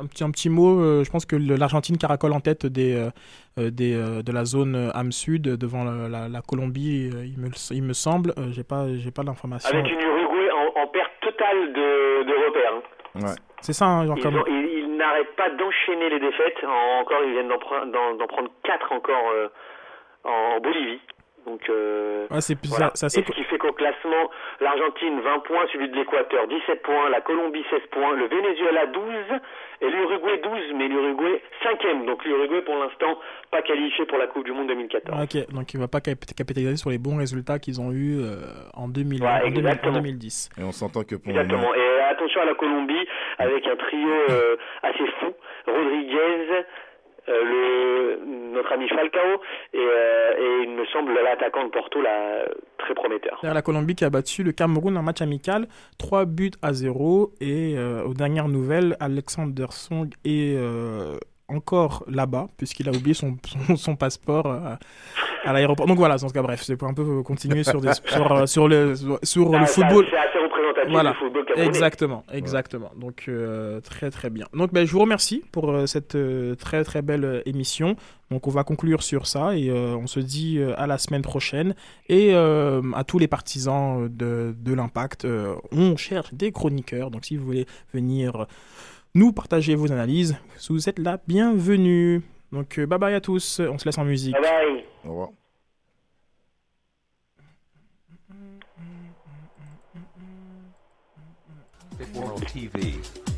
petit, 0.10 0.24
un 0.24 0.32
petit 0.32 0.50
mot. 0.50 1.04
je 1.04 1.10
pense 1.10 1.26
que 1.26 1.36
l'Argentine 1.36 1.98
caracole 1.98 2.34
en 2.34 2.40
tête 2.40 2.66
des, 2.66 3.10
des, 3.58 3.94
euh, 3.94 4.22
de 4.22 4.32
la 4.32 4.46
zone 4.46 4.92
âme 4.94 5.12
sud 5.12 5.44
devant 5.44 5.84
la, 5.84 6.08
la- 6.08 6.30
la 6.30 6.42
Colombie, 6.42 7.10
euh, 7.14 7.26
il 7.26 7.38
me, 7.40 7.48
le- 7.48 7.76
il 7.76 7.84
me 7.84 7.94
semble. 7.94 8.34
Euh, 8.38 8.52
J'ai 8.52 8.64
pas, 8.64 8.86
j'ai 8.96 9.12
pas 9.12 9.24
l'information. 9.32 9.70
Avec 9.78 9.92
une 9.92 10.00
Uruguay 10.02 10.50
en, 10.52 10.82
en 10.82 10.88
perte 10.88 11.12
totale 11.22 11.74
de, 11.74 12.24
de 12.24 12.46
repères. 12.46 12.74
hein. 13.16 13.36
C'est 13.62 13.74
ça, 13.74 13.86
hein, 13.86 14.06
genre 14.08 14.18
Ils, 14.18 14.24
comme. 14.24 14.38
ont- 14.38 14.46
ils- 14.48 14.80
ils 14.80 14.96
n'arrêtent 14.98 15.36
pas 15.36 15.50
d'enchaîner 15.52 16.10
les 16.10 16.20
défaites. 16.20 16.64
En- 16.64 17.02
encore, 17.02 17.20
ils 17.24 17.32
viennent 17.34 17.48
d'en 17.50 17.58
pre- 17.58 17.90
d'en- 17.92 18.16
d'en 18.16 18.28
prendre 18.28 18.50
4 18.64 18.92
encore 18.92 19.30
euh, 19.34 19.48
en 20.24 20.60
Bolivie. 20.60 21.00
Donc, 21.48 21.68
euh, 21.70 22.28
Ouais, 22.30 22.40
c'est- 22.42 22.58
voilà. 22.68 22.88
ça- 22.90 22.96
ça, 22.96 23.10
c'est 23.10 23.22
Et 23.22 23.26
ce 23.26 23.32
qui 23.32 23.44
fait 23.46 23.58
qu'au 23.58 23.72
classement, 23.74 24.30
l'Argentine 24.60 25.20
20 25.22 25.40
points, 25.40 25.66
celui 25.74 25.90
de 25.90 25.96
l'Équateur 25.96 26.48
17 26.48 26.82
points, 26.84 27.10
la 27.10 27.22
Colombie 27.22 27.64
16 27.70 27.82
points, 27.92 28.14
le 28.16 28.28
Venezuela 28.28 28.86
12 28.88 29.40
et 29.82 29.90
l'Uruguay 29.90 30.40
12, 30.44 30.74
mais 30.76 30.88
l'Uruguay 30.88 31.42
5e. 31.64 32.06
Donc 32.06 32.24
l'Uruguay 32.26 32.62
pour 32.62 32.76
l'instant 32.78 33.18
pas 33.50 33.62
qualifié 33.64 34.06
pour 34.06 34.18
la 34.20 34.28
Coupe 34.28 34.46
du 34.46 34.52
Monde 34.52 34.68
2014. 34.68 35.24
Ok, 35.24 35.52
donc 35.54 35.74
il 35.74 35.78
ne 35.78 35.82
va 35.82 35.88
pas 35.88 36.00
cap- 36.02 36.24
capitaliser 36.38 36.78
sur 36.78 36.92
les 36.92 37.00
bons 37.00 37.18
résultats 37.18 37.58
qu'ils 37.60 37.82
ont 37.82 37.92
eus 37.92 38.20
euh, 38.22 38.46
en, 38.76 38.88
2000, 38.88 39.24
Ouais, 39.24 39.28
en, 39.28 39.40
2000 39.40 39.46
en 39.66 39.70
exactement. 39.70 39.94
2010. 39.96 40.50
Et 40.60 40.64
on 40.64 40.72
s'entend 40.72 41.04
que 41.04 41.16
pour 41.16 41.32
Exactement. 41.32 41.74
Et 41.74 42.00
attention 42.02 42.42
à 42.42 42.46
la 42.46 42.54
Colombie 42.54 43.08
avec 43.40 43.66
un 43.66 43.76
trio 43.76 44.08
euh, 44.30 44.56
assez 44.84 45.06
fou. 45.20 45.34
Rodriguez, 45.66 46.18
euh, 46.52 46.62
le, 47.28 48.20
notre 48.54 48.72
ami 48.74 48.88
Falcao 48.90 49.42
et, 49.74 49.78
euh, 49.78 50.34
et 50.38 50.64
il 50.64 50.72
me 50.72 50.86
semble 50.88 51.14
l'attaquant 51.14 51.64
de 51.66 51.70
Porto 51.70 52.02
là, 52.02 52.46
très 52.78 52.94
prometteur. 52.94 53.40
La 53.44 53.62
Colombie 53.62 53.96
qui 53.96 54.06
a 54.06 54.10
battu 54.10 54.44
le 54.44 54.52
Cameroun 54.52 54.98
en 54.98 55.04
match 55.04 55.22
amical, 55.22 55.68
3 55.98 56.26
buts 56.26 56.52
à 56.62 56.74
0. 56.74 57.34
Et 57.42 57.76
euh, 57.78 58.04
aux 58.04 58.14
dernières 58.14 58.48
nouvelles, 58.48 58.96
Alexander 59.00 59.68
Song 59.70 60.10
est 60.26 60.56
euh, 60.56 61.18
encore 61.52 62.04
là-bas, 62.08 62.48
puisqu'il 62.58 62.88
a 62.90 62.92
oublié 62.92 63.14
son, 63.14 63.38
son, 63.68 63.76
son 63.76 63.96
passeport 63.96 64.48
euh, 64.48 64.76
à 65.44 65.54
l'aéroport. 65.54 65.86
Donc 65.86 65.98
voilà, 65.98 66.16
en 66.16 66.28
tout 66.28 66.34
cas, 66.34 66.42
bref, 66.42 66.62
c'est 66.64 66.78
pour 66.78 66.88
un 66.88 66.94
peu 66.94 67.24
continuer 67.24 67.64
sur, 67.64 67.82
des, 67.82 67.94
sur, 67.94 68.32
euh, 68.32 68.46
sur 68.46 68.68
le, 68.68 68.96
sur 69.24 69.50
le 69.50 69.66
football. 69.66 70.06
C'est 70.10 70.18
assez 70.18 70.40
représentatif 70.84 70.92
Voilà, 70.94 71.12
du 71.12 71.18
football 71.18 71.46
camerounais. 71.46 71.68
exactement, 71.68 72.24
exactement. 72.32 72.92
Donc 72.98 73.26
euh, 73.28 73.80
très 73.82 74.12
très 74.12 74.30
bien. 74.30 74.48
Donc 74.54 74.74
ben, 74.74 74.86
je 74.86 74.92
vous 74.92 75.00
remercie 75.00 75.44
pour 75.52 75.72
euh, 75.72 75.86
cette 75.86 76.16
euh, 76.16 76.56
très 76.56 76.84
très 76.84 77.02
belle 77.02 77.42
émission. 77.46 77.96
Donc 78.30 78.48
on 78.48 78.52
va 78.52 78.64
conclure 78.64 79.04
sur 79.04 79.28
ça 79.28 79.56
et 79.58 79.70
euh, 79.70 79.96
on 79.96 80.08
se 80.08 80.20
dit 80.20 80.58
euh, 80.60 80.74
à 80.78 80.88
la 80.88 80.98
semaine 80.98 81.22
prochaine 81.22 81.76
et 82.08 82.34
euh, 82.34 82.82
à 82.96 83.04
tous 83.04 83.20
les 83.20 83.28
partisans 83.28 84.08
de, 84.10 84.56
de 84.58 84.74
l'impact. 84.74 85.26
euh, 85.26 85.56
on 85.72 85.98
cherche 85.98 86.34
des 86.34 86.52
chroniqueurs. 86.52 87.12
Donc 87.12 87.26
si 87.26 87.36
vous 87.38 87.46
voulez 87.46 87.66
venir 87.94 88.48
nous 89.14 89.34
partager 89.34 89.76
vos 89.76 89.92
analyses, 89.92 90.38
vous 90.70 90.88
êtes 90.88 91.00
la 91.00 91.20
bienvenue. 91.28 92.22
Donc 92.54 92.80
euh, 92.80 92.86
bye 92.86 93.00
bye 93.00 93.14
à 93.14 93.22
tous. 93.22 93.60
On 93.60 93.78
se 93.78 93.86
laisse 93.86 93.98
en 93.98 94.06
musique. 94.06 94.34
Bye 94.34 94.42
bye. 94.42 94.84
Au 95.06 95.10
revoir. 95.10 95.41
World 102.14 102.42
TV. 102.48 103.31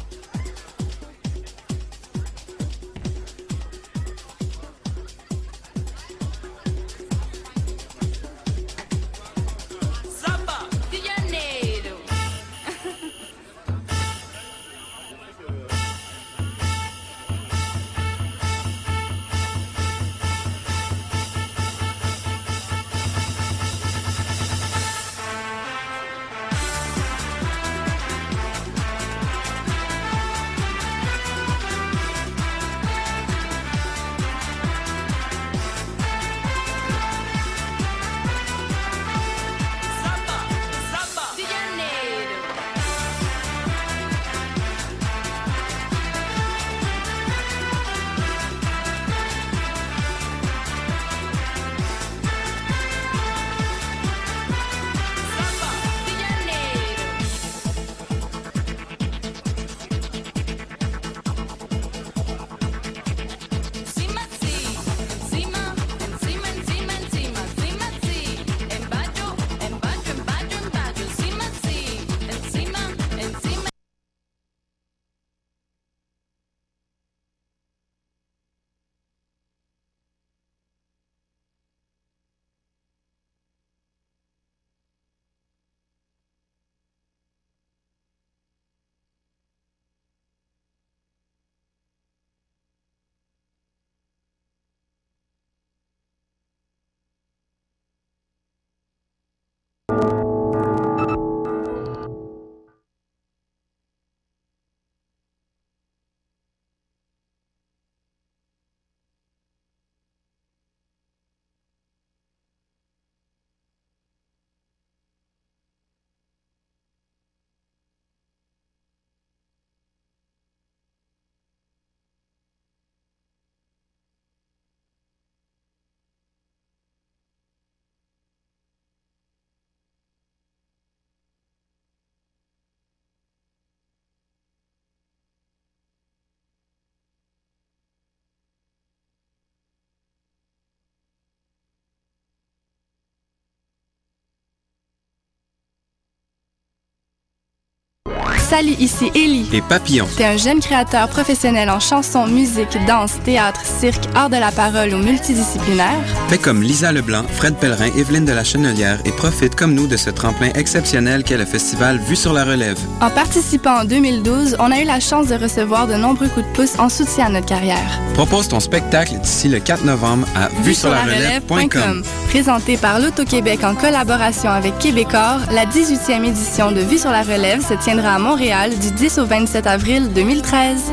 Salut, 148.55 148.75
ici 148.77 149.11
Ellie. 149.15 149.49
Et 149.51 149.63
Papillon. 149.63 150.07
T'es 150.15 150.25
un 150.25 150.37
jeune 150.37 150.59
créateur 150.59 151.09
professionnel 151.09 151.71
en 151.71 151.79
chanson, 151.79 152.27
musique, 152.27 152.77
danse, 152.85 153.13
théâtre, 153.25 153.61
cirque, 153.65 154.03
art 154.13 154.29
de 154.29 154.35
la 154.35 154.51
parole 154.51 154.93
ou 154.93 154.97
multidisciplinaire. 154.99 155.97
Fais 156.27 156.37
comme 156.37 156.61
Lisa 156.61 156.91
Leblanc, 156.91 157.23
Fred 157.29 157.55
Pellerin, 157.55 157.89
Evelyne 157.97 158.25
de 158.25 158.31
la 158.31 158.43
Chenelière 158.43 158.99
et 159.05 159.11
profite 159.11 159.55
comme 159.55 159.73
nous 159.73 159.87
de 159.87 159.97
ce 159.97 160.11
tremplin 160.11 160.49
exceptionnel 160.53 161.23
qu'est 161.23 161.39
le 161.39 161.45
festival 161.45 161.97
Vue 162.07 162.15
sur 162.15 162.31
la 162.31 162.45
relève. 162.45 162.77
En 163.01 163.09
participant 163.09 163.79
en 163.81 163.85
2012, 163.85 164.57
on 164.59 164.71
a 164.71 164.79
eu 164.79 164.85
la 164.85 164.99
chance 164.99 165.29
de 165.29 165.35
recevoir 165.35 165.87
de 165.87 165.95
nombreux 165.95 166.27
coups 166.27 166.45
de 166.45 166.53
pouce 166.53 166.77
en 166.77 166.89
soutien 166.89 167.25
à 167.25 167.29
notre 167.29 167.47
carrière. 167.47 167.99
Propose 168.13 168.49
ton 168.49 168.59
spectacle 168.59 169.15
d'ici 169.19 169.49
le 169.49 169.61
4 169.61 169.83
novembre 169.83 170.27
à 170.35 170.49
vue 170.61 170.75
sur 170.75 170.91
la 170.91 171.01
relève.com. 171.01 172.03
Présenté 172.29 172.77
par 172.77 172.99
l'Auto-Québec 172.99 173.63
en 173.63 173.73
collaboration 173.73 174.51
avec 174.51 174.77
Québecor, 174.77 175.39
la 175.51 175.65
18e 175.65 176.23
édition 176.23 176.71
de 176.71 176.81
Vue 176.81 176.99
sur 176.99 177.09
la 177.09 177.23
relève 177.23 177.67
se 177.67 177.73
tiendra 177.73 178.13
à 178.13 178.19
Montréal 178.19 178.42
du 178.43 178.91
10 178.91 179.19
au 179.19 179.25
27 179.25 179.67
avril 179.67 180.11
2013. 180.13 180.91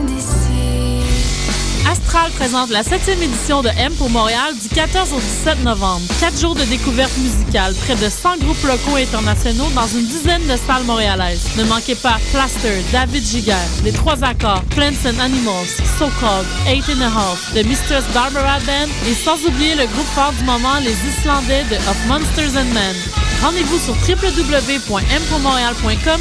Astral 1.91 2.31
présente 2.39 2.71
la 2.71 2.83
7e 2.83 3.21
édition 3.21 3.61
de 3.61 3.71
M 3.77 3.93
pour 3.95 4.09
Montréal 4.09 4.55
du 4.63 4.69
14 4.69 5.13
au 5.13 5.19
17 5.19 5.65
novembre. 5.65 6.03
Quatre 6.21 6.39
jours 6.39 6.55
de 6.55 6.63
découverte 6.63 7.11
musicale, 7.19 7.75
près 7.75 7.97
de 7.97 8.09
100 8.09 8.37
groupes 8.39 8.63
locaux 8.63 8.97
et 8.99 9.03
internationaux 9.03 9.69
dans 9.75 9.89
une 9.89 10.07
dizaine 10.07 10.47
de 10.47 10.57
salles 10.65 10.85
montréalaises. 10.85 11.49
Ne 11.57 11.65
manquez 11.65 11.97
pas 11.97 12.19
Plaster, 12.31 12.85
David 12.93 13.25
Giger, 13.25 13.57
Les 13.83 13.91
Trois 13.91 14.23
Accords, 14.23 14.63
Plants 14.71 15.05
and 15.05 15.19
Animals, 15.19 15.83
So 15.99 16.07
Called, 16.21 16.47
Eight 16.69 16.85
and 16.89 17.03
a 17.03 17.09
Half, 17.11 17.53
The 17.53 17.67
Mistress 17.67 18.05
Barbara 18.15 18.61
Band 18.61 18.87
et 19.09 19.15
sans 19.15 19.45
oublier 19.45 19.75
le 19.75 19.87
groupe 19.87 20.07
fort 20.15 20.33
du 20.39 20.45
moment, 20.45 20.79
les 20.85 20.95
Islandais 20.95 21.65
de 21.69 21.75
Of 21.75 21.97
Monsters 22.07 22.57
and 22.57 22.73
Men. 22.73 22.95
Rendez-vous 23.43 23.79
sur 23.79 23.95
www.mpourmontréal.com 24.07 26.01